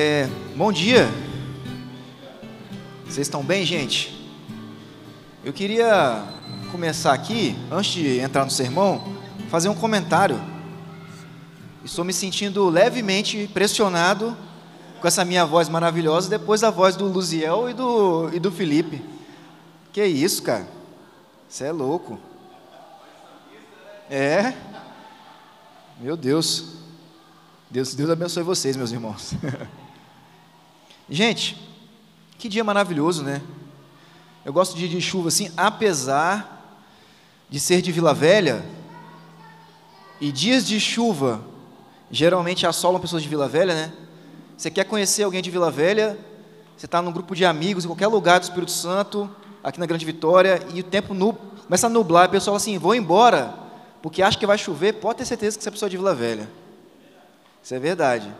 É, 0.00 0.28
bom 0.54 0.70
dia. 0.70 1.10
Vocês 3.04 3.26
estão 3.26 3.42
bem, 3.42 3.66
gente? 3.66 4.32
Eu 5.44 5.52
queria 5.52 6.24
começar 6.70 7.12
aqui, 7.12 7.56
antes 7.68 7.94
de 7.94 8.20
entrar 8.20 8.44
no 8.44 8.50
sermão, 8.52 9.02
fazer 9.50 9.68
um 9.68 9.74
comentário. 9.74 10.40
Estou 11.84 12.04
me 12.04 12.12
sentindo 12.12 12.68
levemente 12.68 13.50
pressionado 13.52 14.36
com 15.00 15.08
essa 15.08 15.24
minha 15.24 15.44
voz 15.44 15.68
maravilhosa 15.68 16.30
depois 16.30 16.60
da 16.60 16.70
voz 16.70 16.94
do 16.94 17.06
Luziel 17.06 17.68
e 17.68 17.74
do, 17.74 18.30
e 18.32 18.38
do 18.38 18.52
Felipe. 18.52 19.04
Que 19.92 20.04
isso, 20.04 20.44
cara? 20.44 20.68
Você 21.48 21.64
é 21.64 21.72
louco. 21.72 22.20
É? 24.08 24.54
Meu 26.00 26.16
Deus. 26.16 26.76
Deus, 27.68 27.96
Deus 27.96 28.10
abençoe 28.10 28.44
vocês, 28.44 28.76
meus 28.76 28.92
irmãos. 28.92 29.34
Gente, 31.10 31.56
que 32.36 32.48
dia 32.48 32.62
maravilhoso, 32.62 33.22
né? 33.22 33.40
Eu 34.44 34.52
gosto 34.52 34.74
de 34.74 34.86
dia 34.86 35.00
de 35.00 35.00
chuva 35.00 35.28
assim, 35.28 35.50
apesar 35.56 36.78
de 37.48 37.58
ser 37.58 37.80
de 37.80 37.90
Vila 37.90 38.12
Velha, 38.12 38.64
e 40.20 40.30
dias 40.30 40.66
de 40.66 40.78
chuva 40.78 41.40
geralmente 42.10 42.66
assolam 42.66 43.00
pessoas 43.00 43.22
de 43.22 43.28
Vila 43.28 43.48
Velha, 43.48 43.74
né? 43.74 43.92
Você 44.56 44.70
quer 44.70 44.84
conhecer 44.84 45.22
alguém 45.22 45.40
de 45.40 45.50
Vila 45.50 45.70
Velha, 45.70 46.18
você 46.76 46.86
está 46.86 47.00
num 47.00 47.12
grupo 47.12 47.34
de 47.34 47.44
amigos 47.44 47.84
em 47.84 47.88
qualquer 47.88 48.08
lugar 48.08 48.38
do 48.40 48.42
Espírito 48.42 48.72
Santo, 48.72 49.30
aqui 49.62 49.80
na 49.80 49.86
Grande 49.86 50.04
Vitória, 50.04 50.62
e 50.74 50.80
o 50.80 50.84
tempo 50.84 51.14
nu, 51.14 51.32
começa 51.32 51.86
a 51.86 51.90
nublar, 51.90 52.24
e 52.24 52.28
o 52.28 52.30
pessoal 52.30 52.56
assim, 52.56 52.76
vou 52.76 52.94
embora, 52.94 53.54
porque 54.02 54.22
acha 54.22 54.38
que 54.38 54.46
vai 54.46 54.58
chover, 54.58 54.94
pode 54.94 55.18
ter 55.18 55.24
certeza 55.24 55.58
que 55.58 55.70
pessoa 55.70 55.88
é 55.88 55.90
de 55.90 55.96
Vila 55.96 56.14
Velha. 56.14 56.50
Isso 57.62 57.74
é 57.74 57.78
verdade. 57.78 58.32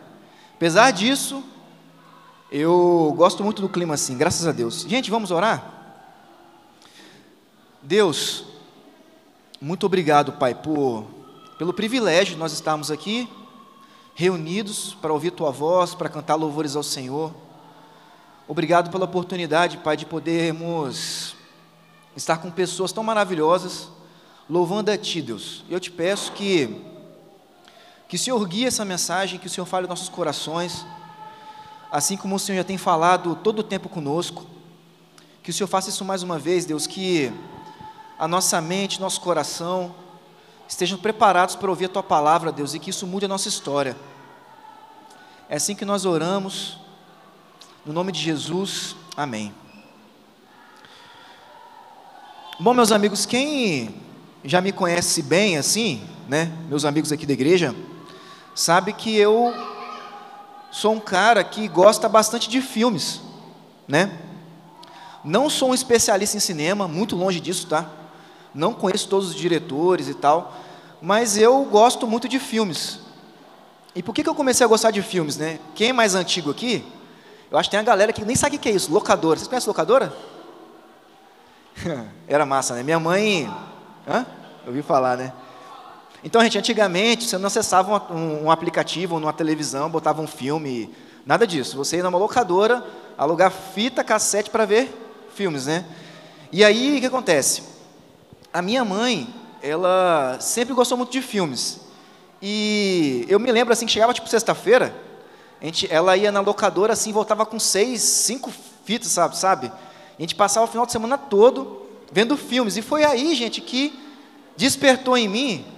Apesar 0.55 0.91
disso, 0.91 1.42
eu 2.50 3.12
gosto 3.16 3.44
muito 3.44 3.60
do 3.60 3.68
clima 3.68 3.94
assim, 3.94 4.16
graças 4.16 4.46
a 4.46 4.52
Deus. 4.52 4.82
Gente, 4.88 5.10
vamos 5.10 5.30
orar? 5.30 5.74
Deus, 7.82 8.44
muito 9.60 9.84
obrigado, 9.86 10.32
Pai, 10.32 10.54
por, 10.54 11.06
pelo 11.58 11.72
privilégio 11.72 12.34
de 12.34 12.41
nós 12.41 12.52
estarmos 12.52 12.91
aqui, 12.91 13.28
reunidos 14.14 14.94
para 15.00 15.12
ouvir 15.12 15.30
Tua 15.30 15.50
voz, 15.50 15.94
para 15.94 16.08
cantar 16.08 16.36
louvores 16.36 16.74
ao 16.74 16.82
Senhor. 16.82 17.34
Obrigado 18.46 18.91
pela 18.91 19.04
oportunidade, 19.04 19.76
Pai, 19.78 19.96
de 19.96 20.06
podermos 20.06 21.36
estar 22.16 22.38
com 22.38 22.50
pessoas 22.50 22.92
tão 22.92 23.04
maravilhosas, 23.04 23.88
louvando 24.48 24.91
a 24.91 24.96
Ti, 24.96 25.20
Deus. 25.20 25.64
Eu 25.69 25.78
te 25.78 25.91
peço 25.91 26.32
que 26.32 26.84
que 28.08 28.16
o 28.16 28.19
Senhor 28.19 28.42
guie 28.48 28.64
essa 28.64 28.86
mensagem, 28.86 29.38
que 29.38 29.46
o 29.46 29.50
Senhor 29.50 29.66
fale 29.66 29.82
nos 29.82 29.91
nossos 29.91 30.08
corações, 30.08 30.86
assim 31.91 32.17
como 32.17 32.36
o 32.36 32.39
Senhor 32.39 32.58
já 32.58 32.64
tem 32.64 32.78
falado 32.78 33.34
todo 33.36 33.61
o 33.61 33.62
tempo 33.62 33.89
conosco. 33.89 34.47
Que 35.42 35.50
o 35.50 35.55
Senhor 35.55 35.69
faça 35.69 35.89
isso 35.89 36.05
mais 36.05 36.22
uma 36.22 36.39
vez, 36.39 36.64
Deus, 36.67 36.86
que 36.86 37.33
a 38.19 38.28
nossa 38.28 38.61
mente, 38.61 39.00
nosso 39.00 39.20
coração 39.20 39.94
estejam 40.69 40.98
preparados 40.98 41.56
para 41.56 41.70
ouvir 41.70 41.86
a 41.86 41.89
Tua 41.89 42.03
palavra, 42.03 42.53
Deus, 42.53 42.75
e 42.75 42.78
que 42.78 42.91
isso 42.91 43.06
mude 43.06 43.25
a 43.25 43.28
nossa 43.28 43.48
história. 43.48 43.97
É 45.48 45.56
assim 45.56 45.75
que 45.75 45.84
nós 45.84 46.05
oramos, 46.05 46.78
no 47.86 47.92
nome 47.92 48.12
de 48.12 48.20
Jesus, 48.20 48.94
amém. 49.16 49.55
Bom, 52.61 52.75
meus 52.75 52.92
amigos, 52.92 53.25
quem 53.25 53.94
já 54.44 54.61
me 54.61 54.72
conhece 54.72 55.22
bem 55.22 55.56
assim, 55.56 56.03
né, 56.28 56.53
meus 56.69 56.84
amigos 56.84 57.12
aqui 57.12 57.25
da 57.25 57.33
igreja, 57.33 57.75
sabe 58.54 58.93
que 58.93 59.16
eu 59.16 59.54
sou 60.70 60.92
um 60.92 61.00
cara 61.00 61.42
que 61.42 61.66
gosta 61.68 62.08
bastante 62.08 62.48
de 62.48 62.60
filmes, 62.60 63.20
né? 63.86 64.18
Não 65.24 65.50
sou 65.50 65.70
um 65.70 65.74
especialista 65.74 66.36
em 66.36 66.40
cinema, 66.40 66.86
muito 66.86 67.16
longe 67.16 67.40
disso, 67.40 67.66
tá? 67.66 67.90
Não 68.54 68.72
conheço 68.72 69.08
todos 69.08 69.28
os 69.28 69.34
diretores 69.34 70.08
e 70.08 70.14
tal, 70.14 70.54
mas 71.00 71.36
eu 71.36 71.64
gosto 71.64 72.06
muito 72.06 72.28
de 72.28 72.38
filmes. 72.38 73.00
E 73.94 74.02
por 74.02 74.14
que, 74.14 74.22
que 74.22 74.28
eu 74.28 74.34
comecei 74.34 74.64
a 74.64 74.68
gostar 74.68 74.90
de 74.90 75.02
filmes, 75.02 75.36
né? 75.36 75.58
Quem 75.74 75.90
é 75.90 75.92
mais 75.92 76.14
antigo 76.14 76.50
aqui? 76.50 76.84
Eu 77.50 77.58
acho 77.58 77.68
que 77.68 77.72
tem 77.72 77.80
a 77.80 77.82
galera 77.82 78.12
que 78.12 78.24
nem 78.24 78.36
sabe 78.36 78.56
o 78.56 78.58
que 78.58 78.68
é 78.68 78.72
isso, 78.72 78.92
locadora. 78.92 79.38
Vocês 79.38 79.48
conhecem 79.48 79.68
locadora? 79.68 80.12
Era 82.28 82.44
massa, 82.44 82.74
né? 82.74 82.82
Minha 82.82 83.00
mãe. 83.00 83.50
Hã? 84.06 84.26
Eu 84.64 84.68
ouvi 84.68 84.82
falar, 84.82 85.16
né? 85.16 85.32
Então, 86.22 86.42
gente, 86.42 86.58
antigamente 86.58 87.24
você 87.24 87.38
não 87.38 87.46
acessava 87.46 88.12
um, 88.12 88.44
um 88.44 88.50
aplicativo 88.50 89.20
numa 89.20 89.32
televisão, 89.32 89.88
botava 89.88 90.20
um 90.20 90.26
filme, 90.26 90.92
nada 91.24 91.46
disso. 91.46 91.76
Você 91.76 91.96
ia 91.96 92.02
numa 92.02 92.18
locadora, 92.18 92.84
alugar 93.16 93.52
fita, 93.52 94.02
cassete 94.02 94.50
para 94.50 94.64
ver 94.64 94.90
filmes, 95.34 95.66
né? 95.66 95.84
E 96.50 96.64
aí, 96.64 96.96
o 96.96 97.00
que 97.00 97.06
acontece? 97.06 97.62
A 98.52 98.60
minha 98.60 98.84
mãe, 98.84 99.32
ela 99.62 100.38
sempre 100.40 100.74
gostou 100.74 100.98
muito 100.98 101.12
de 101.12 101.22
filmes. 101.22 101.80
E 102.42 103.24
eu 103.28 103.38
me 103.38 103.50
lembro 103.52 103.72
assim 103.72 103.86
que 103.86 103.92
chegava 103.92 104.14
tipo 104.14 104.28
sexta-feira, 104.28 104.94
ela 105.88 106.16
ia 106.16 106.32
na 106.32 106.40
locadora 106.40 106.92
assim, 106.92 107.12
voltava 107.12 107.44
com 107.44 107.58
seis, 107.58 108.00
cinco 108.00 108.52
fitas, 108.84 109.08
sabe, 109.08 109.36
sabe? 109.36 109.72
A 110.18 110.22
gente 110.22 110.34
passava 110.34 110.66
o 110.66 110.68
final 110.68 110.86
de 110.86 110.92
semana 110.92 111.16
todo 111.16 111.86
vendo 112.10 112.36
filmes. 112.36 112.76
E 112.76 112.82
foi 112.82 113.04
aí, 113.04 113.34
gente, 113.34 113.60
que 113.60 113.96
despertou 114.56 115.16
em 115.16 115.28
mim 115.28 115.78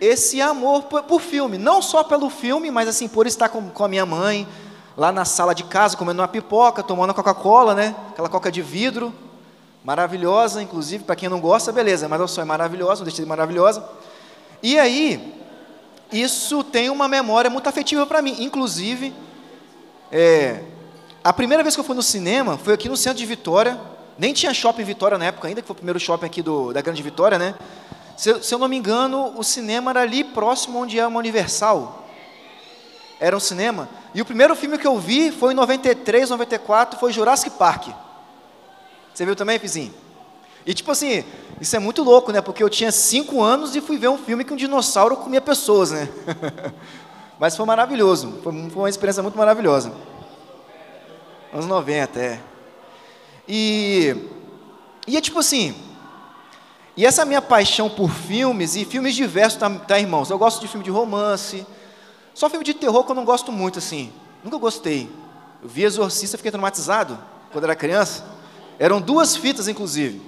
esse 0.00 0.40
amor 0.40 0.84
por, 0.84 1.02
por, 1.04 1.20
filme, 1.20 1.58
não 1.58 1.80
só 1.80 2.04
pelo 2.04 2.28
filme, 2.28 2.70
mas 2.70 2.88
assim 2.88 3.08
por 3.08 3.26
estar 3.26 3.48
com, 3.48 3.70
com, 3.70 3.84
a 3.84 3.88
minha 3.88 4.04
mãe 4.06 4.46
lá 4.96 5.10
na 5.10 5.24
sala 5.24 5.54
de 5.54 5.64
casa 5.64 5.96
comendo 5.96 6.20
uma 6.20 6.28
pipoca, 6.28 6.82
tomando 6.82 7.14
Coca-Cola, 7.14 7.74
né? 7.74 7.94
Aquela 8.10 8.28
coca 8.28 8.50
de 8.50 8.62
vidro, 8.62 9.12
maravilhosa, 9.84 10.62
inclusive 10.62 11.04
para 11.04 11.16
quem 11.16 11.28
não 11.28 11.40
gosta, 11.40 11.72
beleza, 11.72 12.08
mas 12.08 12.20
eu 12.20 12.28
sou 12.28 12.42
é 12.42 12.44
maravilhosa, 12.44 13.00
não 13.00 13.04
deixa 13.04 13.22
de 13.22 13.28
maravilhosa. 13.28 13.84
E 14.62 14.78
aí 14.78 15.34
isso 16.12 16.62
tem 16.64 16.90
uma 16.90 17.08
memória 17.08 17.50
muito 17.50 17.68
afetiva 17.68 18.06
para 18.06 18.22
mim, 18.22 18.36
inclusive 18.40 19.12
é, 20.10 20.62
a 21.22 21.32
primeira 21.32 21.62
vez 21.62 21.74
que 21.74 21.80
eu 21.80 21.84
fui 21.84 21.96
no 21.96 22.02
cinema 22.02 22.56
foi 22.56 22.72
aqui 22.72 22.88
no 22.88 22.96
centro 22.96 23.18
de 23.18 23.26
Vitória, 23.26 23.78
nem 24.16 24.32
tinha 24.32 24.54
shopping 24.54 24.84
Vitória 24.84 25.18
na 25.18 25.26
época 25.26 25.48
ainda, 25.48 25.60
que 25.60 25.66
foi 25.66 25.74
o 25.74 25.76
primeiro 25.76 25.98
shopping 25.98 26.26
aqui 26.26 26.42
do, 26.42 26.72
da 26.72 26.80
Grande 26.80 27.02
Vitória, 27.02 27.38
né? 27.38 27.54
Se, 28.16 28.42
se 28.42 28.54
eu 28.54 28.58
não 28.58 28.68
me 28.68 28.76
engano, 28.76 29.34
o 29.36 29.44
cinema 29.44 29.90
era 29.90 30.02
ali 30.02 30.24
próximo 30.24 30.78
onde 30.78 30.98
é 30.98 31.06
uma 31.06 31.18
Universal. 31.18 32.04
Era 33.20 33.36
um 33.36 33.40
cinema. 33.40 33.88
E 34.14 34.20
o 34.20 34.24
primeiro 34.24 34.54
filme 34.56 34.78
que 34.78 34.86
eu 34.86 34.98
vi 34.98 35.30
foi 35.30 35.52
em 35.52 35.56
93, 35.56 36.30
94, 36.30 36.98
foi 36.98 37.12
Jurassic 37.12 37.50
Park. 37.56 37.88
Você 39.12 39.24
viu 39.24 39.36
também, 39.36 39.58
Fizinho? 39.58 39.94
E 40.66 40.74
tipo 40.74 40.90
assim, 40.90 41.24
isso 41.60 41.76
é 41.76 41.78
muito 41.78 42.02
louco, 42.02 42.32
né? 42.32 42.40
Porque 42.40 42.62
eu 42.62 42.68
tinha 42.68 42.90
cinco 42.90 43.42
anos 43.42 43.76
e 43.76 43.80
fui 43.80 43.96
ver 43.96 44.08
um 44.08 44.18
filme 44.18 44.44
que 44.44 44.52
um 44.52 44.56
dinossauro 44.56 45.16
comia 45.16 45.40
pessoas, 45.40 45.92
né? 45.92 46.08
Mas 47.38 47.56
foi 47.56 47.64
maravilhoso. 47.64 48.40
Foi, 48.42 48.52
uma 48.52 48.88
experiência 48.88 49.22
muito 49.22 49.38
maravilhosa. 49.38 49.92
Anos 51.52 51.66
90, 51.66 52.18
é. 52.18 52.40
E, 53.48 54.16
e 55.06 55.16
é 55.16 55.20
tipo 55.20 55.38
assim, 55.38 55.74
e 56.96 57.04
essa 57.04 57.24
minha 57.24 57.42
paixão 57.42 57.90
por 57.90 58.10
filmes, 58.10 58.74
e 58.74 58.84
filmes 58.84 59.14
diversos, 59.14 59.58
tá, 59.58 59.68
tá, 59.68 59.98
irmãos? 59.98 60.30
Eu 60.30 60.38
gosto 60.38 60.60
de 60.60 60.68
filme 60.68 60.84
de 60.84 60.90
romance, 60.90 61.66
só 62.34 62.48
filme 62.48 62.64
de 62.64 62.72
terror 62.72 63.04
que 63.04 63.10
eu 63.10 63.14
não 63.14 63.24
gosto 63.24 63.52
muito, 63.52 63.78
assim. 63.78 64.12
Nunca 64.42 64.56
gostei. 64.56 65.10
Eu 65.62 65.68
vi 65.68 65.84
Exorcista, 65.84 66.36
fiquei 66.36 66.50
traumatizado 66.50 67.18
quando 67.52 67.64
era 67.64 67.74
criança. 67.74 68.24
Eram 68.78 69.00
duas 69.00 69.36
fitas, 69.36 69.68
inclusive. 69.68 70.20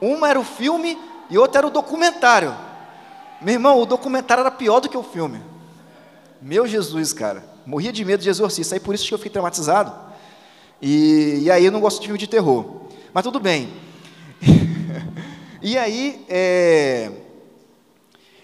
Uma 0.00 0.28
era 0.28 0.38
o 0.38 0.44
filme 0.44 0.98
e 1.30 1.38
outra 1.38 1.60
era 1.60 1.66
o 1.66 1.70
documentário. 1.70 2.54
Meu 3.40 3.54
irmão, 3.54 3.80
o 3.80 3.86
documentário 3.86 4.40
era 4.40 4.50
pior 4.50 4.80
do 4.80 4.88
que 4.88 4.96
o 4.96 5.02
filme. 5.02 5.40
Meu 6.40 6.66
Jesus, 6.66 7.12
cara. 7.12 7.44
Morria 7.64 7.92
de 7.92 8.04
medo 8.04 8.22
de 8.22 8.28
Exorcista, 8.28 8.74
aí 8.74 8.80
por 8.80 8.94
isso 8.94 9.06
que 9.06 9.14
eu 9.14 9.18
fiquei 9.18 9.32
traumatizado. 9.32 9.92
E, 10.80 11.40
e 11.42 11.50
aí 11.50 11.64
eu 11.64 11.72
não 11.72 11.80
gosto 11.80 12.00
de 12.00 12.06
filme 12.06 12.18
de 12.18 12.26
terror. 12.26 12.64
Mas 13.12 13.24
tudo 13.24 13.40
bem. 13.40 13.72
E 15.62 15.78
aí, 15.78 16.24
é... 16.28 17.10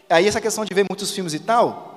aí 0.09 0.27
essa 0.27 0.41
questão 0.41 0.65
de 0.65 0.75
ver 0.75 0.87
muitos 0.89 1.11
filmes 1.11 1.35
e 1.35 1.39
tal, 1.39 1.93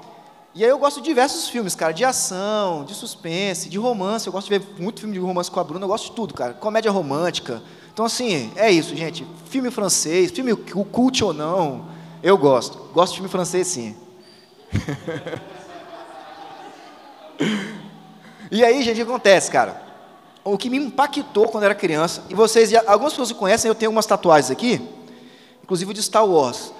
e 0.57 0.63
aí 0.63 0.69
eu 0.69 0.77
gosto 0.77 1.01
de 1.01 1.07
diversos 1.07 1.49
filmes, 1.49 1.75
cara, 1.75 1.91
de 1.91 2.05
ação, 2.05 2.85
de 2.85 2.93
suspense, 2.93 3.67
de 3.67 3.77
romance, 3.77 4.25
eu 4.25 4.31
gosto 4.31 4.49
de 4.49 4.57
ver 4.57 4.65
muito 4.79 5.01
filme 5.01 5.13
de 5.13 5.19
romance 5.19 5.51
com 5.51 5.59
a 5.59 5.63
Bruna, 5.65 5.83
eu 5.83 5.89
gosto 5.89 6.05
de 6.05 6.13
tudo, 6.13 6.33
cara, 6.33 6.53
comédia 6.53 6.89
romântica. 6.89 7.61
Então, 7.93 8.05
assim, 8.05 8.49
é 8.55 8.71
isso, 8.71 8.95
gente, 8.95 9.27
filme 9.49 9.69
francês, 9.69 10.31
filme 10.31 10.55
cult 10.55 11.25
ou 11.25 11.33
não, 11.33 11.89
eu 12.23 12.37
gosto. 12.37 12.77
Gosto 12.93 13.11
de 13.11 13.17
filme 13.17 13.29
francês, 13.29 13.67
sim. 13.67 13.97
e 18.49 18.63
aí, 18.63 18.81
gente, 18.81 19.01
o 19.01 19.05
que 19.05 19.11
acontece, 19.11 19.51
cara? 19.51 19.83
O 20.41 20.57
que 20.57 20.69
me 20.69 20.77
impactou 20.77 21.49
quando 21.49 21.65
era 21.65 21.75
criança, 21.75 22.23
e 22.29 22.33
vocês, 22.33 22.73
algumas 22.87 23.11
pessoas 23.11 23.33
conhecem, 23.33 23.67
eu 23.67 23.75
tenho 23.75 23.91
umas 23.91 24.05
tatuagens 24.05 24.49
aqui, 24.49 24.81
inclusive 25.65 25.95
de 25.95 26.03
Star 26.03 26.25
Wars. 26.27 26.71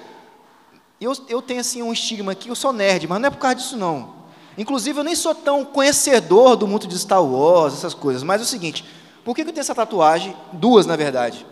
Eu, 1.02 1.12
eu 1.28 1.42
tenho 1.42 1.60
assim 1.60 1.82
um 1.82 1.92
estigma 1.92 2.34
aqui, 2.34 2.50
eu 2.50 2.56
sou 2.56 2.72
nerd, 2.72 3.08
mas 3.08 3.20
não 3.20 3.28
é 3.28 3.32
por 3.32 3.40
causa 3.40 3.56
disso 3.56 3.76
não. 3.76 4.14
Inclusive, 4.56 5.00
eu 5.00 5.04
nem 5.04 5.16
sou 5.16 5.34
tão 5.34 5.66
conhecedor 5.66 6.56
do 6.56 6.68
mundo 6.68 6.88
de 6.88 6.98
Star 6.98 7.24
Wars, 7.24 7.74
essas 7.74 7.96
coisas, 7.96 8.22
mas 8.22 8.40
é 8.42 8.44
o 8.44 8.48
seguinte: 8.48 8.86
por 9.24 9.36
que 9.36 9.42
eu 9.42 9.46
tenho 9.46 9.60
essa 9.60 9.74
tatuagem? 9.74 10.38
Duas, 10.54 10.86
na 10.86 10.96
verdade. 10.96 11.46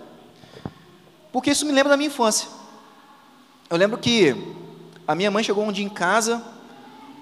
Porque 1.31 1.49
isso 1.49 1.65
me 1.65 1.71
lembra 1.71 1.89
da 1.89 1.97
minha 1.97 2.07
infância. 2.07 2.47
Eu 3.67 3.77
lembro 3.77 3.97
que 3.97 4.35
a 5.07 5.15
minha 5.15 5.31
mãe 5.31 5.43
chegou 5.43 5.65
um 5.65 5.71
dia 5.71 5.83
em 5.83 5.89
casa 5.89 6.41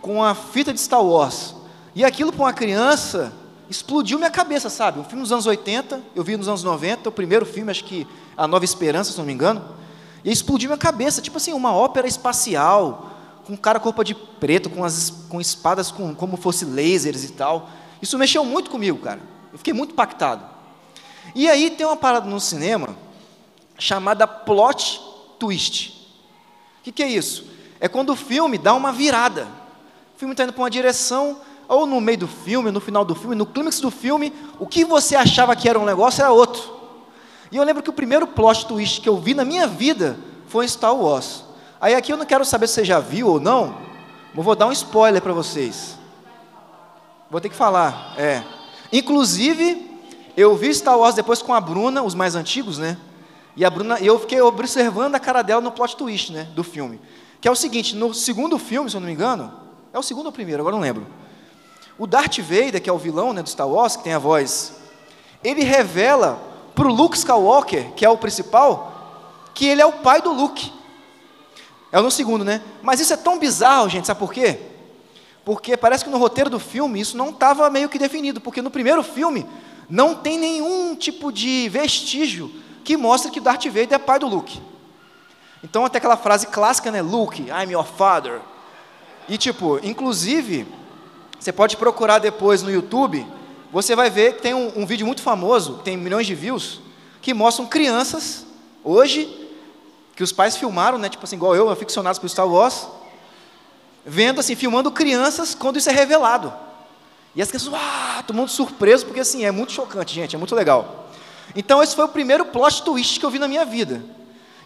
com 0.02 0.22
a 0.22 0.36
fita 0.36 0.74
de 0.74 0.80
Star 0.81 1.02
Wars. 1.02 1.56
E 1.96 2.04
aquilo 2.04 2.34
para 2.34 2.44
uma 2.44 2.54
criança 2.54 3.31
explodiu 3.69 4.18
minha 4.18 4.30
cabeça, 4.30 4.69
sabe? 4.69 5.00
Um 5.00 5.06
filme 5.06 5.22
dos 5.22 5.31
anos 5.31 5.46
80, 5.46 6.02
eu 6.14 6.24
vi 6.24 6.36
nos 6.36 6.50
anos 6.50 6.64
90, 6.64 7.07
o 7.07 7.12
primeiro 7.12 7.46
filme, 7.46 7.72
acho 7.72 7.86
que 7.86 8.06
A 8.36 8.46
Nova 8.46 8.66
Esperança, 8.66 9.14
se 9.14 9.18
não 9.18 9.25
me 9.25 9.31
engano. 9.31 9.81
E 10.23 10.31
explodiu 10.31 10.69
minha 10.69 10.77
cabeça, 10.77 11.21
tipo 11.21 11.38
assim, 11.38 11.53
uma 11.53 11.73
ópera 11.73 12.07
espacial, 12.07 13.12
com 13.45 13.53
um 13.53 13.57
cara 13.57 13.79
com 13.79 13.85
roupa 13.85 14.03
de 14.03 14.13
preto, 14.13 14.69
com, 14.69 14.83
as, 14.83 15.09
com 15.29 15.41
espadas 15.41 15.91
com, 15.91 16.13
como 16.13 16.38
fosse 16.38 16.65
lasers 16.65 17.23
e 17.23 17.31
tal. 17.33 17.69
Isso 18.01 18.18
mexeu 18.18 18.45
muito 18.45 18.69
comigo, 18.69 19.00
cara. 19.00 19.19
Eu 19.51 19.57
fiquei 19.57 19.73
muito 19.73 19.91
impactado. 19.91 20.44
E 21.33 21.47
aí 21.50 21.71
tem 21.71 21.85
uma 21.85 21.97
parada 21.97 22.29
no 22.29 22.39
cinema 22.39 22.95
chamada 23.77 24.27
plot 24.27 25.01
twist. 25.39 26.01
O 26.79 26.83
que, 26.83 26.91
que 26.91 27.03
é 27.03 27.07
isso? 27.07 27.45
É 27.79 27.88
quando 27.88 28.12
o 28.12 28.15
filme 28.15 28.57
dá 28.57 28.73
uma 28.73 28.91
virada. 28.91 29.47
O 30.15 30.19
filme 30.19 30.33
está 30.33 30.44
indo 30.44 30.53
para 30.53 30.62
uma 30.62 30.69
direção, 30.69 31.39
ou 31.68 31.85
no 31.85 32.00
meio 32.00 32.19
do 32.19 32.27
filme, 32.27 32.69
no 32.69 32.79
final 32.79 33.03
do 33.03 33.15
filme, 33.15 33.35
no 33.35 33.45
clímax 33.45 33.79
do 33.79 33.89
filme, 33.89 34.31
o 34.59 34.68
que 34.68 34.85
você 34.85 35.15
achava 35.15 35.56
que 35.56 35.68
era 35.68 35.79
um 35.79 35.85
negócio 35.85 36.21
era 36.21 36.31
outro. 36.31 36.81
E 37.51 37.57
eu 37.57 37.63
lembro 37.63 37.83
que 37.83 37.89
o 37.89 37.94
primeiro 37.94 38.25
plot 38.25 38.65
twist 38.65 39.01
que 39.01 39.09
eu 39.09 39.18
vi 39.18 39.33
na 39.33 39.44
minha 39.44 39.68
vida 39.68 40.18
foi 40.48 40.65
em 40.65 40.68
Star 40.68 40.95
Wars. 40.95 41.44
Aí 41.80 41.94
aqui 41.94 42.13
eu 42.13 42.18
não 42.18 42.25
quero 42.25 42.45
saber 42.45 42.68
se 42.68 42.75
você 42.75 42.86
já 42.86 43.00
viu 43.00 43.27
ou 43.27 43.39
não, 43.39 43.75
mas 44.33 44.45
vou 44.45 44.56
dar 44.56 44.68
um 44.68 44.71
spoiler 44.71 45.21
para 45.21 45.33
vocês. 45.33 45.98
Vou 47.30 47.42
ter 47.42 47.50
que 47.50 47.56
falar, 47.56 48.13
é. 48.18 48.44
Inclusive, 48.92 49.89
eu 50.36 50.56
vi 50.56 50.74
Star 50.74 50.98
Wars 50.98 51.15
depois 51.15 51.42
com 51.42 51.53
a 51.53 51.59
Bruna, 51.59 52.03
os 52.03 52.15
mais 52.15 52.36
antigos, 52.36 52.77
né? 52.77 52.98
E 53.56 53.65
a 53.65 53.69
Bruna, 53.69 54.00
eu 54.00 54.18
fiquei 54.19 54.39
observando 54.39 55.15
a 55.15 55.19
cara 55.19 55.42
dela 55.42 55.62
no 55.62 55.71
plot 55.71 55.97
twist, 55.97 56.31
né, 56.31 56.47
do 56.56 56.63
filme. 56.63 57.00
Que 57.42 57.47
é 57.47 57.51
o 57.51 57.56
seguinte, 57.56 57.95
no 57.95 58.13
segundo 58.13 58.57
filme, 58.57 58.89
se 58.89 58.95
eu 58.95 59.01
não 59.01 59.07
me 59.07 59.13
engano, 59.13 59.51
é 59.92 60.00
o 60.00 60.04
segundo 60.04 60.27
ou 60.27 60.31
o 60.31 60.33
primeiro, 60.33 60.62
agora 60.62 60.75
não 60.75 60.81
lembro. 60.81 61.06
O 61.97 62.07
Darth 62.07 62.39
Vader, 62.39 62.81
que 62.81 62.89
é 62.89 62.94
o 62.94 62.97
vilão 62.97 63.33
né, 63.33 63.42
do 63.42 63.50
Star 63.50 63.68
Wars, 63.68 63.95
que 63.95 64.04
tem 64.04 64.13
a 64.13 64.19
voz, 64.19 64.75
ele 65.44 65.63
revela 65.63 66.50
para 66.81 66.89
o 66.89 66.94
Luke 66.95 67.16
Skywalker, 67.16 67.92
que 67.92 68.04
é 68.04 68.10
o 68.10 68.18
principal, 68.18 69.44
que 69.54 69.68
ele 69.68 69.83
é 69.83 69.86
o 69.86 69.94
pai 69.94 70.19
do 70.19 70.33
Luke. 70.33 70.74
É 71.92 72.01
no 72.01 72.10
segundo, 72.10 72.44
né? 72.44 72.60
Mas 72.81 73.00
isso 73.00 73.13
é 73.13 73.18
tão 73.18 73.38
bizarro, 73.38 73.88
gente, 73.88 74.07
sabe 74.07 74.19
por 74.19 74.33
quê? 74.33 74.57
Porque 75.45 75.78
parece 75.78 76.04
que 76.04 76.10
no 76.10 76.18
roteiro 76.18 76.50
do 76.50 76.60
filme 76.60 77.00
isso 77.00 77.16
não 77.16 77.30
estava 77.30 77.69
meio 77.69 77.88
que 77.88 78.00
definido, 78.00 78.42
porque 78.42 78.63
no 78.63 78.72
primeiro 78.72 79.04
filme 79.04 79.45
não 79.88 80.16
tem 80.16 80.39
nenhum 80.39 80.95
tipo 80.95 81.31
de 81.31 81.69
vestígio 81.69 82.51
que 82.83 82.98
mostra 82.98 83.30
que 83.30 83.39
Darth 83.39 83.66
Vader 83.66 83.94
é 83.94 84.00
pai 84.00 84.18
do 84.18 84.28
Luke. 84.28 84.60
Então 85.63 85.86
até 85.86 86.00
aquela 86.00 86.18
frase 86.18 86.48
clássica, 86.48 86.89
né? 86.89 87.04
Luke, 87.04 87.44
I'm 87.44 87.74
your 87.74 87.86
father. 87.86 88.39
E 89.30 89.38
tipo, 89.38 89.80
inclusive, 89.83 90.66
você 91.39 91.51
pode 91.51 91.78
procurar 91.78 92.18
depois 92.18 92.63
no 92.63 92.72
YouTube, 92.72 93.24
você 93.71 93.95
vai 93.95 94.09
ver 94.09 94.35
que 94.35 94.41
tem 94.41 94.53
um, 94.53 94.81
um 94.81 94.85
vídeo 94.85 95.06
muito 95.06 95.21
famoso, 95.21 95.79
tem 95.83 95.95
milhões 95.95 96.27
de 96.27 96.35
views, 96.35 96.81
que 97.21 97.33
mostram 97.33 97.65
crianças 97.65 98.45
hoje 98.83 99.38
que 100.15 100.23
os 100.23 100.31
pais 100.31 100.57
filmaram, 100.57 100.97
né, 100.97 101.09
tipo 101.09 101.23
assim, 101.23 101.35
igual 101.35 101.56
eu, 101.56 101.69
aficionados 101.69 102.19
por 102.19 102.29
Star 102.29 102.47
Wars, 102.47 102.88
vendo 104.06 104.39
assim, 104.39 104.56
filmando 104.56 104.91
crianças 104.91 105.56
quando 105.56 105.77
isso 105.77 105.89
é 105.89 105.94
revelado. 105.94 106.53
E 107.35 107.41
as 107.41 107.47
crianças, 107.47 107.73
ah, 107.73 108.23
todo 108.27 108.35
mundo 108.35 108.50
surpreso, 108.50 109.06
porque 109.06 109.21
assim, 109.21 109.45
é 109.45 109.51
muito 109.51 109.71
chocante, 109.71 110.13
gente, 110.13 110.35
é 110.35 110.38
muito 110.38 110.53
legal. 110.53 111.09
Então 111.56 111.81
esse 111.81 111.95
foi 111.95 112.06
o 112.06 112.09
primeiro 112.09 112.45
plot 112.45 112.83
twist 112.83 113.19
que 113.19 113.25
eu 113.25 113.29
vi 113.29 113.39
na 113.39 113.47
minha 113.47 113.65
vida. 113.65 114.03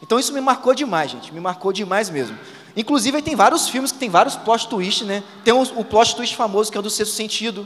Então 0.01 0.19
isso 0.19 0.33
me 0.33 0.41
marcou 0.41 0.73
demais, 0.73 1.11
gente, 1.11 1.33
me 1.33 1.39
marcou 1.39 1.71
demais 1.71 2.09
mesmo. 2.09 2.37
Inclusive 2.75 3.21
tem 3.21 3.35
vários 3.35 3.69
filmes 3.69 3.91
que 3.91 3.97
tem 3.97 4.09
vários 4.09 4.35
plot 4.35 4.67
twists, 4.67 5.07
né? 5.07 5.23
Tem 5.43 5.53
o, 5.53 5.61
o 5.61 5.85
plot 5.85 6.15
twist 6.15 6.35
famoso 6.35 6.71
que 6.71 6.77
é 6.77 6.79
o 6.79 6.83
do 6.83 6.89
Sexto 6.89 7.13
Sentido. 7.13 7.65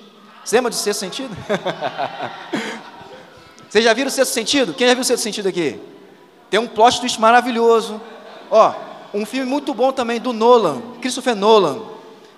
Você 0.49 0.55
lembra 0.55 0.71
do 0.71 0.75
Sexto 0.75 1.01
Sentido? 1.01 1.37
Vocês 3.69 3.83
já 3.83 3.93
viram 3.93 4.07
o 4.07 4.11
Sexto 4.11 4.33
Sentido? 4.33 4.73
Quem 4.73 4.87
já 4.87 4.95
viu 4.95 5.01
o 5.01 5.05
Sexto 5.05 5.21
Sentido 5.21 5.47
aqui? 5.47 5.79
Tem 6.49 6.59
um 6.59 6.65
plot 6.65 6.99
twist 6.99 7.21
maravilhoso. 7.21 8.01
Ó, 8.49 8.73
um 9.13 9.27
filme 9.27 9.47
muito 9.47 9.75
bom 9.75 9.91
também 9.91 10.19
do 10.19 10.33
Nolan, 10.33 10.81
Christopher 11.01 11.35
Nolan, 11.35 11.83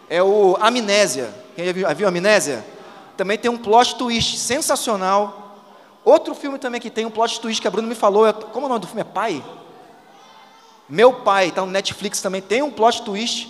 é 0.10 0.22
o 0.22 0.58
Amnésia. 0.60 1.34
Quem 1.56 1.66
já 1.66 1.72
viu, 1.72 1.88
já 1.88 1.94
viu 1.94 2.08
Amnésia? 2.10 2.66
Também 3.16 3.38
tem 3.38 3.50
um 3.50 3.58
plot 3.58 3.96
twist 3.96 4.40
sensacional. 4.40 5.64
Outro 6.04 6.36
filme 6.36 6.60
também 6.60 6.82
que 6.82 6.90
tem 6.90 7.06
um 7.06 7.12
plot 7.12 7.40
twist 7.40 7.62
que 7.62 7.68
a 7.70 7.72
Bruna 7.72 7.88
me 7.88 7.96
falou, 7.96 8.28
é, 8.28 8.34
como 8.34 8.66
é 8.66 8.68
o 8.68 8.68
nome 8.68 8.82
do 8.82 8.88
filme? 8.88 9.00
É 9.00 9.06
Pai? 9.06 9.42
Meu 10.90 11.14
Pai, 11.14 11.48
está 11.48 11.62
no 11.62 11.72
Netflix 11.72 12.22
também, 12.22 12.42
tem 12.42 12.62
um 12.62 12.72
plot 12.72 13.04
twist. 13.04 13.48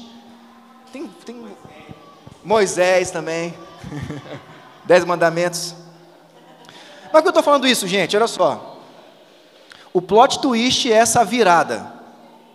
Tem, 0.93 1.07
tem 1.25 1.43
Moisés 2.43 3.09
também. 3.09 3.55
Dez 4.91 5.05
mandamentos. 5.05 5.73
Mas 7.13 7.21
que 7.21 7.27
eu 7.29 7.29
estou 7.29 7.41
falando 7.41 7.65
isso, 7.65 7.87
gente? 7.87 8.17
Olha 8.17 8.27
só. 8.27 8.77
O 9.93 10.01
plot 10.01 10.41
twist 10.41 10.91
é 10.91 10.95
essa 10.97 11.23
virada. 11.23 11.93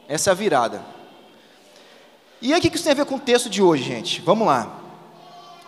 Essa 0.06 0.34
virada. 0.34 0.84
E 2.42 2.52
aí, 2.52 2.58
o 2.58 2.62
que 2.62 2.68
isso 2.68 2.84
tem 2.84 2.92
a 2.92 2.96
ver 2.96 3.06
com 3.06 3.14
o 3.14 3.18
texto 3.18 3.48
de 3.48 3.62
hoje, 3.62 3.84
gente? 3.84 4.20
Vamos 4.20 4.46
lá. 4.46 4.70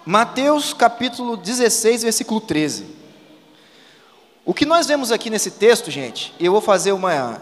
Mateus 0.04 0.74
capítulo 0.74 1.38
16, 1.38 2.02
versículo 2.02 2.38
13. 2.38 2.84
O 4.44 4.52
que 4.52 4.66
nós 4.66 4.86
vemos 4.86 5.10
aqui 5.10 5.30
nesse 5.30 5.52
texto, 5.52 5.90
gente, 5.90 6.34
eu 6.38 6.52
vou 6.52 6.60
fazer 6.60 6.92
uma. 6.92 7.40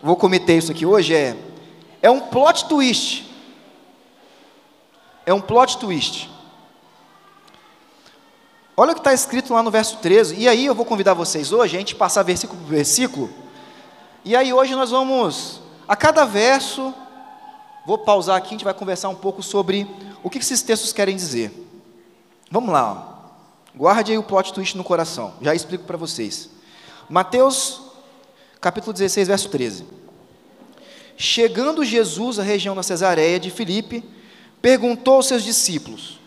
Vou 0.00 0.14
cometer 0.14 0.58
isso 0.58 0.70
aqui 0.70 0.86
hoje, 0.86 1.12
é. 1.12 1.36
É 2.00 2.08
um 2.08 2.20
plot 2.20 2.68
twist. 2.68 3.28
É 5.26 5.34
um 5.34 5.40
plot 5.40 5.78
twist. 5.78 6.31
Olha 8.82 8.90
o 8.90 8.94
que 8.94 9.00
está 9.00 9.14
escrito 9.14 9.54
lá 9.54 9.62
no 9.62 9.70
verso 9.70 9.98
13. 9.98 10.34
E 10.34 10.48
aí 10.48 10.66
eu 10.66 10.74
vou 10.74 10.84
convidar 10.84 11.14
vocês 11.14 11.52
hoje 11.52 11.76
a 11.76 11.78
gente 11.78 11.94
passar 11.94 12.24
versículo 12.24 12.60
por 12.60 12.68
versículo. 12.68 13.30
E 14.24 14.34
aí 14.34 14.52
hoje 14.52 14.74
nós 14.74 14.90
vamos, 14.90 15.60
a 15.86 15.94
cada 15.94 16.24
verso, 16.24 16.92
vou 17.86 17.96
pausar 17.98 18.36
aqui, 18.36 18.48
a 18.48 18.50
gente 18.50 18.64
vai 18.64 18.74
conversar 18.74 19.08
um 19.08 19.14
pouco 19.14 19.40
sobre 19.40 19.88
o 20.20 20.28
que 20.28 20.38
esses 20.38 20.62
textos 20.62 20.92
querem 20.92 21.14
dizer. 21.14 21.52
Vamos 22.50 22.72
lá. 22.72 22.92
Ó. 22.92 23.78
Guarde 23.78 24.10
aí 24.10 24.18
o 24.18 24.22
plot 24.24 24.52
twist 24.52 24.76
no 24.76 24.82
coração. 24.82 25.34
Já 25.40 25.54
explico 25.54 25.84
para 25.84 25.96
vocês. 25.96 26.50
Mateus, 27.08 27.82
capítulo 28.60 28.92
16, 28.92 29.28
verso 29.28 29.48
13. 29.48 29.86
Chegando 31.16 31.84
Jesus 31.84 32.40
à 32.40 32.42
região 32.42 32.74
da 32.74 32.82
Cesareia 32.82 33.38
de 33.38 33.48
Filipe, 33.48 34.02
perguntou 34.60 35.14
aos 35.14 35.26
seus 35.28 35.44
discípulos. 35.44 36.18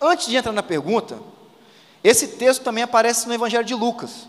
Antes 0.00 0.26
de 0.26 0.34
entrar 0.34 0.50
na 0.50 0.64
pergunta, 0.64 1.16
esse 2.02 2.28
texto 2.28 2.62
também 2.62 2.82
aparece 2.82 3.26
no 3.28 3.34
Evangelho 3.34 3.64
de 3.64 3.74
Lucas. 3.74 4.28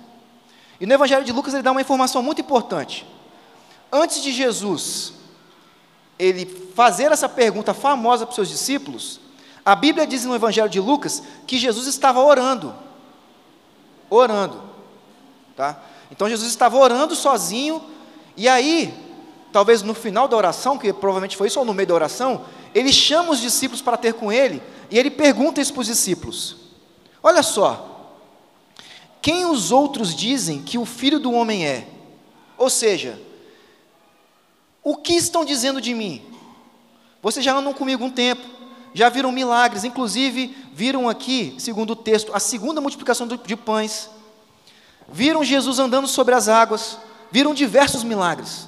E 0.79 0.85
no 0.85 0.93
Evangelho 0.93 1.23
de 1.23 1.31
Lucas 1.31 1.53
ele 1.53 1.63
dá 1.63 1.71
uma 1.71 1.81
informação 1.81 2.21
muito 2.21 2.41
importante. 2.41 3.05
Antes 3.91 4.21
de 4.21 4.31
Jesus 4.31 5.13
ele 6.17 6.45
fazer 6.75 7.11
essa 7.11 7.27
pergunta 7.27 7.73
famosa 7.73 8.25
para 8.25 8.31
os 8.31 8.35
seus 8.35 8.49
discípulos, 8.49 9.19
a 9.65 9.75
Bíblia 9.75 10.05
diz 10.05 10.23
no 10.23 10.35
Evangelho 10.35 10.69
de 10.69 10.79
Lucas 10.79 11.23
que 11.47 11.57
Jesus 11.57 11.87
estava 11.87 12.19
orando. 12.19 12.75
Orando. 14.09 14.61
Tá? 15.55 15.81
Então 16.11 16.29
Jesus 16.29 16.49
estava 16.49 16.77
orando 16.77 17.15
sozinho, 17.15 17.81
e 18.37 18.47
aí, 18.47 18.93
talvez 19.51 19.81
no 19.81 19.93
final 19.93 20.27
da 20.27 20.37
oração, 20.37 20.77
que 20.77 20.93
provavelmente 20.93 21.35
foi 21.35 21.47
isso, 21.47 21.59
ou 21.59 21.65
no 21.65 21.73
meio 21.73 21.87
da 21.87 21.95
oração, 21.95 22.45
ele 22.73 22.91
chama 22.91 23.31
os 23.31 23.39
discípulos 23.39 23.81
para 23.81 23.97
ter 23.97 24.13
com 24.13 24.31
ele, 24.31 24.61
e 24.89 24.99
ele 24.99 25.09
pergunta 25.09 25.59
isso 25.59 25.73
para 25.73 25.81
os 25.81 25.87
discípulos: 25.87 26.57
Olha 27.23 27.43
só, 27.43 27.91
quem 29.21 29.45
os 29.45 29.71
outros 29.71 30.15
dizem 30.15 30.61
que 30.61 30.77
o 30.77 30.85
filho 30.85 31.19
do 31.19 31.31
homem 31.31 31.65
é? 31.65 31.87
Ou 32.57 32.69
seja, 32.69 33.19
o 34.83 34.97
que 34.97 35.13
estão 35.13 35.45
dizendo 35.45 35.79
de 35.79 35.93
mim? 35.93 36.23
Vocês 37.21 37.45
já 37.45 37.55
andam 37.55 37.73
comigo 37.73 38.03
um 38.03 38.09
tempo, 38.09 38.41
já 38.93 39.09
viram 39.09 39.31
milagres, 39.31 39.83
inclusive 39.83 40.55
viram 40.73 41.07
aqui, 41.07 41.55
segundo 41.59 41.91
o 41.91 41.95
texto, 41.95 42.33
a 42.33 42.39
segunda 42.39 42.81
multiplicação 42.81 43.27
de 43.27 43.55
pães. 43.55 44.09
Viram 45.11 45.43
Jesus 45.43 45.77
andando 45.77 46.07
sobre 46.07 46.33
as 46.33 46.47
águas, 46.49 46.97
viram 47.31 47.53
diversos 47.53 48.03
milagres. 48.03 48.67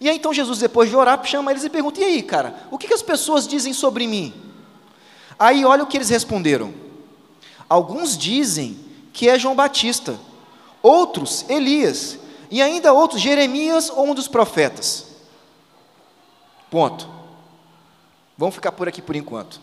E 0.00 0.08
aí 0.08 0.16
então 0.16 0.32
Jesus, 0.32 0.58
depois 0.58 0.88
de 0.88 0.96
orar, 0.96 1.22
chama 1.24 1.50
eles 1.50 1.64
e 1.64 1.68
pergunta: 1.68 2.00
E 2.00 2.04
aí, 2.04 2.22
cara, 2.22 2.54
o 2.70 2.78
que, 2.78 2.88
que 2.88 2.94
as 2.94 3.02
pessoas 3.02 3.46
dizem 3.46 3.74
sobre 3.74 4.06
mim? 4.06 4.32
Aí 5.38 5.64
olha 5.64 5.82
o 5.82 5.86
que 5.86 5.98
eles 5.98 6.08
responderam. 6.08 6.72
Alguns 7.70 8.18
dizem 8.18 8.76
que 9.12 9.28
é 9.28 9.38
João 9.38 9.54
Batista, 9.54 10.18
outros 10.82 11.48
Elias, 11.48 12.18
e 12.50 12.60
ainda 12.60 12.92
outros 12.92 13.20
Jeremias 13.20 13.88
ou 13.88 14.10
um 14.10 14.14
dos 14.14 14.26
profetas. 14.26 15.06
Ponto. 16.68 17.08
Vamos 18.36 18.56
ficar 18.56 18.72
por 18.72 18.88
aqui 18.88 19.00
por 19.00 19.14
enquanto. 19.14 19.60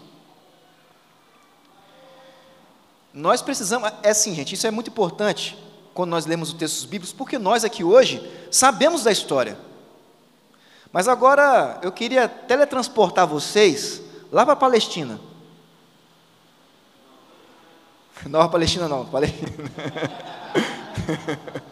Nós 3.14 3.42
precisamos, 3.42 3.92
é 4.02 4.12
assim, 4.12 4.34
gente, 4.34 4.56
isso 4.56 4.66
é 4.66 4.72
muito 4.72 4.90
importante 4.90 5.58
quando 5.94 6.12
nós 6.12 6.26
lemos 6.26 6.50
os 6.50 6.56
textos 6.56 6.86
bíblicos, 6.86 7.12
porque 7.12 7.38
nós 7.38 7.66
aqui 7.66 7.84
hoje 7.84 8.26
sabemos 8.50 9.04
da 9.04 9.12
história. 9.12 9.60
Mas 10.94 11.10
agora 11.10 11.78
eu 11.84 11.92
queria 11.92 12.30
teletransportar 12.30 13.28
vocês 13.28 14.02
lá 14.32 14.46
para 14.46 14.54
a 14.54 14.58
Palestina. 14.58 15.20
Nova 18.26 18.50
Palestina 18.50 18.88
não, 18.88 19.06
Palestina. 19.06 19.48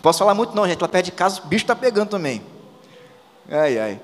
Posso 0.00 0.20
falar 0.20 0.34
muito 0.34 0.54
não, 0.54 0.66
gente, 0.66 0.80
lá 0.80 0.88
perto 0.88 1.06
de 1.06 1.12
casa 1.12 1.42
o 1.42 1.46
bicho 1.46 1.64
está 1.64 1.74
pegando 1.74 2.10
também. 2.10 2.42
Ai, 3.50 3.78
ai. 3.78 4.00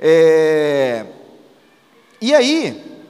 É... 0.00 1.06
E 2.20 2.34
aí, 2.34 3.00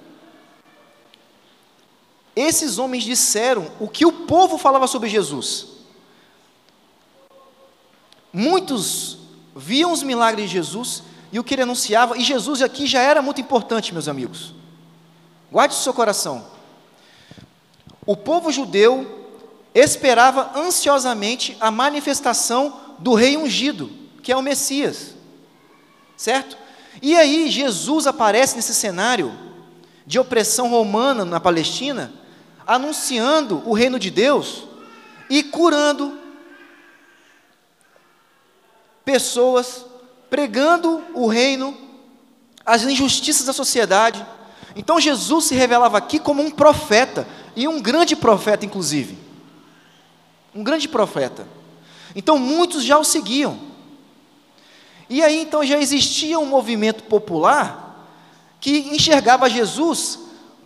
esses 2.36 2.78
homens 2.78 3.04
disseram 3.04 3.70
o 3.80 3.88
que 3.88 4.04
o 4.04 4.12
povo 4.12 4.58
falava 4.58 4.86
sobre 4.86 5.08
Jesus. 5.08 5.68
Muitos 8.32 9.18
viam 9.56 9.90
os 9.90 10.02
milagres 10.02 10.48
de 10.48 10.52
Jesus 10.52 11.02
e 11.32 11.38
o 11.38 11.44
que 11.44 11.54
ele 11.54 11.62
anunciava, 11.62 12.16
e 12.16 12.22
Jesus 12.22 12.62
aqui 12.62 12.86
já 12.86 13.00
era 13.00 13.20
muito 13.20 13.40
importante, 13.40 13.92
meus 13.92 14.08
amigos. 14.08 14.54
Guarde 15.50 15.74
no 15.74 15.80
seu 15.80 15.92
coração. 15.92 16.57
O 18.08 18.16
povo 18.16 18.50
judeu 18.50 19.28
esperava 19.74 20.58
ansiosamente 20.58 21.54
a 21.60 21.70
manifestação 21.70 22.80
do 22.98 23.12
rei 23.12 23.36
ungido, 23.36 23.90
que 24.22 24.32
é 24.32 24.36
o 24.36 24.40
Messias. 24.40 25.14
Certo? 26.16 26.56
E 27.02 27.14
aí 27.14 27.50
Jesus 27.50 28.06
aparece 28.06 28.56
nesse 28.56 28.74
cenário 28.74 29.38
de 30.06 30.18
opressão 30.18 30.70
romana 30.70 31.22
na 31.22 31.38
Palestina, 31.38 32.10
anunciando 32.66 33.62
o 33.66 33.74
reino 33.74 33.98
de 33.98 34.10
Deus 34.10 34.64
e 35.28 35.42
curando 35.42 36.18
pessoas, 39.04 39.84
pregando 40.30 41.04
o 41.12 41.26
reino, 41.26 41.76
as 42.64 42.84
injustiças 42.84 43.44
da 43.44 43.52
sociedade. 43.52 44.24
Então 44.74 44.98
Jesus 44.98 45.44
se 45.44 45.54
revelava 45.54 45.98
aqui 45.98 46.18
como 46.18 46.42
um 46.42 46.50
profeta, 46.50 47.28
e 47.58 47.66
um 47.66 47.82
grande 47.82 48.14
profeta, 48.14 48.64
inclusive. 48.64 49.18
Um 50.54 50.62
grande 50.62 50.86
profeta. 50.86 51.44
Então 52.14 52.38
muitos 52.38 52.84
já 52.84 52.96
o 52.96 53.02
seguiam. 53.02 53.58
E 55.10 55.20
aí 55.24 55.42
então 55.42 55.66
já 55.66 55.76
existia 55.76 56.38
um 56.38 56.46
movimento 56.46 57.02
popular 57.02 58.06
que 58.60 58.94
enxergava 58.94 59.50
Jesus 59.50 60.20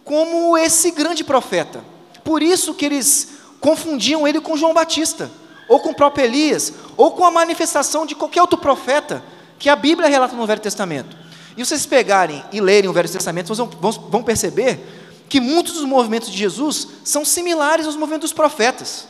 como 0.04 0.58
esse 0.58 0.90
grande 0.90 1.24
profeta. 1.24 1.82
Por 2.22 2.42
isso 2.42 2.74
que 2.74 2.84
eles 2.84 3.38
confundiam 3.58 4.28
ele 4.28 4.38
com 4.38 4.54
João 4.54 4.74
Batista, 4.74 5.30
ou 5.68 5.80
com 5.80 5.90
o 5.90 5.94
próprio 5.94 6.26
Elias, 6.26 6.74
ou 6.94 7.12
com 7.12 7.24
a 7.24 7.30
manifestação 7.30 8.04
de 8.04 8.14
qualquer 8.14 8.42
outro 8.42 8.58
profeta 8.58 9.24
que 9.58 9.70
a 9.70 9.76
Bíblia 9.76 10.10
relata 10.10 10.36
no 10.36 10.46
Velho 10.46 10.60
Testamento. 10.60 11.16
E 11.56 11.64
vocês 11.64 11.86
pegarem 11.86 12.44
e 12.52 12.60
lerem 12.60 12.90
o 12.90 12.92
Velho 12.92 13.08
Testamento, 13.08 13.46
vocês 13.46 13.66
vão, 13.80 13.92
vão 13.92 14.22
perceber 14.22 15.01
que 15.32 15.40
muitos 15.40 15.72
dos 15.72 15.84
movimentos 15.84 16.30
de 16.30 16.36
Jesus 16.36 16.88
são 17.04 17.24
similares 17.24 17.86
aos 17.86 17.96
movimentos 17.96 18.28
dos 18.28 18.36
profetas. 18.36 19.08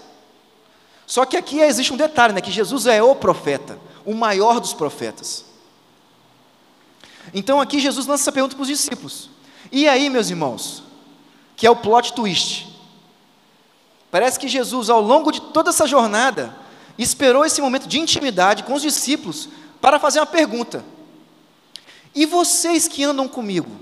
Só 1.04 1.26
que 1.26 1.36
aqui 1.36 1.58
existe 1.58 1.92
um 1.92 1.96
detalhe, 1.96 2.32
né, 2.32 2.40
que 2.40 2.52
Jesus 2.52 2.86
é 2.86 3.02
o 3.02 3.16
profeta, 3.16 3.76
o 4.04 4.14
maior 4.14 4.60
dos 4.60 4.72
profetas. 4.72 5.44
Então 7.34 7.60
aqui 7.60 7.80
Jesus 7.80 8.06
lança 8.06 8.22
essa 8.22 8.30
pergunta 8.30 8.54
para 8.54 8.62
os 8.62 8.68
discípulos. 8.68 9.30
E 9.72 9.88
aí, 9.88 10.08
meus 10.08 10.30
irmãos, 10.30 10.84
que 11.56 11.66
é 11.66 11.70
o 11.72 11.74
plot 11.74 12.12
twist. 12.12 12.68
Parece 14.08 14.38
que 14.38 14.46
Jesus, 14.46 14.90
ao 14.90 15.00
longo 15.00 15.32
de 15.32 15.40
toda 15.40 15.70
essa 15.70 15.88
jornada, 15.88 16.56
esperou 16.96 17.44
esse 17.44 17.60
momento 17.60 17.88
de 17.88 17.98
intimidade 17.98 18.62
com 18.62 18.74
os 18.74 18.82
discípulos 18.82 19.48
para 19.80 19.98
fazer 19.98 20.20
uma 20.20 20.26
pergunta. 20.26 20.84
E 22.14 22.24
vocês 22.26 22.86
que 22.86 23.02
andam 23.02 23.26
comigo? 23.26 23.81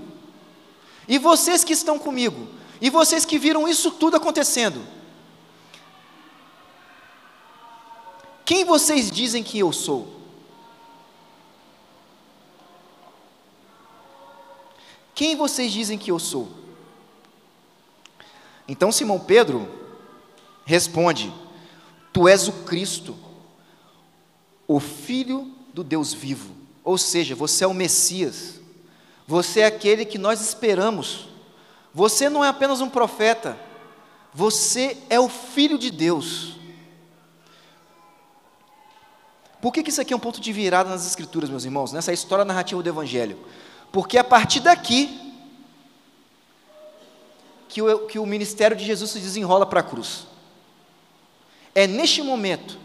E 1.11 1.17
vocês 1.19 1.65
que 1.65 1.73
estão 1.73 1.99
comigo? 1.99 2.47
E 2.79 2.89
vocês 2.89 3.25
que 3.25 3.37
viram 3.37 3.67
isso 3.67 3.91
tudo 3.91 4.15
acontecendo? 4.15 4.81
Quem 8.45 8.63
vocês 8.63 9.11
dizem 9.11 9.43
que 9.43 9.59
eu 9.59 9.73
sou? 9.73 10.21
Quem 15.13 15.35
vocês 15.35 15.73
dizem 15.73 15.97
que 15.97 16.09
eu 16.09 16.17
sou? 16.17 16.49
Então 18.65 18.89
Simão 18.89 19.19
Pedro 19.19 19.69
responde: 20.63 21.29
Tu 22.13 22.25
és 22.25 22.47
o 22.47 22.53
Cristo, 22.63 23.17
o 24.65 24.79
Filho 24.79 25.53
do 25.73 25.83
Deus 25.83 26.13
vivo. 26.13 26.55
Ou 26.85 26.97
seja, 26.97 27.35
você 27.35 27.65
é 27.65 27.67
o 27.67 27.73
Messias, 27.73 28.60
você 29.31 29.61
é 29.61 29.65
aquele 29.65 30.03
que 30.03 30.17
nós 30.17 30.41
esperamos. 30.41 31.29
Você 31.93 32.29
não 32.29 32.43
é 32.43 32.49
apenas 32.49 32.81
um 32.81 32.89
profeta, 32.89 33.57
você 34.33 34.97
é 35.09 35.21
o 35.21 35.29
Filho 35.29 35.77
de 35.77 35.89
Deus. 35.89 36.57
Por 39.61 39.71
que, 39.71 39.83
que 39.83 39.89
isso 39.89 40.01
aqui 40.01 40.11
é 40.11 40.17
um 40.17 40.19
ponto 40.19 40.41
de 40.41 40.51
virada 40.51 40.89
nas 40.89 41.07
Escrituras, 41.07 41.49
meus 41.49 41.63
irmãos, 41.63 41.93
nessa 41.93 42.11
história 42.11 42.43
narrativa 42.43 42.83
do 42.83 42.89
Evangelho? 42.89 43.37
Porque 43.89 44.17
a 44.17 44.23
partir 44.23 44.59
daqui 44.59 45.17
que 47.69 47.81
o, 47.81 47.99
que 48.07 48.19
o 48.19 48.25
ministério 48.25 48.75
de 48.75 48.83
Jesus 48.83 49.11
se 49.11 49.19
desenrola 49.19 49.65
para 49.65 49.79
a 49.79 49.83
cruz. 49.83 50.27
É 51.73 51.87
neste 51.87 52.21
momento 52.21 52.77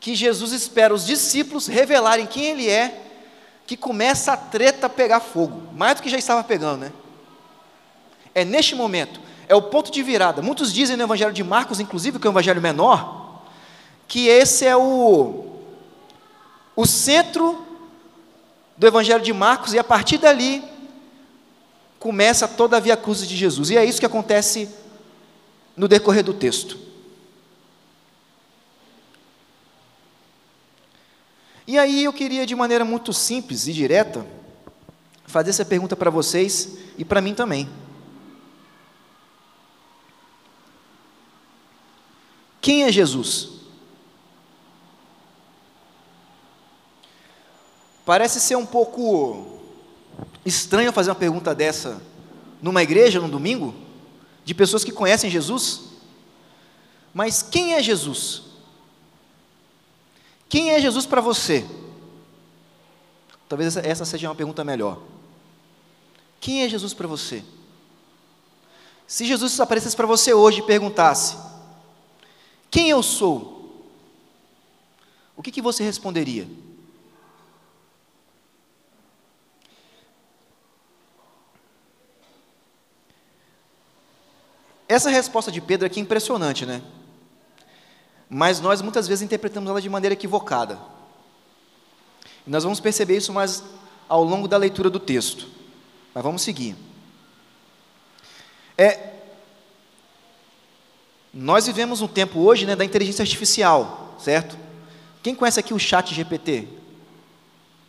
que 0.00 0.12
Jesus 0.12 0.50
espera 0.50 0.92
os 0.92 1.06
discípulos 1.06 1.68
revelarem 1.68 2.26
quem 2.26 2.46
Ele 2.46 2.68
é, 2.68 3.05
que 3.66 3.76
começa 3.76 4.32
a 4.32 4.36
treta 4.36 4.86
a 4.86 4.90
pegar 4.90 5.20
fogo, 5.20 5.62
mais 5.74 5.96
do 5.96 6.02
que 6.02 6.08
já 6.08 6.16
estava 6.16 6.44
pegando, 6.44 6.80
né? 6.80 6.92
É 8.34 8.44
neste 8.44 8.74
momento, 8.74 9.20
é 9.48 9.54
o 9.54 9.62
ponto 9.62 9.90
de 9.90 10.02
virada. 10.02 10.40
Muitos 10.40 10.72
dizem 10.72 10.96
no 10.96 11.02
Evangelho 11.02 11.32
de 11.32 11.42
Marcos, 11.42 11.80
inclusive, 11.80 12.18
que 12.18 12.26
é 12.26 12.30
o 12.30 12.32
Evangelho 12.32 12.60
menor, 12.60 13.42
que 14.06 14.28
esse 14.28 14.64
é 14.64 14.76
o, 14.76 15.46
o 16.76 16.86
centro 16.86 17.64
do 18.76 18.86
Evangelho 18.86 19.22
de 19.22 19.32
Marcos, 19.32 19.72
e 19.72 19.78
a 19.78 19.84
partir 19.84 20.18
dali 20.18 20.62
começa 21.98 22.46
toda 22.46 22.76
a 22.76 22.80
via 22.80 22.96
cruz 22.96 23.26
de 23.26 23.36
Jesus. 23.36 23.70
E 23.70 23.76
é 23.76 23.84
isso 23.84 23.98
que 23.98 24.06
acontece 24.06 24.68
no 25.76 25.88
decorrer 25.88 26.22
do 26.22 26.34
texto. 26.34 26.78
E 31.66 31.78
aí 31.78 32.04
eu 32.04 32.12
queria, 32.12 32.46
de 32.46 32.54
maneira 32.54 32.84
muito 32.84 33.12
simples 33.12 33.66
e 33.66 33.72
direta, 33.72 34.24
fazer 35.26 35.50
essa 35.50 35.64
pergunta 35.64 35.96
para 35.96 36.10
vocês 36.10 36.78
e 36.96 37.04
para 37.04 37.20
mim 37.20 37.34
também. 37.34 37.68
Quem 42.60 42.84
é 42.84 42.92
Jesus? 42.92 43.50
Parece 48.04 48.40
ser 48.40 48.56
um 48.56 48.64
pouco 48.64 49.60
estranho 50.44 50.92
fazer 50.92 51.10
uma 51.10 51.16
pergunta 51.16 51.52
dessa 51.52 52.00
numa 52.62 52.82
igreja, 52.82 53.20
no 53.20 53.28
domingo, 53.28 53.74
de 54.44 54.54
pessoas 54.54 54.84
que 54.84 54.92
conhecem 54.92 55.28
Jesus. 55.28 55.82
Mas 57.12 57.42
quem 57.42 57.74
é 57.74 57.82
Jesus? 57.82 58.45
Quem 60.48 60.70
é 60.70 60.80
Jesus 60.80 61.06
para 61.06 61.20
você? 61.20 61.66
Talvez 63.48 63.76
essa 63.76 64.04
seja 64.04 64.28
uma 64.28 64.34
pergunta 64.34 64.64
melhor. 64.64 65.00
Quem 66.40 66.62
é 66.62 66.68
Jesus 66.68 66.94
para 66.94 67.06
você? 67.06 67.44
Se 69.06 69.24
Jesus 69.24 69.58
aparecesse 69.60 69.96
para 69.96 70.06
você 70.06 70.34
hoje 70.34 70.60
e 70.60 70.66
perguntasse: 70.66 71.36
Quem 72.70 72.88
eu 72.90 73.02
sou? 73.02 73.54
O 75.36 75.42
que, 75.42 75.50
que 75.50 75.62
você 75.62 75.84
responderia? 75.84 76.48
Essa 84.88 85.10
resposta 85.10 85.50
de 85.50 85.60
Pedro 85.60 85.86
aqui 85.86 85.98
é 85.98 86.02
impressionante, 86.02 86.64
né? 86.64 86.80
Mas 88.28 88.60
nós 88.60 88.82
muitas 88.82 89.06
vezes 89.06 89.22
interpretamos 89.22 89.70
ela 89.70 89.80
de 89.80 89.88
maneira 89.88 90.14
equivocada. 90.14 90.78
E 92.46 92.50
nós 92.50 92.64
vamos 92.64 92.80
perceber 92.80 93.16
isso 93.16 93.32
mais 93.32 93.62
ao 94.08 94.22
longo 94.24 94.48
da 94.48 94.56
leitura 94.56 94.90
do 94.90 95.00
texto. 95.00 95.48
Mas 96.14 96.22
vamos 96.22 96.42
seguir. 96.42 96.76
É, 98.78 99.14
nós 101.32 101.66
vivemos 101.66 102.00
um 102.00 102.08
tempo 102.08 102.40
hoje 102.40 102.66
né, 102.66 102.74
da 102.74 102.84
inteligência 102.84 103.22
artificial, 103.22 104.16
certo? 104.18 104.56
Quem 105.22 105.34
conhece 105.34 105.60
aqui 105.60 105.74
o 105.74 105.78
chat 105.78 106.14
GPT? 106.14 106.68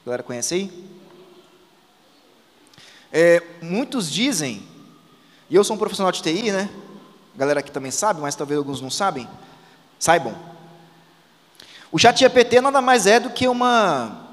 A 0.01 0.05
galera 0.05 0.23
conhece 0.23 0.53
aí? 0.55 0.87
É, 3.11 3.41
muitos 3.61 4.11
dizem, 4.11 4.67
e 5.49 5.55
eu 5.55 5.63
sou 5.63 5.75
um 5.75 5.79
profissional 5.79 6.11
de 6.11 6.21
TI, 6.21 6.51
né? 6.51 6.69
A 7.35 7.37
galera 7.37 7.59
aqui 7.59 7.71
também 7.71 7.91
sabe, 7.91 8.19
mas 8.19 8.35
talvez 8.35 8.57
alguns 8.57 8.81
não 8.81 8.89
sabem. 8.89 9.27
Saibam. 9.99 10.35
O 11.91 11.97
chat 11.97 12.19
GPT 12.19 12.61
nada 12.61 12.81
mais 12.81 13.07
é 13.07 13.19
do 13.19 13.29
que 13.29 13.47
uma. 13.47 14.25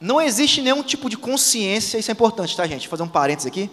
Não 0.00 0.20
existe 0.20 0.60
nenhum 0.60 0.82
tipo 0.82 1.08
de 1.08 1.16
consciência, 1.16 1.98
isso 1.98 2.10
é 2.10 2.12
importante, 2.12 2.56
tá, 2.56 2.66
gente? 2.66 2.86
Vou 2.86 2.90
fazer 2.90 3.02
um 3.02 3.08
parênteses 3.08 3.46
aqui. 3.46 3.70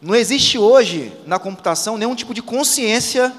Não 0.00 0.14
existe 0.14 0.58
hoje 0.58 1.12
na 1.26 1.38
computação 1.38 1.96
nenhum 1.96 2.14
tipo 2.14 2.32
de 2.32 2.42
consciência 2.42 3.32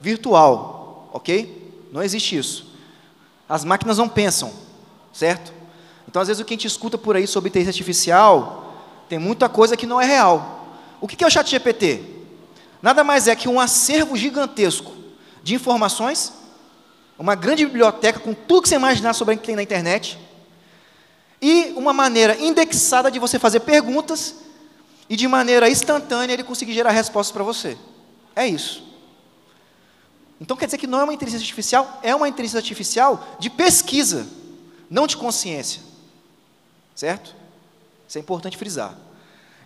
virtual, 0.00 1.08
ok? 1.12 1.88
Não 1.90 2.02
existe 2.02 2.36
isso. 2.36 2.66
As 3.48 3.64
máquinas 3.64 3.96
não 3.96 4.08
pensam, 4.08 4.52
certo? 5.12 5.52
Então, 6.06 6.20
às 6.20 6.28
vezes, 6.28 6.40
o 6.40 6.44
que 6.44 6.54
a 6.54 6.56
gente 6.56 6.66
escuta 6.66 6.98
por 6.98 7.16
aí 7.16 7.26
sobre 7.26 7.48
inteligência 7.48 7.78
artificial, 7.78 8.74
tem 9.08 9.18
muita 9.18 9.48
coisa 9.48 9.76
que 9.76 9.86
não 9.86 10.00
é 10.00 10.04
real. 10.04 10.76
O 11.00 11.08
que 11.08 11.22
é 11.22 11.26
o 11.26 11.30
chat 11.30 11.48
GPT? 11.48 12.02
Nada 12.82 13.02
mais 13.02 13.26
é 13.26 13.34
que 13.34 13.48
um 13.48 13.58
acervo 13.58 14.16
gigantesco 14.16 14.97
de 15.42 15.54
informações, 15.54 16.32
uma 17.18 17.34
grande 17.34 17.64
biblioteca 17.66 18.20
com 18.20 18.32
tudo 18.34 18.62
que 18.62 18.68
você 18.68 18.76
imaginar 18.76 19.12
sobre 19.12 19.34
o 19.34 19.38
que 19.38 19.46
tem 19.46 19.56
na 19.56 19.62
internet, 19.62 20.18
e 21.40 21.72
uma 21.76 21.92
maneira 21.92 22.36
indexada 22.40 23.10
de 23.10 23.18
você 23.18 23.38
fazer 23.38 23.60
perguntas 23.60 24.34
e 25.08 25.16
de 25.16 25.26
maneira 25.26 25.70
instantânea 25.70 26.34
ele 26.34 26.44
conseguir 26.44 26.74
gerar 26.74 26.90
respostas 26.90 27.32
para 27.32 27.44
você. 27.44 27.78
É 28.34 28.46
isso. 28.46 28.86
Então 30.40 30.56
quer 30.56 30.66
dizer 30.66 30.78
que 30.78 30.86
não 30.86 31.00
é 31.00 31.04
uma 31.04 31.14
inteligência 31.14 31.44
artificial, 31.44 32.00
é 32.02 32.14
uma 32.14 32.28
inteligência 32.28 32.58
artificial 32.58 33.36
de 33.38 33.50
pesquisa, 33.50 34.26
não 34.90 35.06
de 35.06 35.16
consciência. 35.16 35.82
Certo? 36.94 37.34
Isso 38.06 38.18
é 38.18 38.20
importante 38.20 38.56
frisar. 38.56 38.94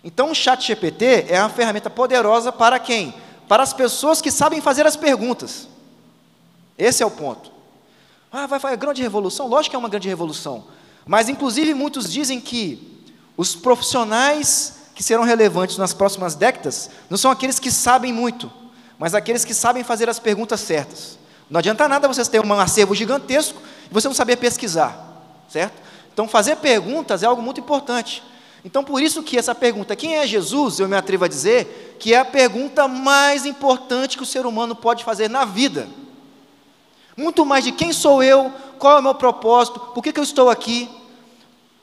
Então 0.03 0.31
o 0.31 0.35
chat 0.35 0.65
GPT 0.65 1.27
é 1.29 1.39
uma 1.39 1.49
ferramenta 1.49 1.89
poderosa 1.89 2.51
para 2.51 2.79
quem? 2.79 3.13
Para 3.53 3.61
as 3.61 3.71
pessoas 3.71 4.19
que 4.19 4.31
sabem 4.31 4.59
fazer 4.59 4.87
as 4.87 4.95
perguntas. 4.95 5.67
Esse 6.75 7.03
é 7.03 7.05
o 7.05 7.11
ponto. 7.11 7.51
Ah, 8.31 8.47
vai 8.47 8.59
fazer 8.59 8.77
grande 8.77 9.03
revolução? 9.03 9.47
Lógico 9.47 9.69
que 9.69 9.75
é 9.75 9.79
uma 9.79 9.89
grande 9.89 10.09
revolução. 10.09 10.63
Mas 11.05 11.29
inclusive 11.29 11.71
muitos 11.75 12.11
dizem 12.11 12.41
que 12.41 13.05
os 13.37 13.55
profissionais 13.55 14.77
que 14.95 15.03
serão 15.03 15.21
relevantes 15.21 15.77
nas 15.77 15.93
próximas 15.93 16.33
décadas 16.33 16.89
não 17.11 17.15
são 17.15 17.29
aqueles 17.29 17.59
que 17.59 17.69
sabem 17.69 18.11
muito, 18.11 18.51
mas 18.97 19.13
aqueles 19.13 19.45
que 19.45 19.53
sabem 19.53 19.83
fazer 19.83 20.09
as 20.09 20.17
perguntas 20.17 20.59
certas. 20.59 21.19
Não 21.47 21.59
adianta 21.59 21.87
nada 21.87 22.07
vocês 22.07 22.27
terem 22.27 22.49
um 22.49 22.53
acervo 22.59 22.95
gigantesco 22.95 23.61
e 23.85 23.93
você 23.93 24.07
não 24.07 24.15
saber 24.15 24.37
pesquisar, 24.37 24.97
certo? 25.47 25.79
Então, 26.11 26.27
fazer 26.27 26.55
perguntas 26.55 27.21
é 27.21 27.27
algo 27.27 27.43
muito 27.43 27.59
importante. 27.59 28.23
Então, 28.65 28.83
por 28.83 29.01
isso 29.01 29.21
que 29.21 29.37
essa 29.37 29.53
pergunta, 29.53 29.95
quem 29.95 30.15
é 30.15 30.25
Jesus, 30.25 30.79
eu 30.79 30.87
me 30.87 30.95
atrevo 30.95 31.25
a 31.25 31.27
dizer, 31.27 31.97
que 31.99 32.13
é 32.13 32.19
a 32.19 32.25
pergunta 32.25 32.87
mais 32.87 33.45
importante 33.45 34.15
que 34.15 34.23
o 34.23 34.25
ser 34.25 34.45
humano 34.45 34.75
pode 34.75 35.03
fazer 35.03 35.29
na 35.29 35.43
vida. 35.43 35.89
Muito 37.15 37.45
mais 37.45 37.63
de 37.63 37.71
quem 37.71 37.91
sou 37.91 38.23
eu, 38.23 38.51
qual 38.79 38.97
é 38.97 38.99
o 38.99 39.03
meu 39.03 39.15
propósito, 39.15 39.79
por 39.79 40.01
que, 40.01 40.13
que 40.13 40.19
eu 40.19 40.23
estou 40.23 40.49
aqui. 40.49 40.89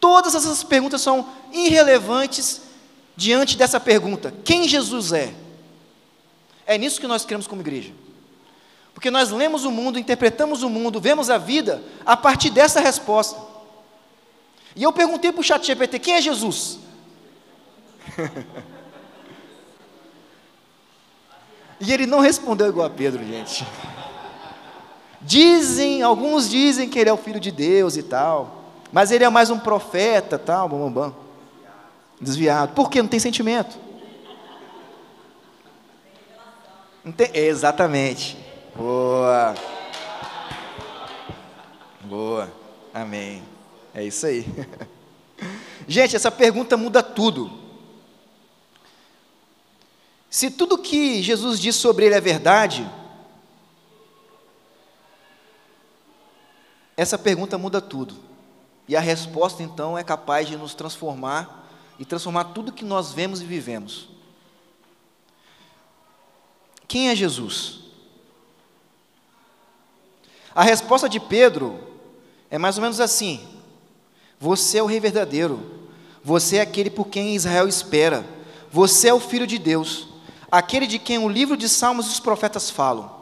Todas 0.00 0.34
essas 0.34 0.64
perguntas 0.64 1.02
são 1.02 1.26
irrelevantes 1.52 2.62
diante 3.14 3.56
dessa 3.56 3.78
pergunta: 3.78 4.32
quem 4.42 4.66
Jesus 4.66 5.12
é? 5.12 5.34
É 6.66 6.78
nisso 6.78 7.00
que 7.00 7.06
nós 7.06 7.24
queremos 7.24 7.46
como 7.46 7.60
igreja. 7.60 7.92
Porque 8.94 9.10
nós 9.10 9.30
lemos 9.30 9.64
o 9.64 9.70
mundo, 9.70 9.98
interpretamos 9.98 10.62
o 10.62 10.70
mundo, 10.70 11.00
vemos 11.00 11.30
a 11.30 11.38
vida 11.38 11.82
a 12.04 12.16
partir 12.16 12.50
dessa 12.50 12.80
resposta. 12.80 13.49
E 14.76 14.82
eu 14.82 14.92
perguntei 14.92 15.32
para 15.32 15.40
o 15.40 15.44
chat 15.44 15.66
GPT, 15.66 15.98
quem 15.98 16.14
é 16.14 16.20
Jesus? 16.20 16.78
e 21.80 21.92
ele 21.92 22.06
não 22.06 22.20
respondeu 22.20 22.68
igual 22.68 22.86
a 22.86 22.90
Pedro, 22.90 23.24
gente. 23.24 23.66
Dizem, 25.20 26.02
alguns 26.02 26.48
dizem 26.48 26.88
que 26.88 26.98
ele 26.98 27.10
é 27.10 27.12
o 27.12 27.16
filho 27.16 27.40
de 27.40 27.50
Deus 27.50 27.96
e 27.96 28.02
tal, 28.02 28.64
mas 28.92 29.10
ele 29.10 29.24
é 29.24 29.28
mais 29.28 29.50
um 29.50 29.58
profeta, 29.58 30.38
tal, 30.38 30.68
bam, 30.68 30.78
bam, 30.78 30.92
bam. 30.92 31.14
Desviado. 32.20 32.74
Por 32.74 32.90
quê? 32.90 33.02
Não 33.02 33.08
tem 33.08 33.18
sentimento. 33.18 33.78
Exatamente. 37.32 38.36
Boa. 38.76 39.54
Boa. 42.04 42.52
Amém. 42.92 43.42
É 43.94 44.04
isso 44.04 44.26
aí. 44.26 44.44
Gente, 45.88 46.14
essa 46.14 46.30
pergunta 46.30 46.76
muda 46.76 47.02
tudo. 47.02 47.50
Se 50.30 50.50
tudo 50.50 50.78
que 50.78 51.22
Jesus 51.22 51.58
diz 51.58 51.74
sobre 51.74 52.06
ele 52.06 52.14
é 52.14 52.20
verdade, 52.20 52.88
essa 56.96 57.18
pergunta 57.18 57.58
muda 57.58 57.80
tudo. 57.80 58.14
E 58.86 58.94
a 58.94 59.00
resposta 59.00 59.62
então 59.62 59.98
é 59.98 60.04
capaz 60.04 60.46
de 60.46 60.56
nos 60.56 60.74
transformar 60.74 61.68
e 61.98 62.04
transformar 62.04 62.44
tudo 62.44 62.72
que 62.72 62.84
nós 62.84 63.12
vemos 63.12 63.40
e 63.40 63.44
vivemos. 63.44 64.08
Quem 66.86 67.08
é 67.08 67.14
Jesus? 67.14 67.80
A 70.54 70.62
resposta 70.62 71.08
de 71.08 71.20
Pedro 71.20 71.78
é 72.50 72.58
mais 72.58 72.76
ou 72.78 72.82
menos 72.82 73.00
assim: 73.00 73.46
Você 74.40 74.78
é 74.78 74.82
o 74.82 74.86
Rei 74.86 74.98
verdadeiro, 74.98 75.60
você 76.24 76.56
é 76.56 76.60
aquele 76.62 76.88
por 76.88 77.08
quem 77.08 77.36
Israel 77.36 77.68
espera, 77.68 78.26
você 78.72 79.08
é 79.08 79.14
o 79.14 79.20
Filho 79.20 79.46
de 79.46 79.58
Deus, 79.58 80.08
aquele 80.50 80.86
de 80.86 80.98
quem 80.98 81.18
o 81.18 81.28
livro 81.28 81.56
de 81.56 81.68
Salmos 81.68 82.06
e 82.06 82.08
os 82.08 82.20
profetas 82.20 82.70
falam. 82.70 83.20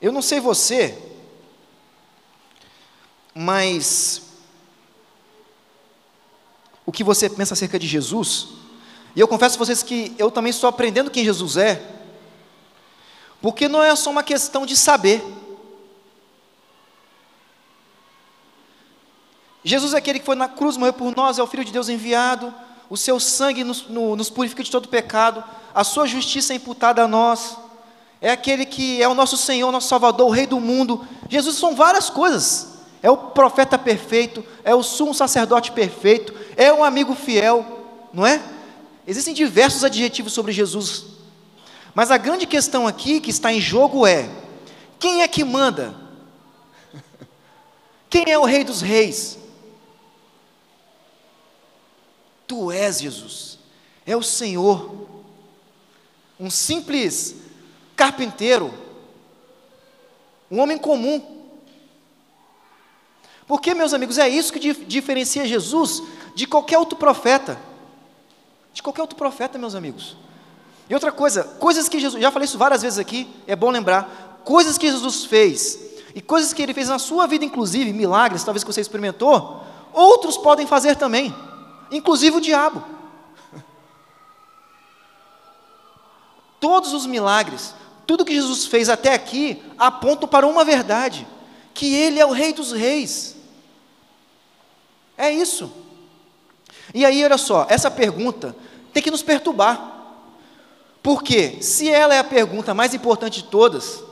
Eu 0.00 0.10
não 0.10 0.22
sei 0.22 0.40
você, 0.40 0.98
mas 3.34 4.22
o 6.86 6.92
que 6.92 7.04
você 7.04 7.28
pensa 7.28 7.52
acerca 7.52 7.78
de 7.78 7.86
Jesus 7.86 8.48
e 9.14 9.20
eu 9.20 9.28
confesso 9.28 9.56
a 9.56 9.58
vocês 9.58 9.82
que 9.82 10.14
eu 10.18 10.30
também 10.30 10.50
estou 10.50 10.68
aprendendo 10.68 11.10
quem 11.10 11.24
Jesus 11.24 11.56
é, 11.56 11.80
porque 13.40 13.68
não 13.68 13.82
é 13.82 13.94
só 13.94 14.10
uma 14.10 14.22
questão 14.22 14.66
de 14.66 14.76
saber. 14.76 15.22
Jesus 19.64 19.94
é 19.94 19.96
aquele 19.96 20.18
que 20.18 20.26
foi 20.26 20.36
na 20.36 20.46
cruz, 20.46 20.76
morreu 20.76 20.92
por 20.92 21.16
nós, 21.16 21.38
é 21.38 21.42
o 21.42 21.46
Filho 21.46 21.64
de 21.64 21.72
Deus 21.72 21.88
enviado, 21.88 22.52
o 22.90 22.96
seu 22.96 23.18
sangue 23.18 23.64
nos, 23.64 23.88
no, 23.88 24.14
nos 24.14 24.28
purifica 24.28 24.62
de 24.62 24.70
todo 24.70 24.88
pecado, 24.88 25.42
a 25.74 25.82
sua 25.82 26.06
justiça 26.06 26.52
é 26.52 26.56
imputada 26.56 27.02
a 27.02 27.08
nós, 27.08 27.56
é 28.20 28.30
aquele 28.30 28.66
que 28.66 29.02
é 29.02 29.08
o 29.08 29.14
nosso 29.14 29.36
Senhor, 29.36 29.72
nosso 29.72 29.88
Salvador, 29.88 30.28
o 30.28 30.30
Rei 30.30 30.46
do 30.46 30.60
mundo. 30.60 31.06
Jesus 31.28 31.56
são 31.56 31.74
várias 31.74 32.08
coisas. 32.08 32.74
É 33.02 33.10
o 33.10 33.18
profeta 33.18 33.76
perfeito, 33.76 34.42
é 34.64 34.74
o 34.74 34.82
sumo 34.82 35.12
sacerdote 35.12 35.72
perfeito, 35.72 36.34
é 36.56 36.72
um 36.72 36.82
amigo 36.82 37.14
fiel, 37.14 37.84
não 38.14 38.26
é? 38.26 38.40
Existem 39.06 39.34
diversos 39.34 39.84
adjetivos 39.84 40.32
sobre 40.32 40.52
Jesus, 40.52 41.04
mas 41.94 42.10
a 42.10 42.16
grande 42.16 42.46
questão 42.46 42.86
aqui 42.86 43.20
que 43.20 43.28
está 43.28 43.52
em 43.52 43.60
jogo 43.60 44.06
é: 44.06 44.26
quem 44.98 45.20
é 45.20 45.28
que 45.28 45.44
manda? 45.44 45.94
Quem 48.08 48.24
é 48.32 48.38
o 48.38 48.44
Rei 48.44 48.64
dos 48.64 48.80
Reis? 48.80 49.36
Tu 52.46 52.70
és 52.70 53.00
Jesus, 53.00 53.58
é 54.06 54.16
o 54.16 54.22
Senhor, 54.22 55.06
um 56.38 56.50
simples 56.50 57.36
carpinteiro, 57.96 58.72
um 60.50 60.60
homem 60.60 60.76
comum. 60.76 61.22
Porque, 63.46 63.74
meus 63.74 63.92
amigos, 63.92 64.18
é 64.18 64.28
isso 64.28 64.52
que 64.52 64.72
diferencia 64.84 65.46
Jesus 65.46 66.02
de 66.34 66.46
qualquer 66.46 66.78
outro 66.78 66.98
profeta? 66.98 67.58
De 68.72 68.82
qualquer 68.82 69.02
outro 69.02 69.16
profeta, 69.16 69.58
meus 69.58 69.74
amigos. 69.74 70.16
E 70.88 70.94
outra 70.94 71.12
coisa, 71.12 71.44
coisas 71.44 71.88
que 71.88 71.98
Jesus, 71.98 72.20
já 72.22 72.30
falei 72.30 72.44
isso 72.44 72.58
várias 72.58 72.82
vezes 72.82 72.98
aqui, 72.98 73.28
é 73.46 73.56
bom 73.56 73.70
lembrar, 73.70 74.40
coisas 74.44 74.76
que 74.76 74.90
Jesus 74.90 75.24
fez, 75.24 75.78
e 76.14 76.20
coisas 76.20 76.52
que 76.52 76.62
ele 76.62 76.74
fez 76.74 76.88
na 76.88 76.98
sua 76.98 77.26
vida, 77.26 77.44
inclusive, 77.44 77.92
milagres, 77.92 78.44
talvez 78.44 78.62
que 78.62 78.72
você 78.72 78.80
experimentou, 78.80 79.62
outros 79.92 80.36
podem 80.36 80.66
fazer 80.66 80.96
também, 80.96 81.34
inclusive 81.98 82.36
o 82.36 82.40
diabo. 82.40 82.84
Todos 86.60 86.92
os 86.92 87.06
milagres, 87.06 87.74
tudo 88.06 88.24
que 88.24 88.34
Jesus 88.34 88.66
fez 88.66 88.88
até 88.88 89.12
aqui, 89.12 89.62
apontam 89.78 90.28
para 90.28 90.46
uma 90.46 90.64
verdade: 90.64 91.26
que 91.72 91.94
Ele 91.94 92.18
é 92.18 92.26
o 92.26 92.32
Rei 92.32 92.52
dos 92.52 92.72
Reis. 92.72 93.36
É 95.16 95.30
isso. 95.30 95.72
E 96.92 97.04
aí, 97.04 97.24
olha 97.24 97.38
só, 97.38 97.66
essa 97.68 97.90
pergunta 97.90 98.54
tem 98.92 99.02
que 99.02 99.10
nos 99.10 99.22
perturbar. 99.22 99.92
Porque, 101.02 101.60
se 101.60 101.90
ela 101.90 102.14
é 102.14 102.18
a 102.18 102.24
pergunta 102.24 102.72
mais 102.72 102.94
importante 102.94 103.42
de 103.42 103.48
todas, 103.48 104.02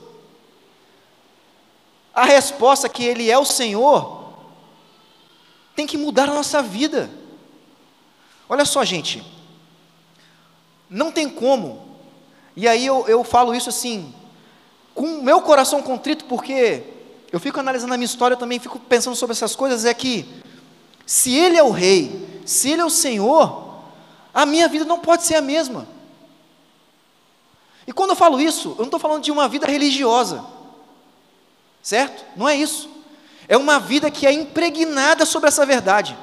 a 2.14 2.24
resposta 2.24 2.88
que 2.88 3.04
Ele 3.04 3.30
é 3.30 3.38
o 3.38 3.44
Senhor 3.44 4.22
tem 5.74 5.86
que 5.86 5.96
mudar 5.96 6.28
a 6.28 6.34
nossa 6.34 6.62
vida. 6.62 7.10
Olha 8.48 8.64
só, 8.64 8.84
gente, 8.84 9.24
Não 10.88 11.10
tem 11.10 11.28
como. 11.28 11.88
E 12.54 12.68
aí 12.68 12.84
eu, 12.84 13.06
eu 13.08 13.24
falo 13.24 13.54
isso 13.54 13.70
assim, 13.70 14.14
com 14.94 15.06
o 15.06 15.22
meu 15.22 15.40
coração 15.40 15.82
contrito, 15.82 16.26
porque 16.26 16.82
eu 17.32 17.40
fico 17.40 17.58
analisando 17.58 17.94
a 17.94 17.96
minha 17.96 18.04
história 18.04 18.36
também, 18.36 18.58
fico 18.58 18.78
pensando 18.78 19.16
sobre 19.16 19.32
essas 19.32 19.56
coisas, 19.56 19.86
é 19.86 19.94
que 19.94 20.28
se 21.06 21.34
Ele 21.34 21.56
é 21.56 21.62
o 21.62 21.70
Rei, 21.70 22.42
se 22.44 22.70
Ele 22.70 22.82
é 22.82 22.84
o 22.84 22.90
Senhor, 22.90 23.72
a 24.34 24.44
minha 24.44 24.68
vida 24.68 24.84
não 24.84 24.98
pode 24.98 25.24
ser 25.24 25.36
a 25.36 25.40
mesma. 25.40 25.88
E 27.86 27.92
quando 27.92 28.10
eu 28.10 28.16
falo 28.16 28.40
isso, 28.40 28.70
eu 28.70 28.76
não 28.78 28.84
estou 28.84 29.00
falando 29.00 29.22
de 29.22 29.32
uma 29.32 29.48
vida 29.48 29.66
religiosa, 29.66 30.44
certo? 31.82 32.24
Não 32.36 32.48
é 32.48 32.54
isso. 32.54 32.88
É 33.48 33.56
uma 33.56 33.80
vida 33.80 34.10
que 34.10 34.26
é 34.26 34.32
impregnada 34.32 35.24
sobre 35.24 35.48
essa 35.48 35.66
verdade, 35.66 36.16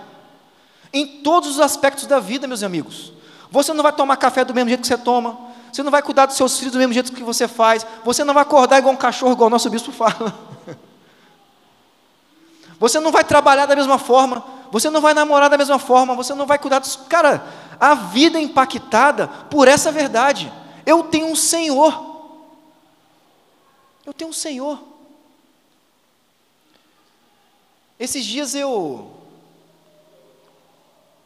em 0.94 1.06
todos 1.22 1.50
os 1.50 1.60
aspectos 1.60 2.06
da 2.06 2.20
vida, 2.20 2.48
meus 2.48 2.64
amigos. 2.64 3.14
Você 3.52 3.74
não 3.74 3.84
vai 3.84 3.92
tomar 3.92 4.18
café 4.18 4.44
do 4.44 4.54
mesmo 4.54 4.70
jeito 4.70 4.82
que 4.82 4.88
você 4.88 4.98
toma, 4.98 5.38
você 5.72 5.84
não 5.84 5.92
vai 5.92 6.02
cuidar 6.02 6.26
dos 6.26 6.36
seus 6.36 6.58
filhos 6.58 6.74
do 6.74 6.80
mesmo 6.80 6.94
jeito 6.94 7.12
que 7.12 7.24
você 7.24 7.48
faz, 7.48 7.86
você 8.04 8.24
não 8.24 8.34
vai 8.34 8.44
acordar 8.44 8.80
igual 8.80 8.94
um 8.94 8.98
cachorro, 8.98 9.34
igual 9.34 9.48
o 9.48 9.52
nosso 9.52 9.70
bispo 9.70 9.92
fala. 9.92 10.34
Você 12.80 12.98
não 13.02 13.12
vai 13.12 13.26
trabalhar 13.26 13.66
da 13.66 13.76
mesma 13.76 13.98
forma, 13.98 14.42
você 14.72 14.90
não 14.90 15.02
vai 15.02 15.14
namorar 15.14 15.50
da 15.50 15.58
mesma 15.58 15.78
forma, 15.78 16.16
você 16.16 16.34
não 16.34 16.46
vai 16.46 16.58
cuidar 16.58 16.80
dos. 16.80 16.96
Cara, 16.96 17.46
a 17.78 17.94
vida 17.94 18.40
é 18.40 18.42
impactada 18.42 19.28
por 19.28 19.68
essa 19.68 19.92
verdade. 19.92 20.50
Eu 20.86 21.04
tenho 21.04 21.28
um 21.28 21.36
Senhor. 21.36 22.38
Eu 24.06 24.14
tenho 24.14 24.30
um 24.30 24.34
Senhor. 24.34 24.82
Esses 28.00 28.24
dias 28.24 28.56
eu 28.56 29.19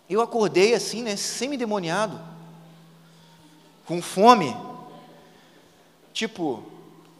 eu 0.09 0.21
acordei 0.21 0.73
assim, 0.73 1.01
né, 1.01 1.15
semi-demoniado, 1.15 2.19
com 3.85 4.01
fome. 4.01 4.55
Tipo, 6.13 6.63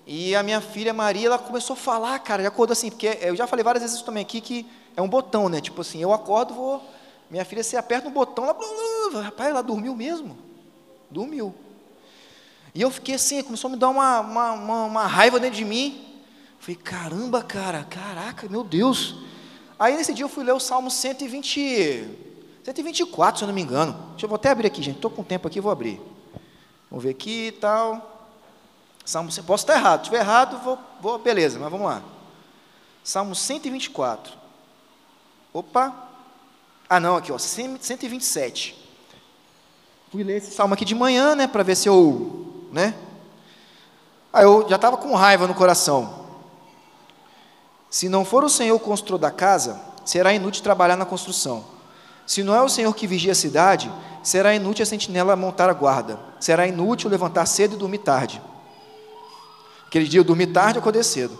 e 0.06 0.36
a 0.36 0.44
minha 0.44 0.62
filha 0.62 0.94
Maria, 0.94 1.28
ela 1.28 1.40
começou 1.40 1.76
a 1.76 1.78
falar, 1.78 2.20
cara, 2.20 2.44
já 2.44 2.50
acordou 2.50 2.74
assim, 2.74 2.90
porque 2.90 3.18
eu 3.22 3.36
já 3.36 3.48
falei 3.48 3.64
várias 3.64 3.84
vezes 3.84 4.02
também 4.02 4.24
aqui 4.24 4.42
que 4.42 4.66
é 4.96 5.02
um 5.02 5.08
botão, 5.08 5.50
né? 5.50 5.62
Tipo 5.62 5.82
assim, 5.82 6.02
eu 6.02 6.14
acordo, 6.14 6.54
vou. 6.54 6.84
Minha 7.30 7.46
filha, 7.46 7.64
você 7.64 7.78
aperta 7.78 8.08
um 8.08 8.12
botão, 8.12 8.44
ela, 8.46 9.22
rapaz, 9.24 9.50
ela 9.50 9.64
dormiu 9.64 9.96
mesmo. 9.96 10.38
Dormiu. 11.10 11.56
E 12.76 12.82
eu 12.82 12.92
fiquei 12.92 13.16
assim, 13.16 13.42
começou 13.42 13.70
a 13.70 13.72
me 13.72 13.78
dar 13.78 13.90
uma, 13.90 14.20
uma, 14.20 14.52
uma, 14.52 14.86
uma 14.86 15.08
raiva 15.08 15.40
dentro 15.40 15.58
de 15.58 15.66
mim. 15.66 16.22
Falei, 16.60 16.76
caramba, 16.76 17.42
cara, 17.42 17.84
caraca, 17.84 18.48
meu 18.50 18.64
Deus. 18.64 19.16
Aí 19.80 19.96
nesse 19.96 20.14
dia 20.14 20.26
eu 20.26 20.30
fui 20.30 20.44
ler 20.44 20.54
o 20.54 20.60
Salmo 20.60 20.92
120, 20.92 22.08
124, 22.64 23.40
se 23.40 23.44
eu 23.44 23.48
não 23.48 23.54
me 23.54 23.62
engano. 23.62 23.94
Deixa 24.12 24.26
eu 24.26 24.30
vou 24.30 24.36
até 24.36 24.50
abrir 24.50 24.68
aqui, 24.68 24.82
gente. 24.82 24.96
Estou 24.96 25.12
com 25.12 25.24
tempo 25.24 25.48
aqui, 25.48 25.60
vou 25.60 25.72
abrir. 25.72 26.02
Vamos 26.90 27.04
ver 27.04 27.12
aqui 27.12 27.48
e 27.48 27.52
tal. 27.52 28.30
Salmo, 29.06 29.30
posso 29.46 29.64
estar 29.64 29.76
errado. 29.76 30.00
Se 30.00 30.04
estiver 30.04 30.20
errado, 30.20 30.64
vou, 30.64 30.80
vou, 31.02 31.20
beleza, 31.20 31.60
mas 31.60 31.70
vamos 31.70 31.88
lá. 31.88 32.02
Salmo 33.04 33.36
124. 33.36 34.34
Opa. 35.52 35.94
Ah, 36.90 37.00
não, 37.00 37.18
aqui, 37.18 37.32
ó, 37.32 37.38
127. 37.38 38.82
Fui 40.12 40.24
ler 40.24 40.38
esse 40.38 40.52
salmo 40.52 40.74
aqui 40.74 40.86
de 40.86 40.96
manhã, 40.96 41.36
né, 41.36 41.48
para 41.48 41.64
ver 41.64 41.76
se 41.76 41.90
eu 41.90 42.44
né? 42.74 42.96
Aí 44.34 44.44
eu 44.44 44.68
já 44.68 44.78
estava 44.78 44.98
com 44.98 45.14
raiva 45.14 45.48
no 45.48 45.54
coração. 45.54 46.26
Se 47.88 48.10
não 48.10 48.26
for 48.26 48.44
o 48.44 48.50
Senhor 48.50 48.76
o 48.76 48.80
construtor 48.80 49.20
da 49.20 49.30
casa, 49.30 49.80
será 50.04 50.34
inútil 50.34 50.64
trabalhar 50.64 50.98
na 50.98 51.06
construção. 51.06 51.64
Se 52.26 52.44
não 52.44 52.56
é 52.56 52.62
o 52.62 52.70
Senhor 52.70 52.94
que 52.96 53.08
vigia 53.08 53.34
a 53.34 53.36
cidade, 53.36 53.92
será 54.22 54.56
inútil 54.56 54.84
a 54.84 54.86
sentinela 54.86 55.36
montar 55.36 55.70
a 55.70 55.74
guarda. 55.74 56.20
Será 56.40 56.66
inútil 56.66 57.10
levantar 57.10 57.46
cedo 57.46 57.76
e 57.76 57.78
dormir 57.78 58.00
tarde. 58.00 58.42
Aquele 59.88 60.08
dia 60.08 60.20
eu 60.20 60.24
dormi 60.24 60.48
tarde 60.48 60.78
e 60.78 60.80
acordei 60.80 61.04
cedo. 61.04 61.38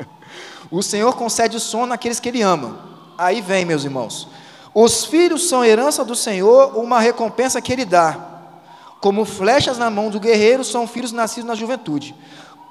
o 0.70 0.82
Senhor 0.82 1.14
concede 1.16 1.58
sono 1.58 1.92
àqueles 1.92 2.20
que 2.20 2.28
Ele 2.28 2.42
ama. 2.42 2.78
Aí 3.16 3.40
vem, 3.40 3.64
meus 3.64 3.84
irmãos. 3.84 4.28
Os 4.74 5.04
filhos 5.04 5.48
são 5.48 5.64
herança 5.64 6.04
do 6.04 6.14
Senhor, 6.14 6.76
uma 6.78 7.00
recompensa 7.00 7.60
que 7.60 7.72
Ele 7.72 7.84
dá. 7.84 8.28
Como 9.00 9.24
flechas 9.24 9.78
na 9.78 9.88
mão 9.88 10.10
do 10.10 10.20
guerreiro 10.20 10.62
são 10.62 10.86
filhos 10.86 11.10
nascidos 11.10 11.48
na 11.48 11.54
juventude. 11.54 12.14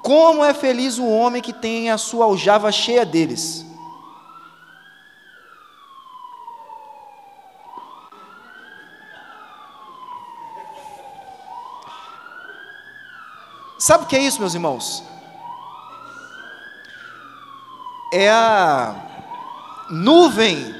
Como 0.02 0.44
é 0.44 0.54
feliz 0.54 0.96
o 0.96 1.06
homem 1.06 1.42
que 1.42 1.52
tem 1.52 1.90
a 1.90 1.98
sua 1.98 2.24
aljava 2.26 2.70
cheia 2.70 3.04
deles. 3.04 3.66
Sabe 13.80 14.04
o 14.04 14.06
que 14.06 14.14
é 14.14 14.22
isso, 14.22 14.40
meus 14.40 14.52
irmãos? 14.52 15.02
É 18.12 18.28
a 18.28 18.94
nuvem 19.88 20.74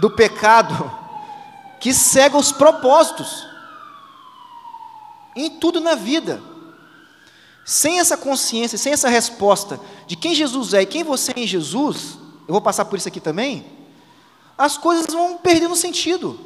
do 0.00 0.10
pecado 0.10 0.90
que 1.78 1.92
cega 1.92 2.34
os 2.34 2.52
propósitos 2.52 3.46
em 5.36 5.50
tudo 5.50 5.80
na 5.80 5.94
vida. 5.94 6.42
Sem 7.62 8.00
essa 8.00 8.16
consciência, 8.16 8.78
sem 8.78 8.94
essa 8.94 9.10
resposta 9.10 9.78
de 10.06 10.16
quem 10.16 10.34
Jesus 10.34 10.72
é 10.72 10.80
e 10.80 10.86
quem 10.86 11.04
você 11.04 11.32
é 11.36 11.40
em 11.40 11.46
Jesus, 11.46 12.18
eu 12.48 12.52
vou 12.54 12.62
passar 12.62 12.86
por 12.86 12.96
isso 12.96 13.08
aqui 13.08 13.20
também, 13.20 13.66
as 14.56 14.78
coisas 14.78 15.12
vão 15.12 15.36
perdendo 15.36 15.76
sentido. 15.76 16.40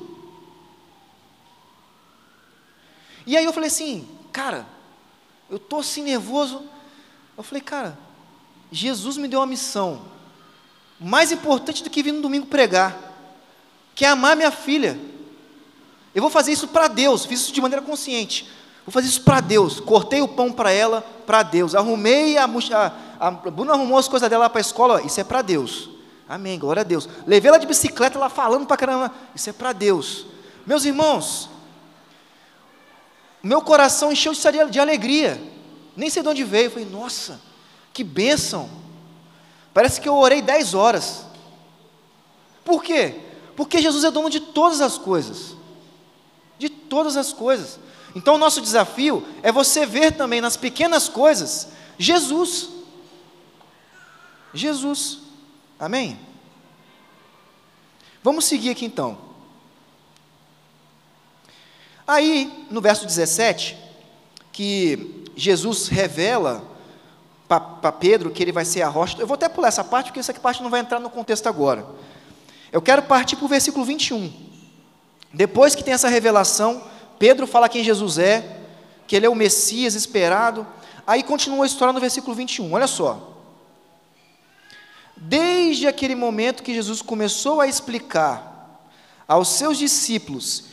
E 3.24 3.36
aí 3.36 3.44
eu 3.44 3.52
falei 3.52 3.68
assim, 3.68 4.08
cara, 4.32 4.66
eu 5.50 5.56
estou 5.56 5.80
assim 5.80 6.02
nervoso. 6.02 6.62
Eu 7.36 7.42
falei, 7.42 7.60
cara, 7.60 7.98
Jesus 8.70 9.16
me 9.16 9.26
deu 9.26 9.40
uma 9.40 9.46
missão 9.46 10.02
mais 10.98 11.32
importante 11.32 11.82
do 11.82 11.90
que 11.90 12.02
vir 12.02 12.12
no 12.12 12.20
domingo 12.20 12.46
pregar, 12.46 12.96
que 13.94 14.04
é 14.04 14.08
amar 14.08 14.36
minha 14.36 14.50
filha. 14.50 14.98
Eu 16.14 16.22
vou 16.22 16.30
fazer 16.30 16.52
isso 16.52 16.68
para 16.68 16.88
Deus, 16.88 17.24
fiz 17.24 17.40
isso 17.40 17.52
de 17.52 17.60
maneira 17.60 17.84
consciente. 17.84 18.48
Vou 18.84 18.92
fazer 18.92 19.08
isso 19.08 19.22
para 19.22 19.40
Deus. 19.40 19.80
Cortei 19.80 20.20
o 20.20 20.28
pão 20.28 20.52
para 20.52 20.70
ela, 20.70 21.02
para 21.26 21.42
Deus. 21.42 21.74
Arrumei 21.74 22.36
a, 22.38 22.44
a, 22.44 23.26
a 23.26 23.30
Bruna 23.30 23.72
arrumou 23.72 23.98
as 23.98 24.08
coisas 24.08 24.28
dela 24.28 24.48
para 24.48 24.60
a 24.60 24.62
escola. 24.62 25.02
Isso 25.02 25.20
é 25.20 25.24
para 25.24 25.42
Deus. 25.42 25.90
Amém. 26.28 26.58
Glória 26.58 26.80
a 26.80 26.84
Deus. 26.84 27.08
Levei 27.26 27.48
ela 27.48 27.58
de 27.58 27.66
bicicleta, 27.66 28.18
ela 28.18 28.28
falando 28.28 28.66
para 28.66 28.76
caramba. 28.76 29.12
Isso 29.34 29.50
é 29.50 29.52
para 29.52 29.72
Deus. 29.72 30.26
Meus 30.66 30.84
irmãos, 30.84 31.49
meu 33.42 33.62
coração 33.62 34.12
encheu 34.12 34.32
de 34.70 34.78
alegria. 34.78 35.40
Nem 35.96 36.10
sei 36.10 36.22
de 36.22 36.28
onde 36.28 36.44
veio. 36.44 36.66
Eu 36.66 36.70
falei, 36.70 36.88
nossa, 36.88 37.40
que 37.92 38.04
bênção. 38.04 38.68
Parece 39.72 40.00
que 40.00 40.08
eu 40.08 40.16
orei 40.16 40.42
dez 40.42 40.74
horas. 40.74 41.24
Por 42.64 42.82
quê? 42.82 43.20
Porque 43.56 43.80
Jesus 43.80 44.04
é 44.04 44.10
dono 44.10 44.30
de 44.30 44.40
todas 44.40 44.80
as 44.80 44.98
coisas. 44.98 45.56
De 46.58 46.68
todas 46.68 47.16
as 47.16 47.32
coisas. 47.32 47.78
Então, 48.14 48.34
o 48.34 48.38
nosso 48.38 48.60
desafio 48.60 49.26
é 49.42 49.52
você 49.52 49.86
ver 49.86 50.12
também 50.12 50.40
nas 50.40 50.56
pequenas 50.56 51.08
coisas 51.08 51.68
Jesus. 52.00 52.70
Jesus. 54.54 55.18
Amém? 55.78 56.18
Vamos 58.22 58.46
seguir 58.46 58.70
aqui 58.70 58.86
então. 58.86 59.29
Aí, 62.10 62.66
no 62.68 62.80
verso 62.80 63.06
17, 63.06 63.78
que 64.50 65.22
Jesus 65.36 65.86
revela 65.86 66.60
para 67.46 67.92
Pedro 67.92 68.32
que 68.32 68.42
ele 68.42 68.50
vai 68.50 68.64
ser 68.64 68.82
a 68.82 68.88
rocha. 68.88 69.16
Eu 69.16 69.28
vou 69.28 69.36
até 69.36 69.48
pular 69.48 69.68
essa 69.68 69.84
parte, 69.84 70.06
porque 70.06 70.18
essa 70.18 70.34
parte 70.34 70.60
não 70.60 70.70
vai 70.70 70.80
entrar 70.80 70.98
no 70.98 71.08
contexto 71.08 71.46
agora. 71.48 71.86
Eu 72.72 72.82
quero 72.82 73.02
partir 73.02 73.36
para 73.36 73.44
o 73.44 73.48
versículo 73.48 73.84
21. 73.84 74.28
Depois 75.32 75.76
que 75.76 75.84
tem 75.84 75.94
essa 75.94 76.08
revelação, 76.08 76.82
Pedro 77.16 77.46
fala 77.46 77.68
quem 77.68 77.84
Jesus 77.84 78.18
é, 78.18 78.58
que 79.06 79.14
ele 79.14 79.26
é 79.26 79.30
o 79.30 79.34
Messias 79.36 79.94
esperado. 79.94 80.66
Aí 81.06 81.22
continua 81.22 81.64
a 81.64 81.66
história 81.68 81.92
no 81.92 82.00
versículo 82.00 82.34
21, 82.34 82.72
olha 82.72 82.88
só. 82.88 83.36
Desde 85.16 85.86
aquele 85.86 86.16
momento 86.16 86.64
que 86.64 86.74
Jesus 86.74 87.02
começou 87.02 87.60
a 87.60 87.68
explicar 87.68 88.82
aos 89.28 89.46
seus 89.50 89.78
discípulos 89.78 90.69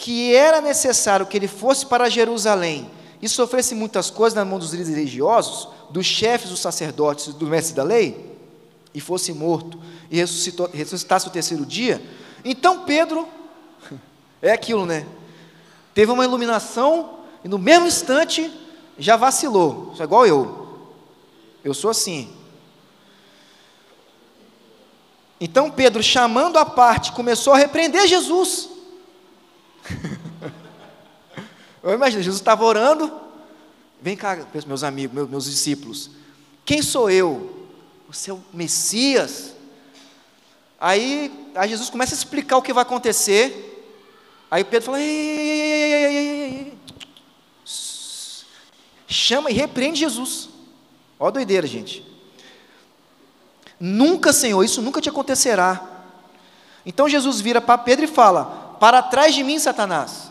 que 0.00 0.34
era 0.34 0.62
necessário 0.62 1.26
que 1.26 1.36
ele 1.36 1.46
fosse 1.46 1.84
para 1.84 2.08
Jerusalém 2.08 2.90
e 3.20 3.28
sofresse 3.28 3.74
muitas 3.74 4.08
coisas 4.08 4.34
na 4.34 4.46
mão 4.46 4.58
dos 4.58 4.70
líderes 4.70 4.94
religiosos, 4.94 5.68
dos 5.90 6.06
chefes 6.06 6.48
dos 6.48 6.58
sacerdotes 6.58 7.34
do 7.34 7.46
mestre 7.46 7.74
da 7.74 7.82
lei, 7.82 8.34
e 8.94 9.00
fosse 9.00 9.30
morto 9.34 9.78
e 10.10 10.16
ressuscitasse 10.16 11.28
o 11.28 11.30
terceiro 11.30 11.66
dia, 11.66 12.02
então 12.42 12.86
Pedro, 12.86 13.28
é 14.40 14.50
aquilo, 14.52 14.86
né? 14.86 15.06
teve 15.92 16.10
uma 16.10 16.24
iluminação 16.24 17.18
e 17.44 17.48
no 17.48 17.58
mesmo 17.58 17.86
instante 17.86 18.50
já 18.98 19.16
vacilou. 19.16 19.90
Isso 19.92 20.00
é 20.00 20.06
igual 20.06 20.26
eu. 20.26 20.88
Eu 21.62 21.74
sou 21.74 21.90
assim. 21.90 22.32
Então 25.38 25.70
Pedro, 25.70 26.02
chamando 26.02 26.56
a 26.56 26.64
parte, 26.64 27.12
começou 27.12 27.52
a 27.52 27.58
repreender 27.58 28.06
Jesus. 28.06 28.79
Eu 31.82 31.94
imagino, 31.94 32.22
Jesus 32.22 32.40
estava 32.40 32.64
orando. 32.64 33.10
Vem 34.00 34.16
cá, 34.16 34.38
meus 34.66 34.82
amigos, 34.82 35.28
meus, 35.28 35.44
discípulos. 35.44 36.10
Quem 36.64 36.82
sou 36.82 37.10
eu? 37.10 37.68
Você 38.08 38.30
é 38.30 38.34
o 38.34 38.40
Messias? 38.52 39.54
Aí, 40.80 41.30
aí 41.54 41.68
Jesus 41.68 41.90
começa 41.90 42.14
a 42.14 42.18
explicar 42.18 42.56
o 42.56 42.62
que 42.62 42.72
vai 42.72 42.82
acontecer. 42.82 43.66
Aí 44.50 44.64
Pedro 44.64 44.86
fala: 44.86 45.00
ei, 45.00 45.06
ei, 45.06 46.16
ei, 46.16 46.78
chama 49.06 49.50
e 49.50 49.54
repreende 49.54 50.00
Jesus. 50.00 50.48
Olha 51.18 51.28
a 51.28 51.32
doideira, 51.32 51.66
gente. 51.66 52.04
Nunca, 53.78 54.32
Senhor, 54.32 54.62
isso 54.64 54.80
nunca 54.80 55.00
te 55.00 55.08
acontecerá. 55.08 56.02
Então 56.84 57.08
Jesus 57.08 57.40
vira 57.40 57.60
para 57.60 57.78
Pedro 57.78 58.04
e 58.04 58.08
fala: 58.08 58.76
Para 58.80 59.02
trás 59.02 59.34
de 59.34 59.42
mim, 59.42 59.58
Satanás. 59.58 60.29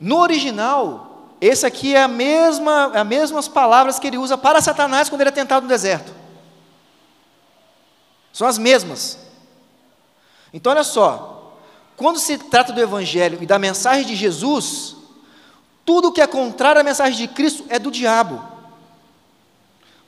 No 0.00 0.18
original, 0.18 1.28
esse 1.40 1.66
aqui 1.66 1.94
é 1.94 2.02
a 2.02 2.08
mesma, 2.08 2.86
as 2.86 3.06
mesmas 3.06 3.46
palavras 3.46 3.98
que 3.98 4.06
ele 4.06 4.16
usa 4.16 4.38
para 4.38 4.62
Satanás 4.62 5.10
quando 5.10 5.20
ele 5.20 5.28
é 5.28 5.32
tentado 5.32 5.64
no 5.64 5.68
deserto. 5.68 6.12
São 8.32 8.48
as 8.48 8.56
mesmas. 8.56 9.18
Então, 10.52 10.72
olha 10.72 10.82
só, 10.82 11.54
quando 11.96 12.18
se 12.18 12.38
trata 12.38 12.72
do 12.72 12.80
Evangelho 12.80 13.38
e 13.42 13.46
da 13.46 13.58
mensagem 13.58 14.06
de 14.06 14.16
Jesus, 14.16 14.96
tudo 15.84 16.12
que 16.12 16.22
é 16.22 16.26
contrário 16.26 16.80
à 16.80 16.84
mensagem 16.84 17.18
de 17.18 17.28
Cristo 17.28 17.66
é 17.68 17.78
do 17.78 17.90
diabo. 17.90 18.42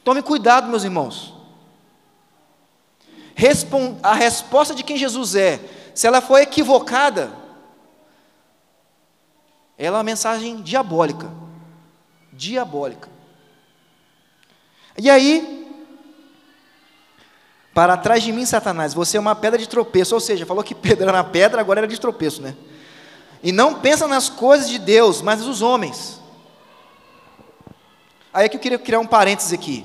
Tome 0.02 0.22
cuidado, 0.22 0.68
meus 0.68 0.84
irmãos. 0.84 1.34
a 4.02 4.14
resposta 4.14 4.74
de 4.74 4.82
quem 4.82 4.96
Jesus 4.96 5.34
é, 5.34 5.60
se 5.94 6.06
ela 6.06 6.20
for 6.20 6.38
equivocada, 6.38 7.41
ela 9.82 9.96
é 9.96 9.98
uma 9.98 10.04
mensagem 10.04 10.62
diabólica. 10.62 11.28
Diabólica. 12.32 13.08
E 14.96 15.10
aí, 15.10 15.74
para 17.74 17.96
trás 17.96 18.22
de 18.22 18.30
mim, 18.30 18.46
Satanás, 18.46 18.94
você 18.94 19.16
é 19.16 19.20
uma 19.20 19.34
pedra 19.34 19.58
de 19.58 19.68
tropeço. 19.68 20.14
Ou 20.14 20.20
seja, 20.20 20.46
falou 20.46 20.62
que 20.62 20.72
pedra 20.72 21.08
era 21.08 21.24
pedra, 21.24 21.60
agora 21.60 21.80
era 21.80 21.88
de 21.88 21.98
tropeço, 21.98 22.40
né? 22.40 22.54
E 23.42 23.50
não 23.50 23.80
pensa 23.80 24.06
nas 24.06 24.28
coisas 24.28 24.68
de 24.68 24.78
Deus, 24.78 25.20
mas 25.20 25.40
dos 25.40 25.62
homens. 25.62 26.20
Aí 28.32 28.46
é 28.46 28.48
que 28.48 28.56
eu 28.56 28.60
queria 28.60 28.78
criar 28.78 29.00
um 29.00 29.06
parênteses 29.06 29.52
aqui. 29.52 29.84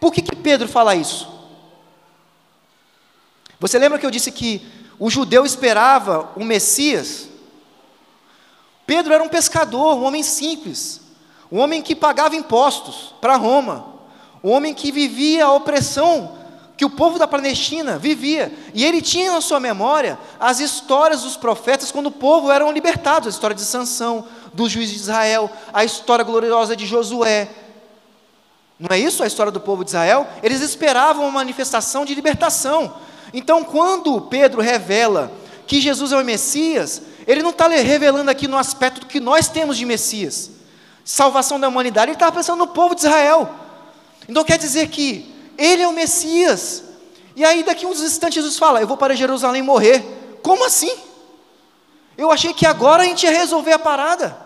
Por 0.00 0.12
que, 0.12 0.20
que 0.20 0.34
Pedro 0.34 0.66
fala 0.66 0.96
isso? 0.96 1.30
Você 3.60 3.78
lembra 3.78 4.00
que 4.00 4.04
eu 4.04 4.10
disse 4.10 4.32
que 4.32 4.66
o 4.98 5.08
judeu 5.08 5.46
esperava 5.46 6.32
o 6.34 6.44
Messias? 6.44 7.30
Pedro 8.86 9.14
era 9.14 9.22
um 9.22 9.28
pescador, 9.28 9.96
um 9.96 10.04
homem 10.04 10.22
simples, 10.22 11.00
um 11.50 11.58
homem 11.58 11.82
que 11.82 11.94
pagava 11.94 12.36
impostos 12.36 13.14
para 13.20 13.36
Roma, 13.36 13.86
um 14.42 14.50
homem 14.50 14.74
que 14.74 14.90
vivia 14.90 15.46
a 15.46 15.52
opressão 15.52 16.42
que 16.82 16.84
o 16.84 16.90
povo 16.90 17.16
da 17.16 17.28
Palestina 17.28 17.96
vivia. 17.96 18.52
E 18.74 18.84
ele 18.84 19.00
tinha 19.00 19.30
na 19.32 19.40
sua 19.40 19.60
memória 19.60 20.18
as 20.40 20.58
histórias 20.58 21.22
dos 21.22 21.36
profetas 21.36 21.92
quando 21.92 22.06
o 22.06 22.10
povo 22.10 22.50
eram 22.50 22.72
libertados, 22.72 23.28
a 23.28 23.30
história 23.30 23.54
de 23.54 23.62
Sansão, 23.62 24.26
do 24.52 24.68
juiz 24.68 24.90
de 24.90 24.96
Israel, 24.96 25.48
a 25.72 25.84
história 25.84 26.24
gloriosa 26.24 26.74
de 26.74 26.84
Josué. 26.84 27.48
Não 28.80 28.88
é 28.90 28.98
isso 28.98 29.22
a 29.22 29.28
história 29.28 29.52
do 29.52 29.60
povo 29.60 29.84
de 29.84 29.90
Israel? 29.90 30.26
Eles 30.42 30.60
esperavam 30.60 31.22
uma 31.22 31.30
manifestação 31.30 32.04
de 32.04 32.16
libertação. 32.16 32.94
Então, 33.32 33.62
quando 33.62 34.20
Pedro 34.22 34.60
revela 34.60 35.30
que 35.68 35.80
Jesus 35.80 36.10
é 36.10 36.16
o 36.16 36.24
Messias, 36.24 37.00
ele 37.26 37.42
não 37.42 37.50
está 37.50 37.68
revelando 37.68 38.30
aqui 38.30 38.48
no 38.48 38.56
aspecto 38.58 39.00
do 39.00 39.06
que 39.06 39.20
nós 39.20 39.48
temos 39.48 39.76
de 39.76 39.84
Messias, 39.84 40.50
salvação 41.04 41.58
da 41.58 41.68
humanidade, 41.68 42.10
ele 42.10 42.16
estava 42.16 42.32
pensando 42.32 42.58
no 42.58 42.68
povo 42.68 42.94
de 42.94 43.02
Israel. 43.02 43.48
Então 44.28 44.44
quer 44.44 44.58
dizer 44.58 44.88
que 44.88 45.32
ele 45.56 45.82
é 45.82 45.88
o 45.88 45.92
Messias. 45.92 46.84
E 47.34 47.44
aí, 47.44 47.62
daqui 47.62 47.86
uns 47.86 48.00
instantes, 48.00 48.34
Jesus 48.36 48.58
fala: 48.58 48.80
Eu 48.80 48.86
vou 48.86 48.96
para 48.96 49.14
Jerusalém 49.14 49.62
morrer. 49.62 50.38
Como 50.42 50.64
assim? 50.64 50.92
Eu 52.16 52.30
achei 52.30 52.52
que 52.52 52.66
agora 52.66 53.02
a 53.02 53.06
gente 53.06 53.24
ia 53.24 53.30
resolver 53.30 53.72
a 53.72 53.78
parada. 53.78 54.36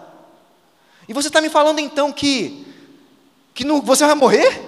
E 1.08 1.12
você 1.12 1.28
está 1.28 1.40
me 1.40 1.48
falando 1.48 1.78
então 1.78 2.12
que, 2.12 2.66
que 3.54 3.64
não, 3.64 3.80
você 3.80 4.04
vai 4.04 4.14
morrer? 4.14 4.62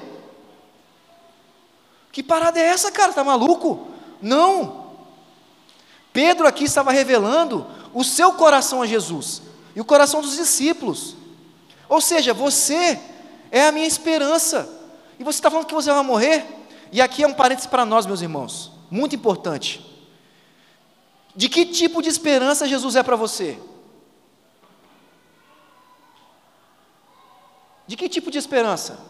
Que 2.13 2.23
parada 2.23 2.59
é 2.59 2.65
essa, 2.65 2.91
cara? 2.91 3.11
Está 3.11 3.23
maluco? 3.23 3.89
Não. 4.21 4.87
Pedro 6.13 6.47
aqui 6.47 6.65
estava 6.65 6.91
revelando 6.91 7.67
o 7.99 8.05
seu 8.05 8.33
coração 8.35 8.81
a 8.81 8.87
Jesus 8.87 9.43
e 9.75 9.81
o 9.81 9.85
coração 9.85 10.23
dos 10.23 10.37
discípulos. 10.37 11.17
Ou 11.89 12.01
seja, 12.01 12.33
você 12.33 12.97
é 13.51 13.67
a 13.67 13.73
minha 13.73 13.89
esperança. 13.89 14.69
E 15.19 15.25
você 15.25 15.41
está 15.41 15.51
falando 15.51 15.67
que 15.67 15.75
você 15.75 15.93
vai 15.93 16.05
morrer? 16.05 16.47
E 16.93 17.01
aqui 17.01 17.25
é 17.25 17.27
um 17.27 17.35
parênteses 17.35 17.69
para 17.69 17.85
nós, 17.85 18.07
meus 18.07 18.23
irmãos, 18.23 18.71
muito 18.89 19.17
importante. 19.17 19.85
De 21.35 21.49
que 21.49 21.67
tipo 21.67 22.01
de 22.01 22.09
esperança 22.09 22.69
Jesus 22.69 22.95
é 22.95 23.03
para 23.03 23.17
você? 23.17 23.59
De 27.85 27.97
que 27.97 28.09
tipo 28.09 28.31
de 28.31 28.39
esperança? 28.39 29.01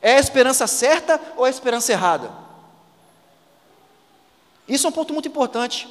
É 0.00 0.14
a 0.14 0.20
esperança 0.20 0.68
certa 0.68 1.20
ou 1.36 1.44
a 1.44 1.50
esperança 1.50 1.90
errada? 1.90 2.30
Isso 4.68 4.86
é 4.86 4.90
um 4.90 4.92
ponto 4.92 5.12
muito 5.12 5.26
importante. 5.26 5.88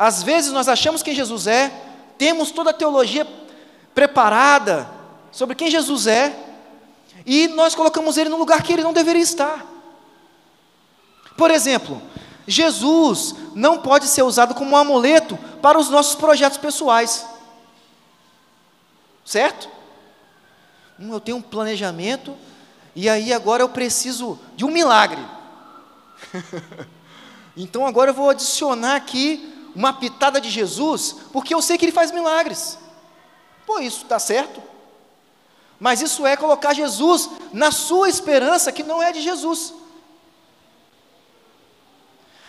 Às 0.00 0.22
vezes 0.22 0.50
nós 0.50 0.66
achamos 0.66 1.02
quem 1.02 1.14
Jesus 1.14 1.46
é, 1.46 1.70
temos 2.16 2.50
toda 2.50 2.70
a 2.70 2.72
teologia 2.72 3.28
preparada 3.94 4.90
sobre 5.30 5.54
quem 5.54 5.70
Jesus 5.70 6.06
é, 6.06 6.34
e 7.26 7.48
nós 7.48 7.74
colocamos 7.74 8.16
ele 8.16 8.30
no 8.30 8.38
lugar 8.38 8.62
que 8.62 8.72
ele 8.72 8.82
não 8.82 8.94
deveria 8.94 9.22
estar. 9.22 9.62
Por 11.36 11.50
exemplo, 11.50 12.00
Jesus 12.46 13.34
não 13.54 13.76
pode 13.76 14.06
ser 14.06 14.22
usado 14.22 14.54
como 14.54 14.70
um 14.70 14.76
amuleto 14.78 15.38
para 15.60 15.78
os 15.78 15.90
nossos 15.90 16.14
projetos 16.14 16.56
pessoais. 16.56 17.26
Certo? 19.22 19.68
Hum, 20.98 21.12
eu 21.12 21.20
tenho 21.20 21.36
um 21.36 21.42
planejamento 21.42 22.34
e 22.96 23.06
aí 23.06 23.34
agora 23.34 23.62
eu 23.62 23.68
preciso 23.68 24.38
de 24.56 24.64
um 24.64 24.70
milagre. 24.70 25.22
então 27.54 27.84
agora 27.84 28.12
eu 28.12 28.14
vou 28.14 28.30
adicionar 28.30 28.96
aqui 28.96 29.59
uma 29.74 29.92
pitada 29.92 30.40
de 30.40 30.50
Jesus, 30.50 31.16
porque 31.32 31.54
eu 31.54 31.62
sei 31.62 31.78
que 31.78 31.84
ele 31.84 31.92
faz 31.92 32.10
milagres. 32.10 32.78
Pô, 33.66 33.78
isso 33.78 34.02
está 34.02 34.18
certo? 34.18 34.62
Mas 35.78 36.02
isso 36.02 36.26
é 36.26 36.36
colocar 36.36 36.74
Jesus 36.74 37.30
na 37.52 37.70
sua 37.70 38.08
esperança, 38.08 38.70
que 38.70 38.82
não 38.82 39.02
é 39.02 39.12
de 39.12 39.20
Jesus. 39.20 39.72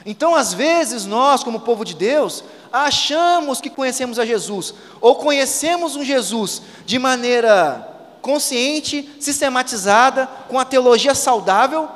Então, 0.05 0.35
às 0.35 0.53
vezes, 0.53 1.05
nós, 1.05 1.43
como 1.43 1.59
povo 1.59 1.85
de 1.85 1.93
Deus, 1.93 2.43
achamos 2.71 3.61
que 3.61 3.69
conhecemos 3.69 4.17
a 4.17 4.25
Jesus, 4.25 4.73
ou 4.99 5.15
conhecemos 5.15 5.95
um 5.95 6.03
Jesus 6.03 6.61
de 6.85 6.97
maneira 6.97 7.87
consciente, 8.21 9.09
sistematizada, 9.19 10.27
com 10.47 10.59
a 10.59 10.65
teologia 10.65 11.15
saudável, 11.15 11.87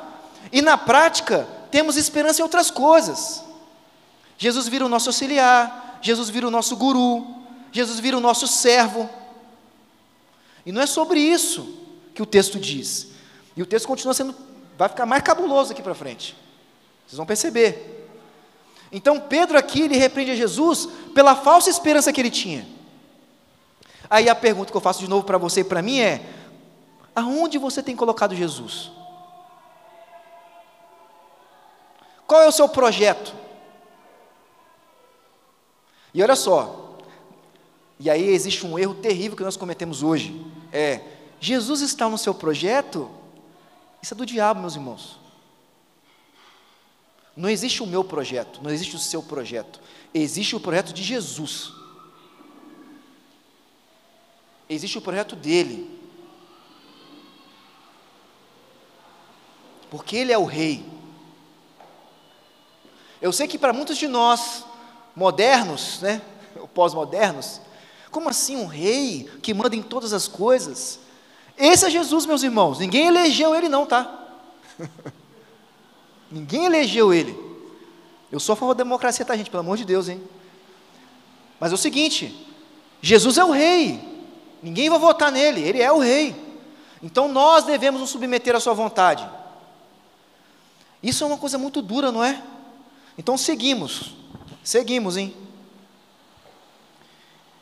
e 0.52 0.62
na 0.62 0.78
prática 0.78 1.46
temos 1.70 1.96
esperança 1.96 2.40
em 2.40 2.44
outras 2.44 2.70
coisas. 2.70 3.45
Jesus 4.38 4.68
vira 4.68 4.84
o 4.84 4.88
nosso 4.88 5.08
auxiliar, 5.08 5.98
Jesus 6.02 6.28
vira 6.28 6.46
o 6.46 6.50
nosso 6.50 6.76
guru, 6.76 7.26
Jesus 7.72 7.98
vira 8.00 8.16
o 8.16 8.20
nosso 8.20 8.46
servo. 8.46 9.08
E 10.64 10.72
não 10.72 10.82
é 10.82 10.86
sobre 10.86 11.20
isso 11.20 11.78
que 12.14 12.22
o 12.22 12.26
texto 12.26 12.58
diz. 12.58 13.08
E 13.56 13.62
o 13.62 13.66
texto 13.66 13.86
continua 13.86 14.14
sendo, 14.14 14.34
vai 14.76 14.88
ficar 14.88 15.06
mais 15.06 15.22
cabuloso 15.22 15.72
aqui 15.72 15.82
para 15.82 15.94
frente. 15.94 16.36
Vocês 17.06 17.16
vão 17.16 17.26
perceber. 17.26 18.08
Então 18.90 19.20
Pedro 19.20 19.58
aqui 19.58 19.82
ele 19.82 19.96
repreende 19.96 20.32
a 20.32 20.36
Jesus 20.36 20.88
pela 21.14 21.34
falsa 21.34 21.70
esperança 21.70 22.12
que 22.12 22.20
ele 22.20 22.30
tinha. 22.30 22.66
Aí 24.08 24.28
a 24.28 24.34
pergunta 24.34 24.70
que 24.70 24.76
eu 24.76 24.80
faço 24.80 25.00
de 25.00 25.08
novo 25.08 25.24
para 25.24 25.38
você 25.38 25.60
e 25.60 25.64
para 25.64 25.82
mim 25.82 26.00
é: 26.00 26.24
aonde 27.14 27.58
você 27.58 27.82
tem 27.82 27.96
colocado 27.96 28.34
Jesus? 28.34 28.90
Qual 32.26 32.42
é 32.42 32.48
o 32.48 32.52
seu 32.52 32.68
projeto? 32.68 33.34
E 36.16 36.22
olha 36.22 36.34
só, 36.34 36.96
e 38.00 38.08
aí 38.08 38.30
existe 38.30 38.64
um 38.64 38.78
erro 38.78 38.94
terrível 38.94 39.36
que 39.36 39.42
nós 39.42 39.54
cometemos 39.54 40.02
hoje. 40.02 40.34
É, 40.72 41.02
Jesus 41.38 41.82
está 41.82 42.08
no 42.08 42.16
seu 42.16 42.32
projeto? 42.32 43.10
Isso 44.02 44.14
é 44.14 44.16
do 44.16 44.24
diabo, 44.24 44.60
meus 44.60 44.76
irmãos. 44.76 45.18
Não 47.36 47.50
existe 47.50 47.82
o 47.82 47.86
meu 47.86 48.02
projeto, 48.02 48.62
não 48.62 48.70
existe 48.70 48.96
o 48.96 48.98
seu 48.98 49.22
projeto. 49.22 49.78
Existe 50.14 50.56
o 50.56 50.60
projeto 50.60 50.94
de 50.94 51.02
Jesus. 51.02 51.70
Existe 54.70 54.96
o 54.96 55.02
projeto 55.02 55.36
dele. 55.36 56.00
Porque 59.90 60.16
ele 60.16 60.32
é 60.32 60.38
o 60.38 60.46
rei. 60.46 60.82
Eu 63.20 63.34
sei 63.34 63.46
que 63.46 63.58
para 63.58 63.74
muitos 63.74 63.98
de 63.98 64.08
nós, 64.08 64.64
modernos, 65.16 66.00
né, 66.02 66.20
pós-modernos, 66.74 67.62
Como 68.10 68.28
assim 68.28 68.56
um 68.56 68.66
rei 68.66 69.28
que 69.42 69.52
manda 69.52 69.74
em 69.74 69.82
todas 69.82 70.12
as 70.12 70.28
coisas? 70.28 71.00
Esse 71.58 71.86
é 71.86 71.90
Jesus, 71.90 72.24
meus 72.24 72.42
irmãos. 72.42 72.78
Ninguém 72.78 73.06
elegeu 73.06 73.54
ele, 73.54 73.68
não, 73.68 73.84
tá? 73.84 74.26
Ninguém 76.30 76.66
elegeu 76.66 77.12
ele. 77.12 77.36
Eu 78.30 78.40
sou 78.40 78.52
a 78.52 78.56
favor 78.56 78.74
da 78.74 78.84
democracia, 78.84 79.24
tá, 79.24 79.36
gente? 79.36 79.50
Pelo 79.50 79.60
amor 79.62 79.76
de 79.76 79.84
Deus, 79.84 80.08
hein? 80.08 80.22
Mas 81.60 81.72
é 81.72 81.74
o 81.74 81.78
seguinte: 81.78 82.46
Jesus 83.02 83.38
é 83.38 83.44
o 83.44 83.50
rei. 83.50 84.00
Ninguém 84.62 84.88
vai 84.88 84.98
votar 84.98 85.30
nele, 85.30 85.62
ele 85.62 85.82
é 85.82 85.92
o 85.92 85.98
rei. 85.98 86.34
Então 87.02 87.28
nós 87.28 87.64
devemos 87.64 88.00
nos 88.00 88.10
submeter 88.10 88.54
à 88.56 88.60
sua 88.60 88.74
vontade. 88.74 89.28
Isso 91.02 91.22
é 91.22 91.26
uma 91.26 91.38
coisa 91.38 91.58
muito 91.58 91.82
dura, 91.82 92.10
não 92.10 92.24
é? 92.24 92.42
Então 93.18 93.36
seguimos. 93.36 94.14
Seguimos, 94.66 95.16
hein? 95.16 95.32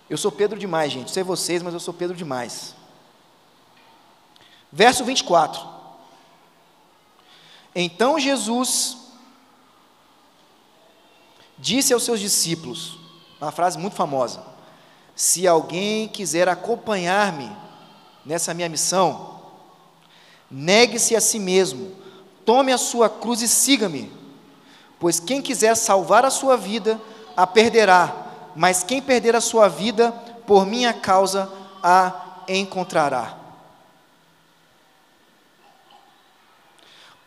Eu 0.09 0.17
sou 0.17 0.33
Pedro 0.33 0.59
demais, 0.59 0.91
gente. 0.91 1.11
Sei 1.11 1.23
vocês, 1.23 1.63
mas 1.63 1.75
eu 1.75 1.79
sou 1.79 1.93
Pedro 1.93 2.17
demais. 2.17 2.75
Verso 4.73 5.05
24. 5.05 5.61
Então 7.75 8.19
Jesus 8.19 8.97
disse 11.59 11.93
aos 11.93 12.05
seus 12.05 12.21
discípulos, 12.21 12.99
uma 13.39 13.53
frase 13.53 13.79
muito 13.79 13.95
famosa: 13.95 14.43
Se 15.15 15.47
alguém 15.47 16.09
quiser 16.09 16.49
acompanhar-me 16.49 17.55
nessa 18.25 18.55
minha 18.55 18.71
missão, 18.71 19.43
negue-se 20.51 21.15
a 21.15 21.21
si 21.21 21.39
mesmo, 21.39 21.95
tome 22.47 22.73
a 22.73 22.79
sua 22.79 23.11
cruz 23.11 23.43
e 23.43 23.49
siga-me. 23.49 24.24
Pois 24.99 25.21
quem 25.21 25.43
quiser 25.43 25.77
salvar 25.77 26.25
a 26.25 26.31
sua 26.31 26.57
vida, 26.57 27.01
a 27.37 27.47
perderá, 27.47 28.13
mas 28.55 28.83
quem 28.83 29.03
perder 29.03 29.35
a 29.35 29.41
sua 29.41 29.69
vida, 29.69 30.13
por 30.47 30.65
minha 30.65 30.93
causa, 30.93 31.51
a 31.83 32.13
encontrará. 32.49 33.37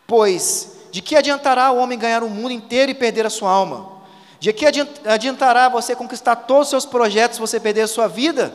Pois 0.06 0.78
de 0.90 1.02
que 1.02 1.14
adiantará 1.14 1.70
o 1.70 1.76
homem 1.76 1.98
ganhar 1.98 2.22
o 2.22 2.30
mundo 2.30 2.52
inteiro 2.52 2.90
e 2.90 2.94
perder 2.94 3.26
a 3.26 3.30
sua 3.30 3.50
alma? 3.50 3.98
De 4.40 4.52
que 4.52 4.64
adiantará 5.04 5.68
você 5.68 5.94
conquistar 5.94 6.36
todos 6.36 6.68
os 6.68 6.70
seus 6.70 6.86
projetos 6.86 7.36
se 7.36 7.40
você 7.40 7.60
perder 7.60 7.82
a 7.82 7.88
sua 7.88 8.06
vida? 8.06 8.54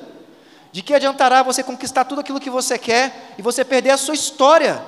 De 0.72 0.82
que 0.82 0.94
adiantará 0.94 1.44
você 1.44 1.62
conquistar 1.62 2.06
tudo 2.06 2.22
aquilo 2.22 2.40
que 2.40 2.50
você 2.50 2.80
quer 2.80 3.36
e 3.38 3.42
você 3.42 3.64
perder 3.64 3.92
a 3.92 3.98
sua 3.98 4.16
história, 4.16 4.84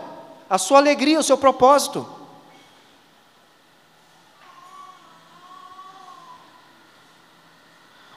a 0.49 0.57
sua 0.57 0.79
alegria, 0.79 1.19
o 1.19 1.23
seu 1.23 1.37
propósito? 1.37 2.07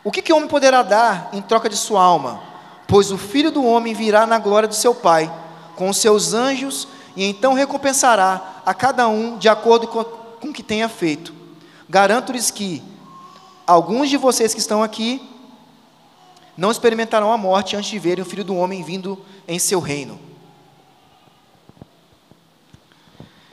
O 0.08 0.10
que, 0.10 0.22
que 0.22 0.32
o 0.32 0.36
homem 0.36 0.48
poderá 0.48 0.82
dar 0.82 1.28
em 1.34 1.42
troca 1.42 1.68
de 1.68 1.76
sua 1.76 2.02
alma? 2.02 2.42
Pois 2.86 3.12
o 3.12 3.18
filho 3.18 3.50
do 3.50 3.62
homem 3.62 3.92
virá 3.92 4.26
na 4.26 4.38
glória 4.38 4.66
do 4.66 4.74
seu 4.74 4.94
Pai, 4.94 5.30
com 5.76 5.90
os 5.90 5.98
seus 5.98 6.32
anjos 6.32 6.88
e 7.14 7.24
então 7.24 7.52
recompensará 7.52 8.62
a 8.64 8.72
cada 8.72 9.06
um 9.06 9.36
de 9.36 9.50
acordo 9.50 9.86
com 9.86 10.48
o 10.48 10.52
que 10.54 10.62
tenha 10.62 10.88
feito. 10.88 11.34
Garanto-lhes 11.90 12.50
que 12.50 12.82
alguns 13.66 14.08
de 14.08 14.16
vocês 14.16 14.54
que 14.54 14.60
estão 14.60 14.82
aqui 14.82 15.20
não 16.56 16.70
experimentarão 16.70 17.30
a 17.30 17.36
morte 17.36 17.76
antes 17.76 17.90
de 17.90 17.98
verem 17.98 18.22
o 18.22 18.26
Filho 18.26 18.44
do 18.44 18.56
Homem 18.56 18.82
vindo 18.82 19.22
em 19.46 19.58
seu 19.58 19.78
reino. 19.78 20.18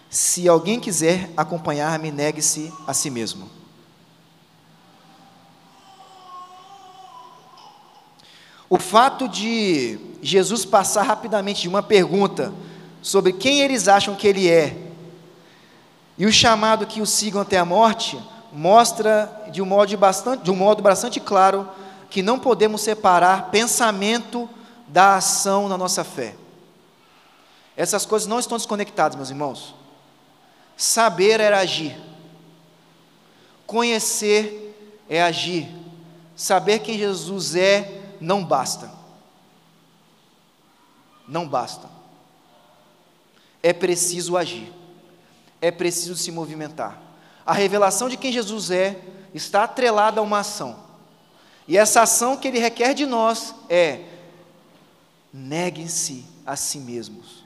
Se 0.10 0.48
alguém 0.48 0.80
quiser 0.80 1.30
acompanhar-me, 1.36 2.12
negue-se 2.12 2.72
a 2.88 2.94
si 2.94 3.10
mesmo. 3.10 3.65
O 8.76 8.78
fato 8.78 9.30
de 9.30 9.98
Jesus 10.22 10.66
passar 10.66 11.04
rapidamente 11.04 11.62
de 11.62 11.70
uma 11.70 11.82
pergunta 11.82 12.54
sobre 13.02 13.32
quem 13.32 13.62
eles 13.62 13.88
acham 13.88 14.16
que 14.16 14.28
ele 14.28 14.52
é. 14.52 14.76
E 16.18 16.26
o 16.26 16.32
chamado 16.32 16.86
que 16.86 17.00
o 17.00 17.06
sigam 17.06 17.40
até 17.40 17.58
a 17.58 17.64
morte 17.64 18.22
mostra 18.52 19.32
de 19.50 19.62
um 19.62 19.66
modo 19.66 19.96
bastante, 19.96 20.44
de 20.44 20.52
um 20.52 20.58
modo 20.58 20.84
bastante 20.84 21.22
claro 21.22 21.70
que 22.10 22.22
não 22.22 22.38
podemos 22.38 22.82
separar 22.82 23.50
pensamento 23.50 24.50
da 24.90 25.16
ação 25.16 25.70
na 25.70 25.78
nossa 25.78 26.04
fé. 26.04 26.36
Essas 27.78 28.06
coisas 28.06 28.28
não 28.28 28.40
estão 28.40 28.58
desconectadas, 28.58 29.16
meus 29.16 29.30
irmãos. 29.30 29.74
Saber 30.76 31.40
é 31.40 31.48
agir. 31.54 31.96
Conhecer 33.66 35.02
é 35.10 35.24
agir. 35.24 35.66
Saber 36.36 36.80
quem 36.80 36.98
Jesus 36.98 37.56
é 37.56 38.02
não 38.20 38.44
basta. 38.44 38.92
Não 41.28 41.48
basta 41.48 41.96
é 43.66 43.74
preciso 43.74 44.38
agir, 44.38 44.72
é 45.60 45.72
preciso 45.72 46.16
se 46.16 46.32
movimentar. 46.32 47.02
A 47.44 47.52
revelação 47.52 48.08
de 48.08 48.16
quem 48.16 48.32
Jesus 48.32 48.70
é 48.70 49.02
está 49.34 49.64
atrelada 49.64 50.20
a 50.20 50.24
uma 50.24 50.42
ação, 50.42 50.78
e 51.68 51.76
essa 51.76 52.04
ação 52.04 52.38
que 52.38 52.48
ele 52.48 52.60
requer 52.60 52.94
de 52.94 53.08
nós 53.08 53.56
é: 53.68 54.06
neguem-se 55.34 56.24
a 56.46 56.56
si 56.56 56.78
mesmos. 56.78 57.44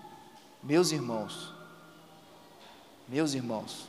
Meus 0.61 0.91
irmãos, 0.91 1.53
meus 3.07 3.33
irmãos, 3.33 3.87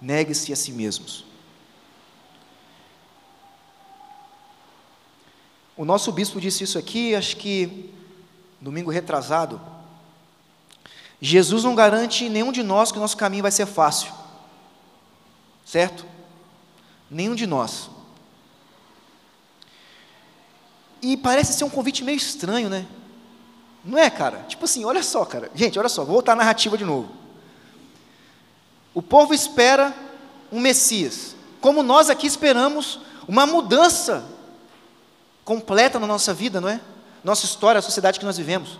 negue-se 0.00 0.52
a 0.52 0.56
si 0.56 0.70
mesmos. 0.70 1.24
O 5.76 5.84
nosso 5.84 6.12
bispo 6.12 6.40
disse 6.40 6.64
isso 6.64 6.78
aqui, 6.78 7.14
acho 7.14 7.36
que 7.36 7.90
domingo 8.60 8.90
retrasado, 8.90 9.60
Jesus 11.20 11.64
não 11.64 11.74
garante 11.74 12.28
nenhum 12.28 12.52
de 12.52 12.62
nós 12.62 12.90
que 12.90 12.98
o 12.98 13.00
nosso 13.00 13.16
caminho 13.16 13.42
vai 13.42 13.50
ser 13.50 13.66
fácil, 13.66 14.12
certo? 15.64 16.04
Nenhum 17.10 17.34
de 17.34 17.46
nós. 17.46 17.90
E 21.00 21.16
parece 21.16 21.52
ser 21.52 21.64
um 21.64 21.70
convite 21.70 22.04
meio 22.04 22.16
estranho, 22.16 22.68
né? 22.68 22.86
Não 23.84 23.98
é, 23.98 24.08
cara? 24.08 24.44
Tipo 24.48 24.64
assim, 24.64 24.84
olha 24.84 25.02
só, 25.02 25.24
cara. 25.24 25.50
Gente, 25.54 25.78
olha 25.78 25.88
só, 25.88 26.04
vou 26.04 26.14
voltar 26.14 26.32
à 26.32 26.36
narrativa 26.36 26.78
de 26.78 26.84
novo. 26.84 27.10
O 28.94 29.02
povo 29.02 29.34
espera 29.34 29.94
um 30.50 30.60
Messias, 30.60 31.34
como 31.60 31.82
nós 31.82 32.10
aqui 32.10 32.26
esperamos 32.26 33.00
uma 33.26 33.46
mudança 33.46 34.24
completa 35.44 35.98
na 35.98 36.06
nossa 36.06 36.32
vida, 36.32 36.60
não 36.60 36.68
é? 36.68 36.80
nossa 37.24 37.44
história, 37.44 37.78
a 37.78 37.82
sociedade 37.82 38.18
que 38.18 38.24
nós 38.24 38.36
vivemos. 38.36 38.78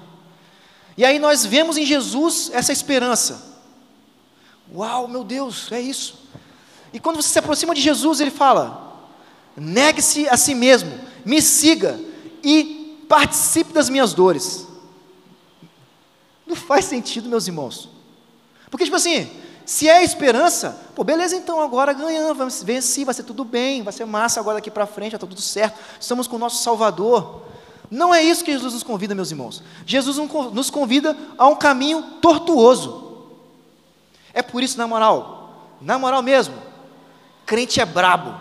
E 0.96 1.04
aí 1.04 1.18
nós 1.18 1.44
vemos 1.46 1.76
em 1.76 1.86
Jesus 1.86 2.50
essa 2.52 2.72
esperança. 2.72 3.50
Uau, 4.74 5.06
meu 5.06 5.24
Deus, 5.24 5.70
é 5.70 5.80
isso. 5.80 6.26
E 6.92 7.00
quando 7.00 7.16
você 7.16 7.28
se 7.28 7.38
aproxima 7.38 7.74
de 7.74 7.80
Jesus, 7.80 8.20
ele 8.20 8.30
fala: 8.30 9.08
negue-se 9.56 10.28
a 10.28 10.36
si 10.36 10.54
mesmo, 10.54 10.92
me 11.24 11.40
siga 11.40 11.98
e 12.42 13.04
participe 13.08 13.72
das 13.72 13.88
minhas 13.88 14.12
dores. 14.12 14.66
Não 16.46 16.56
faz 16.56 16.84
sentido, 16.84 17.28
meus 17.28 17.46
irmãos. 17.46 17.88
Porque, 18.70 18.84
tipo 18.84 18.96
assim, 18.96 19.30
se 19.64 19.88
é 19.88 20.02
esperança, 20.02 20.78
pô, 20.94 21.04
beleza, 21.04 21.36
então 21.36 21.60
agora 21.60 21.92
ganhamos, 21.92 22.62
venci, 22.62 23.04
vai 23.04 23.14
ser 23.14 23.22
tudo 23.22 23.44
bem, 23.44 23.82
vai 23.82 23.92
ser 23.92 24.04
massa 24.04 24.40
agora 24.40 24.56
daqui 24.56 24.70
para 24.70 24.86
frente, 24.86 25.14
está 25.14 25.26
tudo 25.26 25.40
certo, 25.40 25.78
estamos 26.00 26.26
com 26.26 26.36
o 26.36 26.38
nosso 26.38 26.62
Salvador. 26.62 27.42
Não 27.90 28.14
é 28.14 28.22
isso 28.22 28.44
que 28.44 28.52
Jesus 28.52 28.72
nos 28.72 28.82
convida, 28.82 29.14
meus 29.14 29.30
irmãos. 29.30 29.62
Jesus 29.84 30.16
nos 30.52 30.70
convida 30.70 31.16
a 31.36 31.46
um 31.46 31.54
caminho 31.54 32.02
tortuoso. 32.22 33.28
É 34.32 34.40
por 34.40 34.62
isso, 34.62 34.78
na 34.78 34.86
moral, 34.86 35.76
na 35.80 35.98
moral 35.98 36.22
mesmo, 36.22 36.54
crente 37.44 37.80
é 37.80 37.84
brabo. 37.84 38.34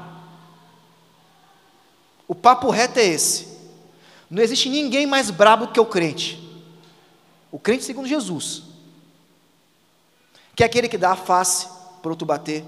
O 2.28 2.34
papo 2.34 2.70
reto 2.70 2.98
é 3.00 3.06
esse. 3.06 3.52
Não 4.30 4.42
existe 4.42 4.70
ninguém 4.70 5.06
mais 5.06 5.30
brabo 5.30 5.68
que 5.68 5.80
o 5.80 5.86
crente. 5.86 6.40
O 7.52 7.60
crente 7.60 7.84
segundo 7.84 8.08
Jesus. 8.08 8.71
Que 10.62 10.66
é 10.66 10.68
aquele 10.68 10.88
que 10.88 10.98
dá 11.00 11.14
a 11.14 11.16
face 11.16 11.68
para 12.04 12.12
outro 12.12 12.24
bater. 12.24 12.64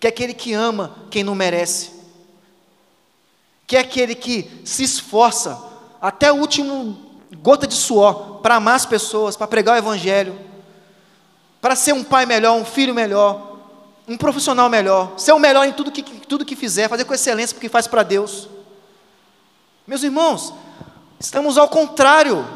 Que 0.00 0.06
é 0.06 0.08
aquele 0.08 0.32
que 0.32 0.54
ama 0.54 0.96
quem 1.10 1.22
não 1.22 1.34
merece. 1.34 1.90
Que 3.66 3.76
é 3.76 3.80
aquele 3.80 4.14
que 4.14 4.50
se 4.64 4.82
esforça 4.82 5.62
até 6.00 6.32
o 6.32 6.36
último 6.36 6.96
gota 7.36 7.66
de 7.66 7.74
suor 7.74 8.40
para 8.40 8.54
amar 8.54 8.76
as 8.76 8.86
pessoas, 8.86 9.36
para 9.36 9.46
pregar 9.46 9.74
o 9.74 9.78
Evangelho, 9.78 10.40
para 11.60 11.76
ser 11.76 11.92
um 11.92 12.02
pai 12.02 12.24
melhor, 12.24 12.54
um 12.54 12.64
filho 12.64 12.94
melhor, 12.94 13.58
um 14.08 14.16
profissional 14.16 14.70
melhor, 14.70 15.12
ser 15.18 15.32
o 15.32 15.38
melhor 15.38 15.66
em 15.66 15.72
tudo 15.74 15.92
que, 15.92 16.02
tudo 16.02 16.46
que 16.46 16.56
fizer, 16.56 16.88
fazer 16.88 17.04
com 17.04 17.12
excelência 17.12 17.54
porque 17.54 17.68
faz 17.68 17.86
para 17.86 18.02
Deus. 18.02 18.48
Meus 19.86 20.02
irmãos, 20.02 20.54
estamos 21.20 21.58
ao 21.58 21.68
contrário. 21.68 22.48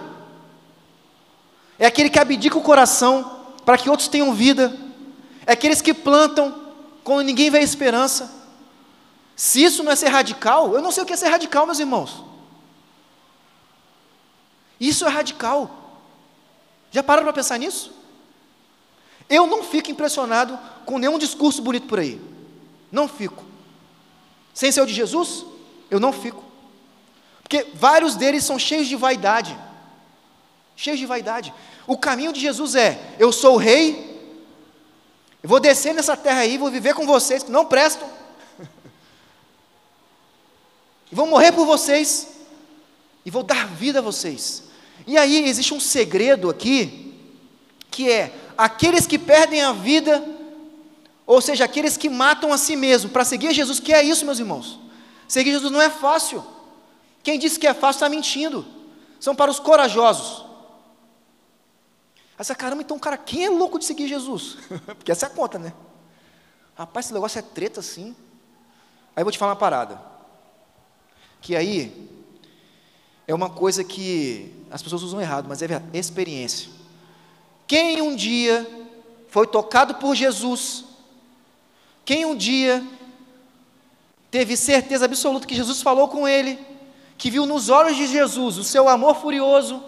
É 1.79 1.85
aquele 1.85 2.09
que 2.09 2.19
abdica 2.19 2.57
o 2.57 2.63
coração 2.63 3.36
para 3.67 3.77
que 3.77 3.91
outros 3.91 4.09
tenham 4.09 4.33
vida. 4.33 4.75
É 5.45 5.53
aqueles 5.53 5.83
que 5.83 5.93
plantam 5.93 6.55
quando 7.03 7.27
ninguém 7.27 7.51
vê 7.51 7.59
esperança. 7.59 8.33
Se 9.35 9.63
isso 9.63 9.83
não 9.83 9.93
é 9.93 9.97
ser 9.97 10.09
radical, 10.09 10.73
eu 10.73 10.81
não 10.81 10.93
sei 10.93 11.03
o 11.03 11.07
que 11.07 11.13
é 11.13 11.17
ser 11.17 11.29
radical, 11.29 11.67
meus 11.67 11.81
irmãos. 11.81 12.25
Isso 14.81 15.05
é 15.05 15.09
radical. 15.09 16.01
Já 16.91 17.03
pararam 17.03 17.25
para 17.25 17.35
pensar 17.35 17.59
nisso? 17.59 17.93
Eu 19.29 19.47
não 19.47 19.65
fico 19.65 19.91
impressionado 19.91 20.59
com 20.87 20.99
nenhum 20.99 21.19
discurso 21.19 21.61
bonito 21.61 21.89
por 21.89 21.99
aí. 21.99 22.21
Não 22.93 23.09
fico. 23.09 23.45
Sem 24.55 24.71
ser 24.71 24.81
o 24.81 24.87
de 24.87 24.95
Jesus, 24.95 25.45
eu 25.91 25.99
não 25.99 26.13
fico. 26.13 26.45
Porque 27.43 27.67
vários 27.75 28.15
deles 28.15 28.45
são 28.45 28.59
cheios 28.59 28.87
de 28.87 28.95
vaidade. 28.95 29.57
Cheios 30.77 30.99
de 30.99 31.07
vaidade. 31.07 31.53
O 31.87 31.97
caminho 31.97 32.33
de 32.33 32.41
Jesus 32.41 32.75
é: 32.75 33.15
eu 33.19 33.33
sou 33.33 33.55
o 33.55 33.59
rei, 33.59 34.07
eu 35.43 35.49
vou 35.49 35.61
descer 35.61 35.95
nessa 35.95 36.17
terra 36.17 36.41
aí, 36.41 36.59
vou 36.59 36.71
viver 36.71 36.95
com 36.95 37.07
vocês 37.07 37.43
que 37.43 37.51
não 37.51 37.65
prestam, 37.65 38.09
e 41.11 41.15
vou 41.15 41.27
morrer 41.27 41.53
por 41.53 41.67
vocês, 41.67 42.29
e 43.25 43.31
vou 43.31 43.43
dar 43.43 43.67
vida 43.69 44.01
a 44.01 44.03
vocês. 44.03 44.65
E 45.07 45.17
aí 45.17 45.49
existe 45.49 45.75
um 45.75 45.81
segredo 45.81 46.51
aqui, 46.51 47.15
que 47.91 48.11
é 48.11 48.33
aqueles 48.57 49.07
que 49.07 49.19
perdem 49.19 49.63
a 49.63 49.73
vida, 49.73 50.25
ou 51.27 51.41
seja, 51.41 51.65
aqueles 51.65 51.97
que 51.97 52.09
matam 52.09 52.53
a 52.53 52.59
si 52.59 52.77
mesmo 52.77 53.11
para 53.11 53.25
seguir 53.25 53.53
Jesus, 53.53 53.79
que 53.79 53.93
é 53.93 54.03
isso, 54.03 54.25
meus 54.25 54.39
irmãos. 54.39 54.81
Seguir 55.29 55.51
Jesus 55.51 55.73
não 55.73 55.83
é 55.83 55.91
fácil. 55.91 56.45
Quem 57.23 57.39
disse 57.39 57.59
que 57.59 57.67
é 57.67 57.75
fácil 57.75 57.99
está 57.99 58.09
mentindo. 58.09 58.65
São 59.19 59.35
para 59.35 59.51
os 59.51 59.59
corajosos. 59.59 60.46
Essa 62.39 62.55
caramba, 62.55 62.83
então, 62.83 62.99
cara, 62.99 63.17
quem 63.17 63.45
é 63.45 63.51
louco 63.51 63.79
de 63.79 63.85
seguir 63.85 64.09
Jesus? 64.09 64.59
Porque 64.87 65.11
essa 65.11 65.27
é 65.27 65.29
a 65.29 65.31
conta, 65.31 65.59
né? 65.59 65.73
Rapaz, 66.75 67.07
esse 67.07 67.15
negócio 67.15 67.39
é 67.39 67.43
treta 67.43 67.81
assim. 67.81 68.15
Aí 69.15 69.23
eu 69.23 69.25
vou 69.25 69.33
te 69.33 69.39
falar 69.39 69.53
uma 69.53 69.59
parada. 69.59 70.01
Que 71.41 71.57
aí 71.57 72.11
é 73.27 73.35
uma 73.35 73.49
coisa 73.49 73.83
que 73.83 74.55
as 74.71 74.83
pessoas 74.83 75.03
usam 75.03 75.21
errado, 75.21 75.47
mas 75.49 75.63
é 75.63 75.83
experiência. 75.95 76.71
Quem 77.67 78.03
um 78.03 78.15
dia 78.15 78.67
foi 79.29 79.47
tocado 79.47 79.95
por 79.95 80.15
Jesus, 80.15 80.85
quem 82.05 82.25
um 82.25 82.37
dia 82.37 82.87
teve 84.31 84.57
certeza 84.57 85.07
absoluta 85.07 85.47
que 85.47 85.55
Jesus 85.55 85.83
falou 85.83 86.09
com 86.09 86.29
ele, 86.29 86.59
que 87.19 87.31
viu 87.31 87.47
nos 87.47 87.69
olhos 87.69 87.97
de 87.97 88.07
Jesus 88.07 88.59
o 88.59 88.65
seu 88.65 88.89
amor 88.89 89.17
furioso, 89.17 89.83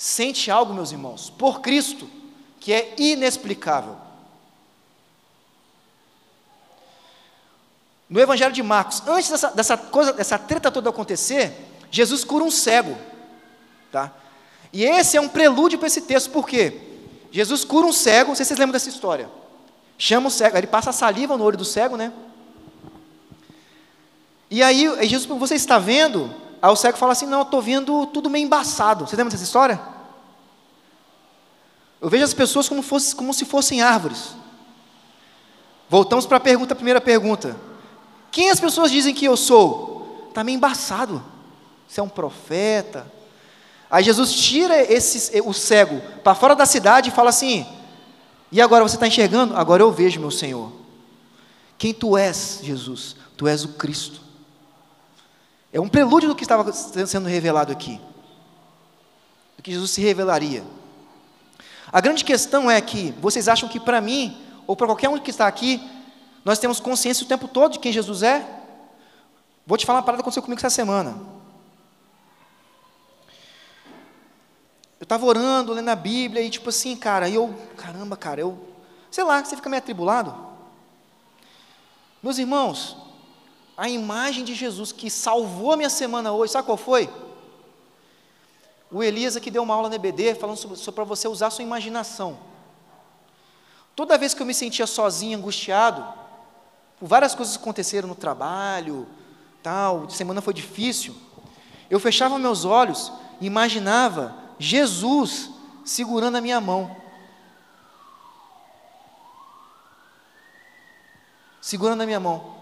sente 0.00 0.50
algo, 0.50 0.72
meus 0.72 0.92
irmãos, 0.92 1.28
por 1.28 1.60
Cristo, 1.60 2.08
que 2.58 2.72
é 2.72 2.94
inexplicável. 2.96 3.98
No 8.08 8.18
Evangelho 8.18 8.50
de 8.50 8.62
Marcos, 8.62 9.02
antes 9.06 9.28
dessa, 9.28 9.48
dessa 9.48 9.76
coisa, 9.76 10.14
dessa 10.14 10.38
treta 10.38 10.70
toda 10.70 10.88
acontecer, 10.88 11.54
Jesus 11.90 12.24
cura 12.24 12.42
um 12.42 12.50
cego, 12.50 12.96
tá? 13.92 14.10
E 14.72 14.84
esse 14.84 15.18
é 15.18 15.20
um 15.20 15.28
prelúdio 15.28 15.78
para 15.78 15.88
esse 15.88 16.00
texto, 16.00 16.30
por 16.30 16.48
quê? 16.48 16.80
Jesus 17.30 17.62
cura 17.62 17.86
um 17.86 17.92
cego, 17.92 18.28
não 18.28 18.34
sei 18.34 18.46
se 18.46 18.48
vocês 18.48 18.58
lembram 18.58 18.72
dessa 18.72 18.88
história. 18.88 19.28
Chama 19.98 20.28
o 20.28 20.30
cego, 20.30 20.56
ele 20.56 20.66
passa 20.66 20.88
a 20.88 20.94
saliva 20.94 21.36
no 21.36 21.44
olho 21.44 21.58
do 21.58 21.64
cego, 21.66 21.98
né? 21.98 22.10
E 24.50 24.62
aí, 24.62 25.06
Jesus, 25.06 25.26
você 25.26 25.56
está 25.56 25.78
vendo? 25.78 26.34
Aí 26.62 26.70
o 26.70 26.76
cego 26.76 26.98
fala 26.98 27.12
assim: 27.12 27.26
Não, 27.26 27.40
eu 27.40 27.44
estou 27.44 27.62
vendo 27.62 28.06
tudo 28.06 28.28
meio 28.28 28.44
embaçado. 28.44 29.06
Você 29.06 29.14
lembra 29.14 29.30
dessa 29.30 29.44
história? 29.44 29.89
Eu 32.00 32.08
vejo 32.08 32.24
as 32.24 32.34
pessoas 32.34 32.68
como, 32.68 32.82
fosse, 32.82 33.14
como 33.14 33.34
se 33.34 33.44
fossem 33.44 33.82
árvores. 33.82 34.34
Voltamos 35.88 36.24
para 36.24 36.38
a 36.38 36.40
pergunta, 36.40 36.74
primeira 36.74 37.00
pergunta. 37.00 37.56
Quem 38.30 38.50
as 38.50 38.60
pessoas 38.60 38.90
dizem 38.90 39.14
que 39.14 39.24
eu 39.24 39.36
sou? 39.36 40.26
Está 40.28 40.42
meio 40.42 40.56
embaçado. 40.56 41.22
Você 41.86 42.00
é 42.00 42.02
um 42.02 42.08
profeta. 42.08 43.10
Aí 43.90 44.04
Jesus 44.04 44.32
tira 44.32 44.80
esse, 44.80 45.40
o 45.40 45.52
cego 45.52 46.00
para 46.22 46.34
fora 46.34 46.54
da 46.54 46.64
cidade 46.64 47.10
e 47.10 47.12
fala 47.12 47.30
assim: 47.30 47.66
E 48.50 48.60
agora 48.60 48.84
você 48.84 48.96
está 48.96 49.06
enxergando? 49.06 49.56
Agora 49.56 49.82
eu 49.82 49.90
vejo, 49.90 50.20
meu 50.20 50.30
Senhor. 50.30 50.72
Quem 51.76 51.92
tu 51.92 52.16
és, 52.16 52.60
Jesus? 52.62 53.16
Tu 53.36 53.48
és 53.48 53.64
o 53.64 53.68
Cristo. 53.70 54.20
É 55.72 55.80
um 55.80 55.88
prelúdio 55.88 56.28
do 56.28 56.36
que 56.36 56.44
estava 56.44 56.72
sendo 56.72 57.28
revelado 57.28 57.72
aqui. 57.72 58.00
Do 59.56 59.62
que 59.62 59.72
Jesus 59.72 59.90
se 59.90 60.00
revelaria. 60.00 60.62
A 61.92 62.00
grande 62.00 62.24
questão 62.24 62.70
é 62.70 62.80
que 62.80 63.12
vocês 63.20 63.48
acham 63.48 63.68
que 63.68 63.80
para 63.80 64.00
mim, 64.00 64.40
ou 64.66 64.76
para 64.76 64.86
qualquer 64.86 65.08
um 65.08 65.18
que 65.18 65.30
está 65.30 65.46
aqui, 65.46 65.80
nós 66.44 66.58
temos 66.58 66.78
consciência 66.78 67.24
o 67.24 67.28
tempo 67.28 67.48
todo 67.48 67.72
de 67.72 67.78
quem 67.78 67.92
Jesus 67.92 68.22
é? 68.22 68.46
Vou 69.66 69.76
te 69.76 69.84
falar 69.84 69.98
uma 69.98 70.04
parada 70.04 70.18
que 70.18 70.22
aconteceu 70.22 70.42
comigo 70.42 70.60
essa 70.60 70.70
semana. 70.70 71.16
Eu 74.98 75.04
estava 75.04 75.24
orando, 75.24 75.72
lendo 75.72 75.88
a 75.88 75.96
Bíblia, 75.96 76.42
e 76.42 76.50
tipo 76.50 76.68
assim, 76.68 76.94
cara, 76.94 77.28
eu, 77.28 77.54
caramba, 77.76 78.16
cara, 78.16 78.40
eu, 78.40 78.58
sei 79.10 79.24
lá, 79.24 79.44
você 79.44 79.56
fica 79.56 79.68
meio 79.68 79.82
atribulado. 79.82 80.34
Meus 82.22 82.38
irmãos, 82.38 82.96
a 83.76 83.88
imagem 83.88 84.44
de 84.44 84.54
Jesus 84.54 84.92
que 84.92 85.10
salvou 85.10 85.72
a 85.72 85.76
minha 85.76 85.90
semana 85.90 86.32
hoje, 86.32 86.52
sabe 86.52 86.66
qual 86.66 86.76
foi? 86.76 87.08
O 88.90 89.02
Elias 89.02 89.38
que 89.38 89.50
deu 89.50 89.62
uma 89.62 89.74
aula 89.74 89.88
no 89.88 89.94
EBD 89.94 90.34
falando 90.34 90.56
sobre, 90.56 90.76
sobre 90.76 90.96
para 90.96 91.04
você 91.04 91.28
usar 91.28 91.50
sua 91.50 91.62
imaginação. 91.62 92.38
Toda 93.94 94.18
vez 94.18 94.34
que 94.34 94.42
eu 94.42 94.46
me 94.46 94.54
sentia 94.54 94.86
sozinho, 94.86 95.38
angustiado, 95.38 96.02
por 96.98 97.06
várias 97.06 97.34
coisas 97.34 97.56
que 97.56 97.62
aconteceram 97.62 98.08
no 98.08 98.14
trabalho, 98.14 99.06
tal, 99.62 100.08
semana 100.10 100.40
foi 100.40 100.54
difícil, 100.54 101.14
eu 101.88 102.00
fechava 102.00 102.38
meus 102.38 102.64
olhos 102.64 103.12
e 103.40 103.46
imaginava 103.46 104.34
Jesus 104.58 105.50
segurando 105.84 106.36
a 106.36 106.40
minha 106.40 106.60
mão. 106.60 106.96
Segurando 111.60 112.02
a 112.02 112.06
minha 112.06 112.20
mão. 112.20 112.58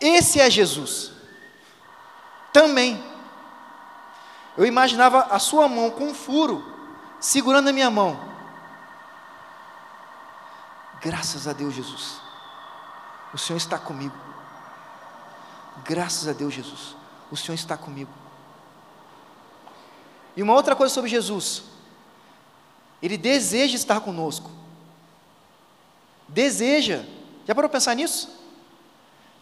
Esse 0.00 0.40
é 0.40 0.50
Jesus. 0.50 1.13
Também. 2.54 3.04
Eu 4.56 4.64
imaginava 4.64 5.24
a 5.24 5.38
sua 5.38 5.68
mão 5.68 5.90
com 5.90 6.04
um 6.04 6.14
furo, 6.14 6.64
segurando 7.20 7.68
a 7.68 7.72
minha 7.72 7.90
mão. 7.90 8.18
Graças 11.02 11.46
a 11.46 11.52
Deus, 11.52 11.74
Jesus. 11.74 12.18
O 13.34 13.36
Senhor 13.36 13.58
está 13.58 13.78
comigo. 13.78 14.16
Graças 15.84 16.26
a 16.26 16.32
Deus, 16.32 16.54
Jesus. 16.54 16.96
O 17.30 17.36
Senhor 17.36 17.56
está 17.56 17.76
comigo. 17.76 18.10
E 20.34 20.42
uma 20.42 20.54
outra 20.54 20.74
coisa 20.74 20.94
sobre 20.94 21.10
Jesus. 21.10 21.64
Ele 23.02 23.18
deseja 23.18 23.76
estar 23.76 24.00
conosco. 24.00 24.50
Deseja. 26.26 27.04
Já 27.46 27.54
parou 27.54 27.68
para 27.68 27.78
pensar 27.78 27.94
nisso? 27.94 28.44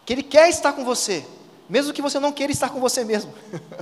que 0.05 0.13
Ele 0.13 0.23
quer 0.23 0.49
estar 0.49 0.73
com 0.73 0.83
você, 0.83 1.25
mesmo 1.69 1.93
que 1.93 2.01
você 2.01 2.19
não 2.19 2.31
queira 2.31 2.51
estar 2.51 2.69
com 2.69 2.79
você 2.79 3.03
mesmo. 3.03 3.33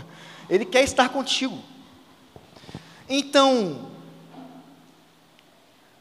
Ele 0.49 0.65
quer 0.65 0.84
estar 0.84 1.09
contigo. 1.09 1.57
Então, 3.07 3.89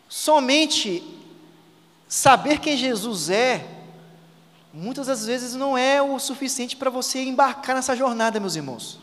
somente 0.08 1.02
saber 2.08 2.60
quem 2.60 2.76
Jesus 2.76 3.30
é, 3.30 3.66
muitas 4.72 5.06
das 5.06 5.26
vezes 5.26 5.54
não 5.54 5.76
é 5.76 6.02
o 6.02 6.18
suficiente 6.18 6.76
para 6.76 6.90
você 6.90 7.22
embarcar 7.22 7.74
nessa 7.74 7.96
jornada, 7.96 8.40
meus 8.40 8.56
irmãos. 8.56 8.98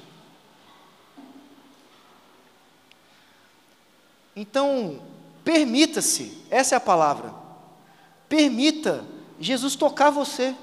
Então, 4.36 5.02
permita-se, 5.44 6.46
essa 6.50 6.76
é 6.76 6.78
a 6.78 6.82
palavra, 6.82 7.34
permita 8.30 9.04
Jesus 9.40 9.76
tocar 9.76 10.10
você. 10.10 10.56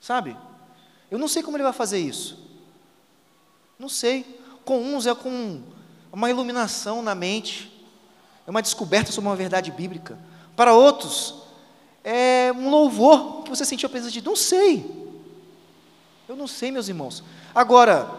Sabe? 0.00 0.36
Eu 1.12 1.18
não 1.18 1.28
sei 1.28 1.42
como 1.42 1.58
ele 1.58 1.62
vai 1.62 1.74
fazer 1.74 1.98
isso. 1.98 2.38
Não 3.78 3.86
sei. 3.86 4.24
Com 4.64 4.80
uns 4.80 5.06
é 5.06 5.14
com 5.14 5.60
uma 6.10 6.30
iluminação 6.30 7.02
na 7.02 7.14
mente, 7.14 7.70
é 8.46 8.50
uma 8.50 8.62
descoberta 8.62 9.12
sobre 9.12 9.28
uma 9.28 9.36
verdade 9.36 9.70
bíblica. 9.70 10.18
Para 10.56 10.72
outros, 10.74 11.34
é 12.02 12.50
um 12.56 12.70
louvor 12.70 13.42
que 13.42 13.50
você 13.50 13.62
sentiu 13.62 13.88
a 13.88 13.90
presença 13.90 14.10
de 14.10 14.24
Não 14.24 14.34
sei. 14.34 14.90
Eu 16.26 16.34
não 16.34 16.46
sei, 16.46 16.70
meus 16.70 16.88
irmãos. 16.88 17.22
Agora, 17.54 18.10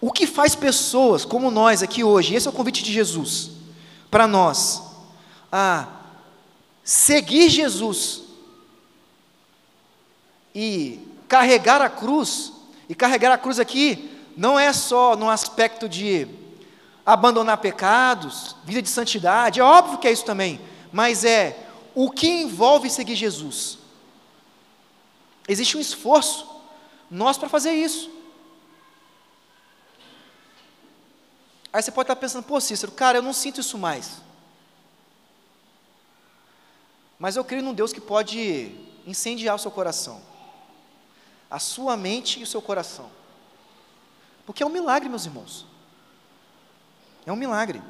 o 0.00 0.12
que 0.12 0.28
faz 0.28 0.54
pessoas 0.54 1.24
como 1.24 1.50
nós 1.50 1.82
aqui 1.82 2.04
hoje, 2.04 2.36
esse 2.36 2.46
é 2.46 2.50
o 2.50 2.54
convite 2.54 2.84
de 2.84 2.92
Jesus, 2.92 3.50
para 4.08 4.28
nós, 4.28 4.80
a 5.50 5.88
seguir 6.84 7.48
Jesus, 7.48 8.22
e 10.54 11.05
carregar 11.28 11.80
a 11.82 11.88
cruz, 11.88 12.52
e 12.88 12.94
carregar 12.94 13.32
a 13.32 13.38
cruz 13.38 13.58
aqui 13.58 14.10
não 14.36 14.58
é 14.58 14.72
só 14.72 15.16
no 15.16 15.28
aspecto 15.28 15.88
de 15.88 16.28
abandonar 17.04 17.58
pecados, 17.58 18.56
vida 18.64 18.82
de 18.82 18.88
santidade, 18.88 19.60
é 19.60 19.62
óbvio 19.62 19.98
que 19.98 20.08
é 20.08 20.12
isso 20.12 20.24
também, 20.24 20.60
mas 20.92 21.24
é 21.24 21.68
o 21.94 22.10
que 22.10 22.28
envolve 22.28 22.90
seguir 22.90 23.14
Jesus. 23.14 23.78
Existe 25.48 25.76
um 25.76 25.80
esforço 25.80 26.46
nosso 27.10 27.38
para 27.38 27.48
fazer 27.48 27.72
isso. 27.72 28.10
Aí 31.72 31.82
você 31.82 31.90
pode 31.90 32.04
estar 32.04 32.16
pensando, 32.16 32.42
pô, 32.42 32.60
Cícero, 32.60 32.90
cara, 32.90 33.18
eu 33.18 33.22
não 33.22 33.32
sinto 33.32 33.60
isso 33.60 33.78
mais. 33.78 34.22
Mas 37.18 37.36
eu 37.36 37.44
creio 37.44 37.62
num 37.62 37.74
Deus 37.74 37.92
que 37.92 38.00
pode 38.00 38.74
incendiar 39.06 39.54
o 39.54 39.58
seu 39.58 39.70
coração, 39.70 40.20
a 41.50 41.58
sua 41.58 41.96
mente 41.96 42.40
e 42.40 42.42
o 42.42 42.46
seu 42.46 42.60
coração. 42.60 43.10
Porque 44.44 44.62
é 44.62 44.66
um 44.66 44.70
milagre, 44.70 45.08
meus 45.08 45.24
irmãos. 45.24 45.66
É 47.24 47.32
um 47.32 47.36
milagre. 47.36 47.82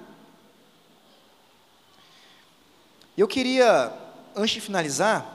Eu 3.16 3.26
queria, 3.26 3.92
antes 4.34 4.54
de 4.54 4.60
finalizar, 4.60 5.26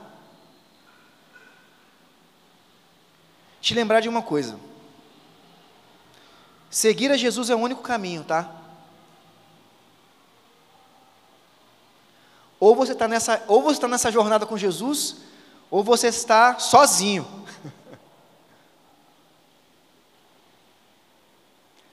te 3.59 3.74
lembrar 3.74 4.01
de 4.01 4.09
uma 4.09 4.22
coisa. 4.22 4.59
Seguir 6.69 7.11
a 7.11 7.17
Jesus 7.17 7.49
é 7.49 7.55
o 7.55 7.59
único 7.59 7.82
caminho, 7.82 8.24
tá? 8.24 8.49
Ou 12.59 12.76
você 12.76 12.91
está 12.91 13.07
nessa, 13.07 13.43
ou 13.47 13.61
você 13.61 13.78
está 13.78 13.88
nessa 13.88 14.11
jornada 14.11 14.45
com 14.45 14.55
Jesus, 14.55 15.17
ou 15.69 15.84
você 15.84 16.07
está 16.07 16.59
sozinho. 16.59 17.40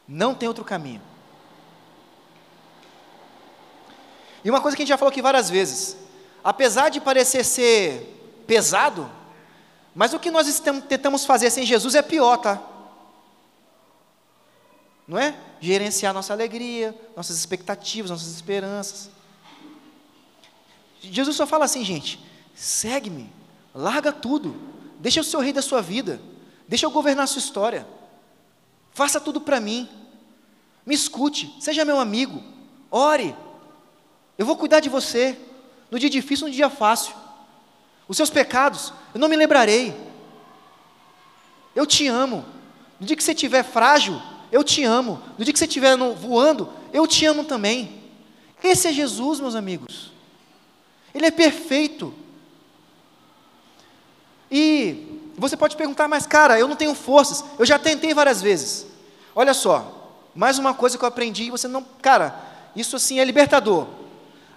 Não 0.09 0.35
tem 0.35 0.49
outro 0.49 0.65
caminho. 0.65 1.03
E 4.43 4.51
uma 4.51 4.61
coisa 4.61 4.77
que 4.77 4.83
a 4.83 4.85
gente 4.85 4.91
já 4.91 4.97
falou 4.97 5.11
aqui 5.11 5.21
várias 5.21 5.51
vezes, 5.51 5.97
apesar 6.43 6.89
de 6.89 7.01
parecer 7.01 7.45
ser 7.45 8.43
pesado, 8.47 9.11
mas 9.95 10.15
o 10.15 10.19
que 10.19 10.31
nós 10.31 10.61
tentamos 10.89 11.25
fazer 11.25 11.51
sem 11.51 11.67
Jesus 11.67 11.95
é 11.95 12.03
pior, 12.03 12.39
tá? 12.39 12.63
Não 15.07 15.19
é? 15.19 15.35
Gerenciar 15.61 16.15
nossa 16.15 16.33
alegria, 16.33 16.99
nossas 17.17 17.37
expectativas, 17.37 18.11
nossas 18.11 18.29
esperanças. 18.29 19.11
Jesus 21.01 21.37
só 21.37 21.47
fala 21.47 21.65
assim, 21.65 21.85
gente: 21.85 22.25
segue-me, 22.55 23.33
larga 23.75 24.13
tudo, 24.13 24.55
deixa 24.99 25.21
eu 25.21 25.25
ser 25.25 25.37
o 25.37 25.41
rei 25.41 25.53
da 25.53 25.63
sua 25.63 25.83
vida, 25.83 26.21
deixa 26.67 26.87
eu 26.87 26.91
governar 26.91 27.25
a 27.25 27.27
sua 27.27 27.41
história, 27.41 27.87
faça 28.93 29.21
tudo 29.21 29.41
para 29.41 29.61
mim, 29.61 29.89
me 30.89 30.95
escute, 30.95 31.55
seja 31.61 31.84
meu 31.84 32.01
amigo, 32.01 32.43
ore, 32.91 33.36
eu 34.39 34.47
vou 34.47 34.57
cuidar 34.57 34.80
de 34.80 34.89
você, 34.89 35.39
no 35.91 35.99
dia 35.99 36.09
difícil, 36.09 36.47
no 36.47 36.53
dia 36.53 36.70
fácil. 36.70 37.14
Os 38.09 38.16
seus 38.16 38.30
pecados, 38.30 38.95
eu 39.12 39.20
não 39.20 39.28
me 39.28 39.36
lembrarei. 39.36 39.95
Eu 41.76 41.84
te 41.84 42.07
amo. 42.07 42.43
No 42.99 43.07
dia 43.07 43.14
que 43.14 43.22
você 43.22 43.32
estiver 43.32 43.62
frágil, 43.62 44.18
eu 44.51 44.64
te 44.64 44.82
amo. 44.82 45.22
No 45.36 45.45
dia 45.45 45.53
que 45.53 45.59
você 45.59 45.66
estiver 45.66 45.95
voando, 46.14 46.72
eu 46.91 47.07
te 47.07 47.26
amo 47.26 47.45
também. 47.45 48.03
Esse 48.64 48.89
é 48.89 48.93
Jesus, 48.93 49.41
meus 49.41 49.55
amigos. 49.55 50.11
Ele 51.14 51.26
é 51.26 51.30
perfeito. 51.30 52.14
E 54.51 55.20
você 55.36 55.55
pode 55.55 55.76
perguntar, 55.76 56.09
mas 56.09 56.26
cara, 56.26 56.59
eu 56.59 56.66
não 56.66 56.76
tenho 56.76 56.95
forças. 56.95 57.45
Eu 57.59 57.66
já 57.66 57.78
tentei 57.78 58.14
várias 58.14 58.41
vezes. 58.41 58.86
Olha 59.34 59.53
só, 59.53 59.97
mais 60.35 60.59
uma 60.59 60.74
coisa 60.74 60.97
que 60.97 61.05
eu 61.05 61.09
aprendi, 61.09 61.51
você 61.51 61.66
não, 61.66 61.85
cara, 62.03 62.35
isso 62.74 62.97
assim 62.97 63.18
é 63.18 63.24
libertador. 63.24 63.87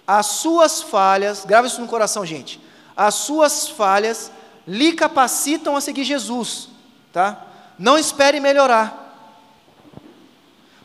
As 0.06 0.26
suas 0.26 0.82
falhas, 0.82 1.44
grava 1.44 1.66
isso 1.66 1.80
no 1.80 1.88
coração, 1.88 2.24
gente. 2.26 2.60
As 2.96 3.14
suas 3.14 3.68
falhas 3.68 4.30
lhe 4.66 4.92
capacitam 4.92 5.76
a 5.76 5.80
seguir 5.80 6.04
Jesus, 6.04 6.68
tá? 7.12 7.46
Não 7.78 7.98
espere 7.98 8.38
melhorar. 8.40 9.02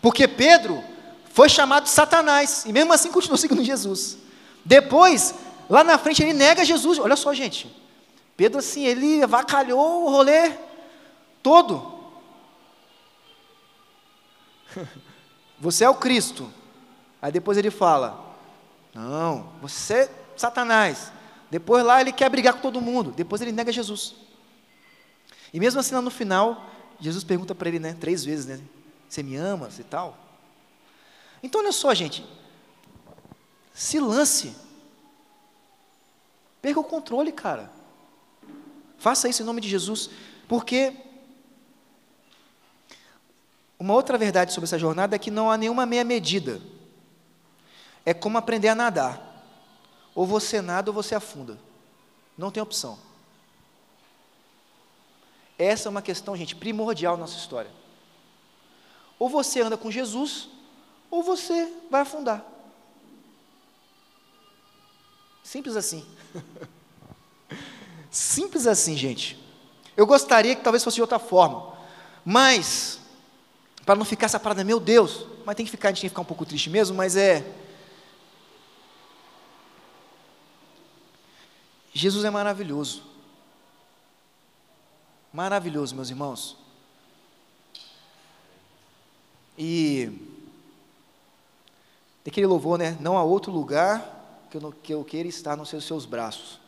Porque 0.01 0.27
Pedro 0.27 0.83
foi 1.33 1.49
chamado 1.49 1.87
Satanás 1.87 2.65
e 2.65 2.71
mesmo 2.71 2.93
assim 2.93 3.11
continuou 3.11 3.37
seguindo 3.37 3.63
Jesus. 3.63 4.17
Depois, 4.63 5.35
lá 5.69 5.83
na 5.83 5.97
frente 5.97 6.23
ele 6.23 6.33
nega 6.33 6.65
Jesus. 6.65 6.99
Olha 6.99 7.15
só, 7.15 7.33
gente. 7.33 7.73
Pedro 8.35 8.59
assim, 8.59 8.85
ele 8.85 9.23
avacalhou 9.23 10.05
o 10.05 10.09
rolê 10.09 10.51
todo. 11.41 11.96
Você 15.59 15.83
é 15.83 15.89
o 15.89 15.95
Cristo. 15.95 16.51
Aí 17.21 17.31
depois 17.31 17.57
ele 17.57 17.71
fala: 17.71 18.35
não, 18.93 19.51
você 19.61 19.93
é 19.93 20.11
Satanás. 20.35 21.11
Depois 21.49 21.83
lá 21.83 22.01
ele 22.01 22.11
quer 22.11 22.29
brigar 22.29 22.53
com 22.53 22.61
todo 22.61 22.81
mundo. 22.81 23.11
Depois 23.11 23.41
ele 23.41 23.51
nega 23.51 23.71
Jesus. 23.71 24.15
E 25.53 25.59
mesmo 25.59 25.79
assim, 25.79 25.95
lá 25.95 26.01
no 26.01 26.11
final, 26.11 26.69
Jesus 26.99 27.23
pergunta 27.23 27.55
para 27.55 27.69
ele, 27.69 27.79
né, 27.79 27.95
três 27.99 28.23
vezes, 28.23 28.45
né? 28.45 28.59
Você 29.07 29.23
me 29.23 29.35
ama 29.35 29.69
e 29.79 29.83
tal? 29.83 30.17
Então, 31.41 31.61
olha 31.61 31.71
só, 31.71 31.93
gente. 31.93 32.25
Se 33.73 33.99
lance. 33.99 34.55
Perca 36.61 36.79
o 36.79 36.83
controle, 36.83 37.31
cara. 37.31 37.71
Faça 38.97 39.29
isso 39.29 39.41
em 39.41 39.45
nome 39.45 39.61
de 39.61 39.69
Jesus. 39.69 40.09
Porque 40.47 40.93
uma 43.79 43.93
outra 43.93 44.17
verdade 44.17 44.53
sobre 44.53 44.65
essa 44.65 44.79
jornada 44.79 45.15
é 45.15 45.19
que 45.19 45.31
não 45.31 45.51
há 45.51 45.57
nenhuma 45.57 45.85
meia 45.85 46.03
medida 46.03 46.61
é 48.07 48.13
como 48.13 48.37
aprender 48.37 48.69
a 48.69 48.75
nadar. 48.75 49.21
Ou 50.15 50.25
você 50.25 50.61
nada 50.61 50.89
ou 50.89 50.93
você 50.93 51.13
afunda. 51.13 51.59
Não 52.37 52.49
tem 52.49 52.63
opção. 52.63 52.97
Essa 55.59 55.89
é 55.89 55.91
uma 55.91 56.01
questão, 56.01 56.33
gente, 56.33 56.55
primordial 56.55 57.17
na 57.17 57.21
nossa 57.21 57.37
história. 57.37 57.69
Ou 59.19 59.27
você 59.27 59.59
anda 59.59 59.75
com 59.75 59.91
Jesus, 59.91 60.47
ou 61.11 61.21
você 61.21 61.69
vai 61.91 61.99
afundar. 61.99 62.45
Simples 65.43 65.75
assim. 65.75 66.07
Simples 68.09 68.67
assim, 68.67 68.95
gente. 68.95 69.37
Eu 69.97 70.07
gostaria 70.07 70.55
que 70.55 70.63
talvez 70.63 70.81
fosse 70.81 70.95
de 70.95 71.01
outra 71.01 71.19
forma, 71.19 71.77
mas, 72.23 73.01
para 73.87 73.95
não 73.95 74.03
ficar 74.03 74.25
essa 74.25 74.37
parada, 74.37 74.65
meu 74.65 74.81
Deus, 74.81 75.25
mas 75.45 75.55
tem 75.55 75.65
que 75.65 75.71
ficar, 75.71 75.87
a 75.87 75.91
gente 75.91 76.01
tem 76.01 76.09
que 76.09 76.11
ficar 76.11 76.21
um 76.21 76.25
pouco 76.25 76.45
triste 76.45 76.69
mesmo, 76.69 76.93
mas 76.93 77.15
é 77.15 77.49
Jesus 81.93 82.25
é 82.25 82.29
maravilhoso. 82.29 83.01
Maravilhoso, 85.31 85.95
meus 85.95 86.09
irmãos. 86.09 86.57
E 89.57 90.11
aquele 92.27 92.45
louvor, 92.45 92.77
né? 92.77 92.97
Não 92.99 93.17
há 93.17 93.23
outro 93.23 93.53
lugar 93.53 94.47
que 94.51 94.57
eu, 94.57 94.71
que 94.83 94.93
eu 94.93 95.05
queira 95.05 95.29
estar 95.29 95.55
nos 95.55 95.69
seus, 95.69 95.85
seus 95.85 96.05
braços. 96.05 96.59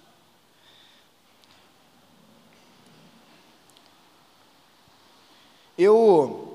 Eu, 5.78 6.49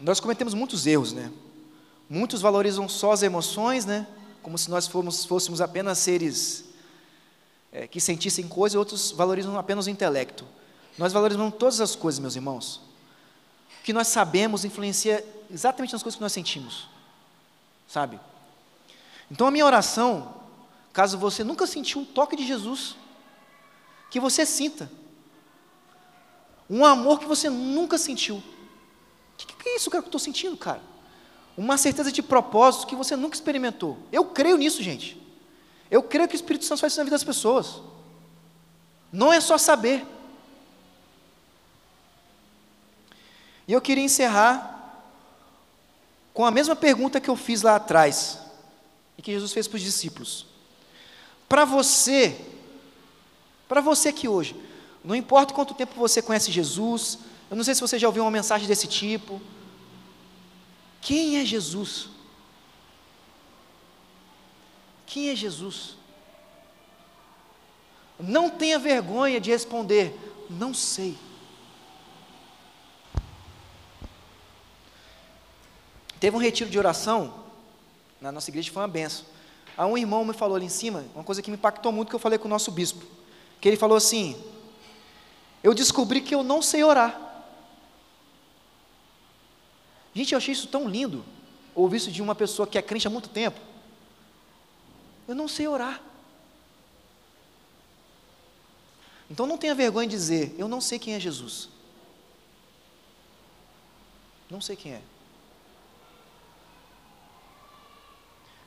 nós 0.00 0.20
cometemos 0.20 0.54
muitos 0.54 0.86
erros, 0.86 1.12
né? 1.12 1.30
Muitos 2.08 2.40
valorizam 2.40 2.88
só 2.88 3.12
as 3.12 3.22
emoções, 3.22 3.84
né? 3.84 4.06
Como 4.42 4.56
se 4.56 4.70
nós 4.70 4.86
fôssemos, 4.86 5.24
fôssemos 5.24 5.60
apenas 5.60 5.98
seres 5.98 6.64
é, 7.72 7.86
que 7.86 8.00
sentissem 8.00 8.48
coisas, 8.48 8.76
outros 8.76 9.12
valorizam 9.12 9.58
apenas 9.58 9.86
o 9.86 9.90
intelecto. 9.90 10.44
Nós 10.98 11.12
valorizamos 11.12 11.54
todas 11.56 11.80
as 11.80 11.94
coisas, 11.94 12.18
meus 12.18 12.34
irmãos. 12.34 12.80
O 13.80 13.82
que 13.84 13.92
nós 13.92 14.08
sabemos 14.08 14.64
influencia 14.64 15.24
exatamente 15.50 15.92
nas 15.92 16.02
coisas 16.02 16.16
que 16.16 16.22
nós 16.22 16.32
sentimos, 16.32 16.88
sabe? 17.86 18.18
Então 19.30 19.46
a 19.46 19.50
minha 19.50 19.64
oração, 19.64 20.34
caso 20.92 21.16
você 21.16 21.44
nunca 21.44 21.66
sentiu 21.66 22.00
um 22.00 22.04
toque 22.04 22.36
de 22.36 22.46
Jesus, 22.46 22.96
que 24.10 24.18
você 24.18 24.44
sinta 24.44 24.90
um 26.70 26.84
amor 26.84 27.18
que 27.18 27.26
você 27.26 27.50
nunca 27.50 27.98
sentiu. 27.98 28.40
O 29.44 29.46
que, 29.46 29.68
é 29.68 29.76
isso 29.76 29.90
que 29.90 29.96
eu 29.96 30.00
estou 30.00 30.18
sentindo, 30.18 30.56
cara? 30.56 30.82
Uma 31.56 31.76
certeza 31.76 32.10
de 32.12 32.22
propósito 32.22 32.86
que 32.86 32.96
você 32.96 33.16
nunca 33.16 33.34
experimentou. 33.34 33.98
Eu 34.10 34.24
creio 34.24 34.56
nisso, 34.56 34.82
gente. 34.82 35.20
Eu 35.90 36.02
creio 36.02 36.28
que 36.28 36.34
o 36.34 36.36
Espírito 36.36 36.64
Santo 36.64 36.80
faz 36.80 36.92
isso 36.92 37.00
na 37.00 37.04
vida 37.04 37.14
das 37.14 37.24
pessoas. 37.24 37.80
Não 39.12 39.32
é 39.32 39.40
só 39.40 39.58
saber. 39.58 40.06
E 43.66 43.72
eu 43.72 43.80
queria 43.80 44.04
encerrar 44.04 44.80
com 46.32 46.44
a 46.46 46.50
mesma 46.50 46.76
pergunta 46.76 47.20
que 47.20 47.28
eu 47.28 47.36
fiz 47.36 47.62
lá 47.62 47.76
atrás, 47.76 48.38
e 49.18 49.22
que 49.22 49.32
Jesus 49.32 49.52
fez 49.52 49.68
para 49.68 49.76
os 49.76 49.82
discípulos. 49.82 50.46
Para 51.48 51.64
você, 51.64 52.40
para 53.68 53.80
você 53.80 54.12
que 54.12 54.28
hoje, 54.28 54.56
não 55.04 55.14
importa 55.14 55.52
quanto 55.52 55.74
tempo 55.74 55.94
você 55.96 56.22
conhece 56.22 56.52
Jesus, 56.52 57.18
eu 57.50 57.56
não 57.56 57.64
sei 57.64 57.74
se 57.74 57.80
você 57.80 57.98
já 57.98 58.06
ouviu 58.06 58.22
uma 58.22 58.30
mensagem 58.30 58.68
desse 58.68 58.86
tipo, 58.86 59.40
Quem 61.00 61.38
é 61.38 61.44
Jesus? 61.44 62.08
Quem 65.04 65.30
é 65.30 65.34
Jesus? 65.34 65.96
Não 68.18 68.48
tenha 68.48 68.78
vergonha 68.78 69.40
de 69.40 69.50
responder, 69.50 70.16
não 70.48 70.72
sei. 70.72 71.18
Teve 76.20 76.36
um 76.36 76.40
retiro 76.40 76.68
de 76.68 76.78
oração 76.78 77.34
na 78.20 78.30
nossa 78.30 78.50
igreja, 78.50 78.70
foi 78.70 78.82
uma 78.82 78.88
benção. 78.88 79.24
Aí 79.76 79.86
um 79.86 79.96
irmão 79.96 80.24
me 80.24 80.34
falou 80.34 80.54
ali 80.54 80.66
em 80.66 80.68
cima, 80.68 81.06
uma 81.14 81.24
coisa 81.24 81.40
que 81.40 81.50
me 81.50 81.56
impactou 81.56 81.90
muito, 81.90 82.10
que 82.10 82.14
eu 82.14 82.20
falei 82.20 82.38
com 82.38 82.46
o 82.46 82.50
nosso 82.50 82.70
bispo. 82.70 83.04
Que 83.60 83.68
ele 83.68 83.76
falou 83.78 83.96
assim: 83.96 84.36
Eu 85.64 85.72
descobri 85.72 86.20
que 86.20 86.34
eu 86.34 86.42
não 86.42 86.60
sei 86.60 86.84
orar. 86.84 87.29
Gente, 90.14 90.32
eu 90.32 90.38
achei 90.38 90.52
isso 90.52 90.66
tão 90.66 90.88
lindo, 90.88 91.24
ouvir 91.74 91.98
isso 91.98 92.10
de 92.10 92.20
uma 92.20 92.34
pessoa 92.34 92.66
que 92.66 92.76
é 92.76 92.82
crente 92.82 93.06
há 93.06 93.10
muito 93.10 93.28
tempo. 93.28 93.60
Eu 95.28 95.34
não 95.34 95.46
sei 95.46 95.68
orar. 95.68 96.02
Então 99.30 99.46
não 99.46 99.56
tenha 99.56 99.74
vergonha 99.74 100.08
de 100.08 100.16
dizer, 100.16 100.54
eu 100.58 100.66
não 100.66 100.80
sei 100.80 100.98
quem 100.98 101.14
é 101.14 101.20
Jesus. 101.20 101.68
Não 104.50 104.60
sei 104.60 104.74
quem 104.74 104.94
é. 104.94 105.02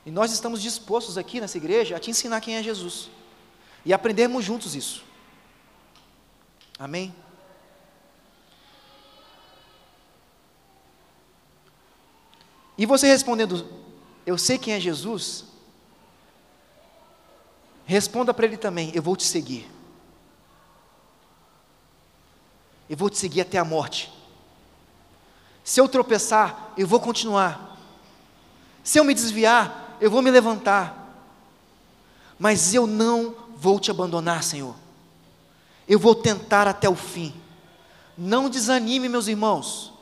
E 0.05 0.11
nós 0.11 0.31
estamos 0.31 0.61
dispostos 0.61 1.17
aqui 1.17 1.41
nessa 1.41 1.57
igreja 1.57 1.97
a 1.97 1.99
te 1.99 2.09
ensinar 2.09 2.39
quem 2.39 2.55
é 2.55 2.63
Jesus. 2.63 3.09
E 3.85 3.93
aprendermos 3.93 4.43
juntos 4.43 4.75
isso. 4.75 5.03
Amém? 6.79 7.13
E 12.77 12.85
você 12.85 13.07
respondendo, 13.07 13.67
eu 14.25 14.37
sei 14.37 14.57
quem 14.57 14.73
é 14.73 14.79
Jesus, 14.79 15.45
responda 17.85 18.33
para 18.33 18.45
ele 18.45 18.57
também, 18.57 18.91
eu 18.93 19.01
vou 19.01 19.15
te 19.15 19.23
seguir. 19.23 19.69
Eu 22.89 22.97
vou 22.97 23.09
te 23.09 23.17
seguir 23.17 23.41
até 23.41 23.57
a 23.57 23.65
morte. 23.65 24.11
Se 25.63 25.79
eu 25.79 25.87
tropeçar, 25.87 26.73
eu 26.77 26.85
vou 26.85 26.99
continuar. 26.99 27.77
Se 28.83 28.99
eu 28.99 29.03
me 29.03 29.13
desviar, 29.13 29.97
eu 30.01 30.11
vou 30.11 30.21
me 30.21 30.29
levantar. 30.29 30.99
Mas 32.37 32.73
eu 32.73 32.85
não 32.85 33.35
vou 33.55 33.79
te 33.79 33.89
abandonar, 33.89 34.43
Senhor. 34.43 34.75
Eu 35.87 35.97
vou 35.97 36.13
tentar 36.13 36.67
até 36.67 36.89
o 36.89 36.95
fim. 36.95 37.33
Não 38.17 38.49
desanime, 38.49 39.07
meus 39.07 39.27
irmãos. 39.27 39.92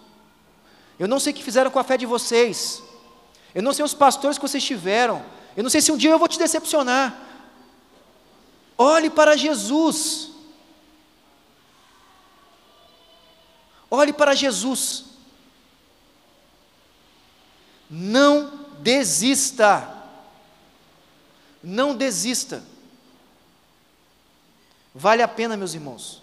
Eu 1.02 1.08
não 1.08 1.20
sei 1.20 1.34
o 1.34 1.36
que 1.36 1.44
fizeram 1.44 1.72
com 1.72 1.80
a 1.80 1.84
fé 1.84 1.98
de 1.98 2.06
vocês. 2.06 2.84
Eu 3.56 3.64
não 3.64 3.74
sei 3.74 3.84
os 3.84 3.92
pastores 3.92 4.38
que 4.38 4.48
vocês 4.48 4.64
tiveram. 4.64 5.26
Eu 5.58 5.64
não 5.64 5.70
sei 5.72 5.82
se 5.82 5.92
um 5.92 5.98
dia 5.98 6.12
eu 6.12 6.20
vou 6.20 6.28
te 6.28 6.38
decepcionar. 6.38 7.20
Olhe 8.78 9.10
para 9.10 9.36
Jesus. 9.36 10.30
Olhe 13.90 14.14
para 14.14 14.36
Jesus. 14.36 15.06
Não 17.90 18.68
desista. 18.78 19.92
Não 21.64 21.96
desista. 21.96 22.64
Vale 24.94 25.24
a 25.24 25.28
pena, 25.28 25.58
meus 25.58 25.74
irmãos. 25.74 26.22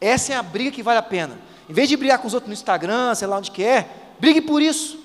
Essa 0.00 0.32
é 0.32 0.36
a 0.36 0.42
briga 0.42 0.70
que 0.70 0.82
vale 0.82 1.00
a 1.00 1.02
pena. 1.02 1.38
Em 1.68 1.72
vez 1.72 1.88
de 1.88 1.96
brigar 1.96 2.18
com 2.18 2.26
os 2.26 2.34
outros 2.34 2.48
no 2.48 2.54
Instagram, 2.54 3.14
sei 3.14 3.28
lá 3.28 3.36
onde 3.36 3.50
quer, 3.50 3.82
é, 3.82 4.16
brigue 4.18 4.40
por 4.40 4.62
isso. 4.62 4.98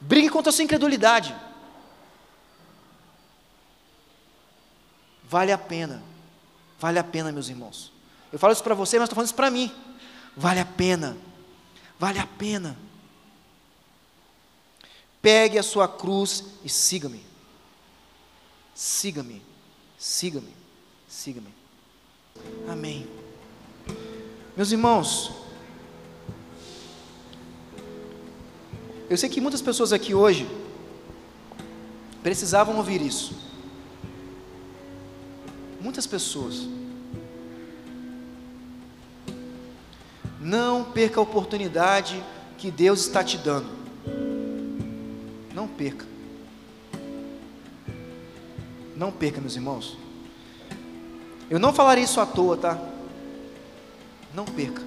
Brigue 0.00 0.28
contra 0.28 0.50
a 0.50 0.52
sua 0.52 0.64
incredulidade. 0.64 1.34
Vale 5.24 5.52
a 5.52 5.58
pena. 5.58 6.02
Vale 6.78 6.98
a 6.98 7.04
pena, 7.04 7.32
meus 7.32 7.48
irmãos. 7.48 7.90
Eu 8.30 8.38
falo 8.38 8.52
isso 8.52 8.62
para 8.62 8.74
você, 8.74 8.98
mas 8.98 9.06
estou 9.06 9.14
falando 9.14 9.26
isso 9.26 9.34
para 9.34 9.50
mim. 9.50 9.72
Vale 10.36 10.60
a 10.60 10.66
pena. 10.66 11.16
Vale 11.98 12.18
a 12.18 12.26
pena. 12.26 12.76
Pegue 15.22 15.58
a 15.58 15.62
sua 15.62 15.88
cruz 15.88 16.44
e 16.62 16.68
siga-me. 16.68 17.24
Siga-me. 18.74 19.40
Siga-me. 19.96 20.54
Siga-me. 21.08 21.54
Amém. 22.68 23.08
Meus 24.56 24.70
irmãos, 24.70 25.43
eu 29.14 29.18
sei 29.18 29.28
que 29.28 29.40
muitas 29.40 29.62
pessoas 29.62 29.92
aqui 29.92 30.12
hoje 30.12 30.44
precisavam 32.20 32.76
ouvir 32.78 33.00
isso. 33.00 33.32
Muitas 35.80 36.04
pessoas. 36.04 36.66
Não 40.40 40.82
perca 40.82 41.20
a 41.20 41.22
oportunidade 41.22 42.20
que 42.58 42.72
Deus 42.72 43.02
está 43.02 43.22
te 43.22 43.38
dando. 43.38 43.68
Não 45.54 45.68
perca. 45.68 46.04
Não 48.96 49.12
perca, 49.12 49.40
meus 49.40 49.54
irmãos. 49.54 49.96
Eu 51.48 51.60
não 51.60 51.72
falarei 51.72 52.02
isso 52.02 52.20
à 52.20 52.26
toa, 52.26 52.56
tá? 52.56 52.82
Não 54.34 54.44
perca. 54.44 54.82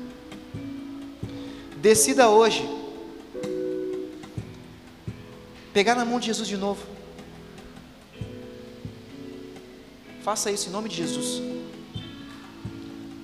Decida 1.77 2.27
hoje 2.27 2.76
pegar 5.73 5.95
na 5.95 6.05
mão 6.05 6.19
de 6.19 6.27
Jesus 6.27 6.47
de 6.47 6.57
novo. 6.57 6.85
Faça 10.23 10.51
isso 10.51 10.69
em 10.69 10.71
nome 10.71 10.89
de 10.89 10.95
Jesus. 10.95 11.41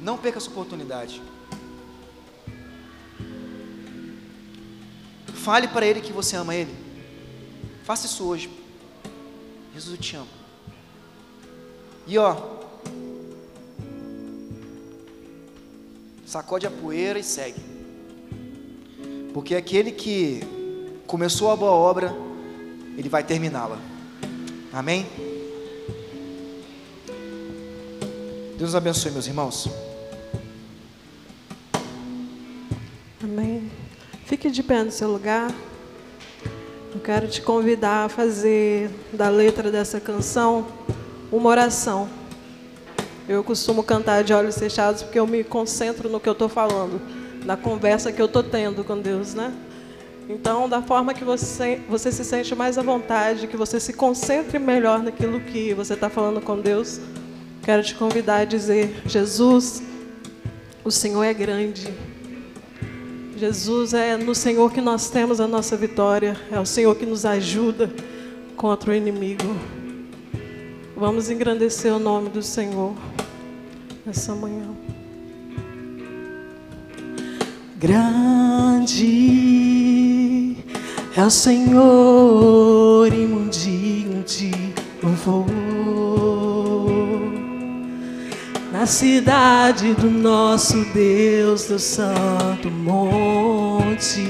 Não 0.01 0.17
perca 0.17 0.37
essa 0.37 0.49
oportunidade. 0.49 1.21
Fale 5.43 5.67
para 5.67 5.85
Ele 5.85 5.99
que 5.99 6.13
você 6.13 6.37
ama 6.37 6.55
Ele. 6.55 6.73
Faça 7.83 8.05
isso 8.05 8.23
hoje. 8.23 8.49
Jesus, 9.73 9.95
eu 9.95 10.01
te 10.01 10.15
amo. 10.15 10.29
E 12.07 12.17
ó, 12.17 12.35
sacode 16.25 16.65
a 16.65 16.71
poeira 16.71 17.19
e 17.19 17.23
segue. 17.23 17.59
Porque 19.33 19.55
aquele 19.55 19.91
que 19.91 20.41
começou 21.05 21.51
a 21.51 21.55
boa 21.55 21.71
obra, 21.71 22.15
ele 22.97 23.09
vai 23.09 23.23
terminá-la. 23.23 23.77
Amém? 24.71 25.05
Deus 28.57 28.75
abençoe, 28.75 29.11
meus 29.11 29.27
irmãos. 29.27 29.69
Amém. 33.23 33.71
Fique 34.25 34.49
de 34.49 34.63
pé 34.63 34.83
no 34.83 34.91
seu 34.91 35.11
lugar. 35.11 35.51
Eu 36.93 36.99
quero 37.01 37.27
te 37.27 37.41
convidar 37.41 38.05
a 38.05 38.09
fazer 38.09 38.89
da 39.11 39.29
letra 39.29 39.71
dessa 39.71 39.99
canção 39.99 40.67
uma 41.31 41.49
oração. 41.49 42.07
Eu 43.27 43.43
costumo 43.43 43.83
cantar 43.83 44.23
de 44.23 44.33
olhos 44.33 44.57
fechados 44.57 45.01
porque 45.01 45.19
eu 45.19 45.25
me 45.25 45.43
concentro 45.43 46.09
no 46.09 46.19
que 46.19 46.29
eu 46.29 46.33
estou 46.33 46.49
falando, 46.49 47.01
na 47.45 47.57
conversa 47.57 48.11
que 48.11 48.21
eu 48.21 48.27
estou 48.27 48.43
tendo 48.43 48.83
com 48.83 48.99
Deus, 48.99 49.33
né? 49.33 49.53
Então, 50.29 50.69
da 50.69 50.81
forma 50.81 51.13
que 51.13 51.23
você, 51.23 51.81
você 51.89 52.11
se 52.11 52.23
sente 52.23 52.55
mais 52.55 52.77
à 52.77 52.81
vontade, 52.81 53.47
que 53.47 53.57
você 53.57 53.79
se 53.79 53.93
concentre 53.93 54.57
melhor 54.57 55.03
naquilo 55.03 55.39
que 55.41 55.73
você 55.73 55.93
está 55.95 56.09
falando 56.09 56.39
com 56.39 56.59
Deus, 56.59 57.01
quero 57.63 57.83
te 57.83 57.93
convidar 57.95 58.37
a 58.37 58.45
dizer: 58.45 59.01
Jesus, 59.05 59.83
o 60.83 60.91
Senhor 60.91 61.23
é 61.23 61.33
grande. 61.33 61.93
Jesus, 63.35 63.93
é 63.93 64.15
no 64.15 64.33
Senhor 64.33 64.71
que 64.71 64.79
nós 64.79 65.09
temos 65.09 65.41
a 65.41 65.47
nossa 65.47 65.75
vitória, 65.75 66.37
é 66.49 66.59
o 66.59 66.65
Senhor 66.65 66.95
que 66.95 67.05
nos 67.05 67.25
ajuda 67.25 67.91
contra 68.55 68.91
o 68.91 68.93
inimigo. 68.93 69.55
Vamos 70.95 71.29
engrandecer 71.29 71.93
o 71.93 71.99
nome 71.99 72.29
do 72.29 72.41
Senhor 72.41 72.93
nessa 74.05 74.33
manhã. 74.33 74.69
Grande 77.77 79.72
é 81.15 81.23
o 81.23 81.29
Senhor 81.29 83.07
e 83.13 83.27
mundinho 83.27 84.23
de 84.23 84.51
louvor 85.01 85.47
na 88.71 88.87
cidade 88.87 89.93
do 89.93 90.09
nosso 90.09 90.83
Deus, 90.85 91.65
do 91.65 91.77
santo 91.77 92.71
monte. 92.71 94.23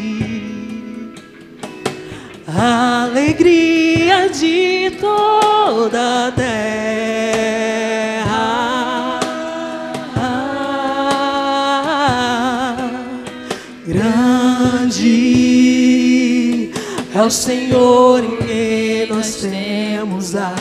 Alegria 2.46 4.30
de 4.30 4.92
toda 5.00 6.33
Senhor 17.34 18.24
em 18.24 18.38
quem 18.38 19.08
nós 19.08 19.36
temos 19.36 20.36
a 20.36 20.54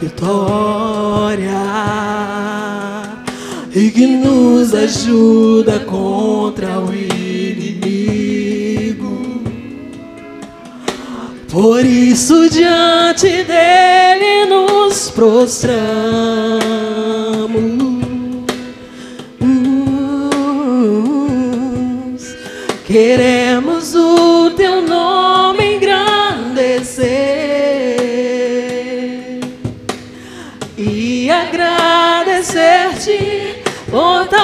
vitória 0.00 1.48
e 3.74 3.90
que 3.90 4.06
nos 4.06 4.74
ajuda 4.74 5.80
contra 5.80 6.78
o 6.80 6.92
inimigo. 6.94 8.28
Por 11.50 11.84
isso, 11.84 12.48
diante 12.50 13.42
dele 13.44 14.44
nos 14.48 15.10
prostramos. 15.10 15.88
Queremos 22.86 23.47
agradecer-te 33.98 34.37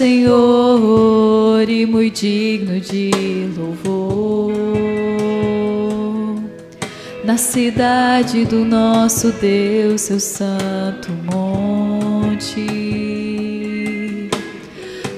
Senhor 0.00 1.68
e 1.68 1.84
muito 1.84 2.20
digno 2.20 2.80
de 2.80 3.10
louvor. 3.54 4.50
Na 7.22 7.36
cidade 7.36 8.46
do 8.46 8.64
nosso 8.64 9.30
Deus, 9.30 10.00
seu 10.00 10.18
santo 10.18 11.10
monte, 11.30 12.66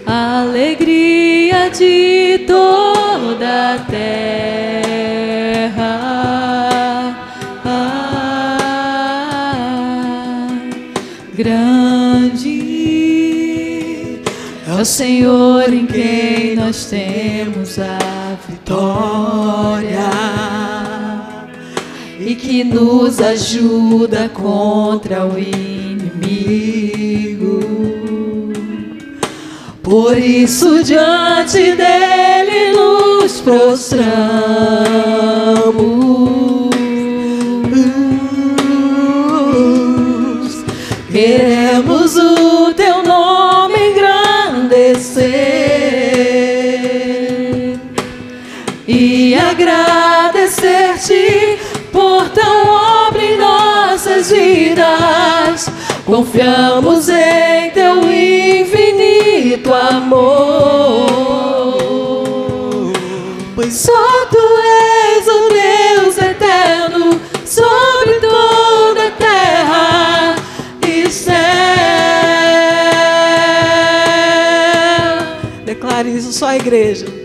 a 0.05 0.41
alegria 0.41 1.71
de 1.71 2.41
toda 2.45 3.75
a 3.75 3.79
terra. 3.89 4.92
Senhor 14.85 15.73
em 15.73 15.87
quem 15.87 16.57
nós 16.57 16.87
temos 16.87 17.79
a 17.79 18.37
vitória 18.49 20.11
e 22.19 22.35
que 22.35 22.65
nos 22.65 23.21
ajuda 23.21 24.29
contra 24.29 25.27
o 25.27 25.39
inimigo. 25.39 26.83
Por 29.83 30.19
isso, 30.19 30.83
diante 30.83 31.73
dele 31.75 32.73
nos 32.73 33.41
prostramos. 33.41 35.12
Confiamos 56.13 57.09
em 57.09 57.71
teu 57.71 58.03
infinito 58.13 59.73
amor, 59.73 61.07
pois 63.55 63.73
só 63.73 64.27
tu 64.27 64.59
és 65.17 65.27
o 65.27 65.49
Deus 65.49 66.19
eterno 66.19 67.19
sobre 67.47 68.21
toda 68.21 69.07
a 69.07 69.11
terra 69.13 70.37
e 70.87 71.11
céu. 71.11 71.33
declare 75.65 76.15
isso 76.15 76.31
só 76.35 76.49
a 76.49 76.57
igreja. 76.57 77.22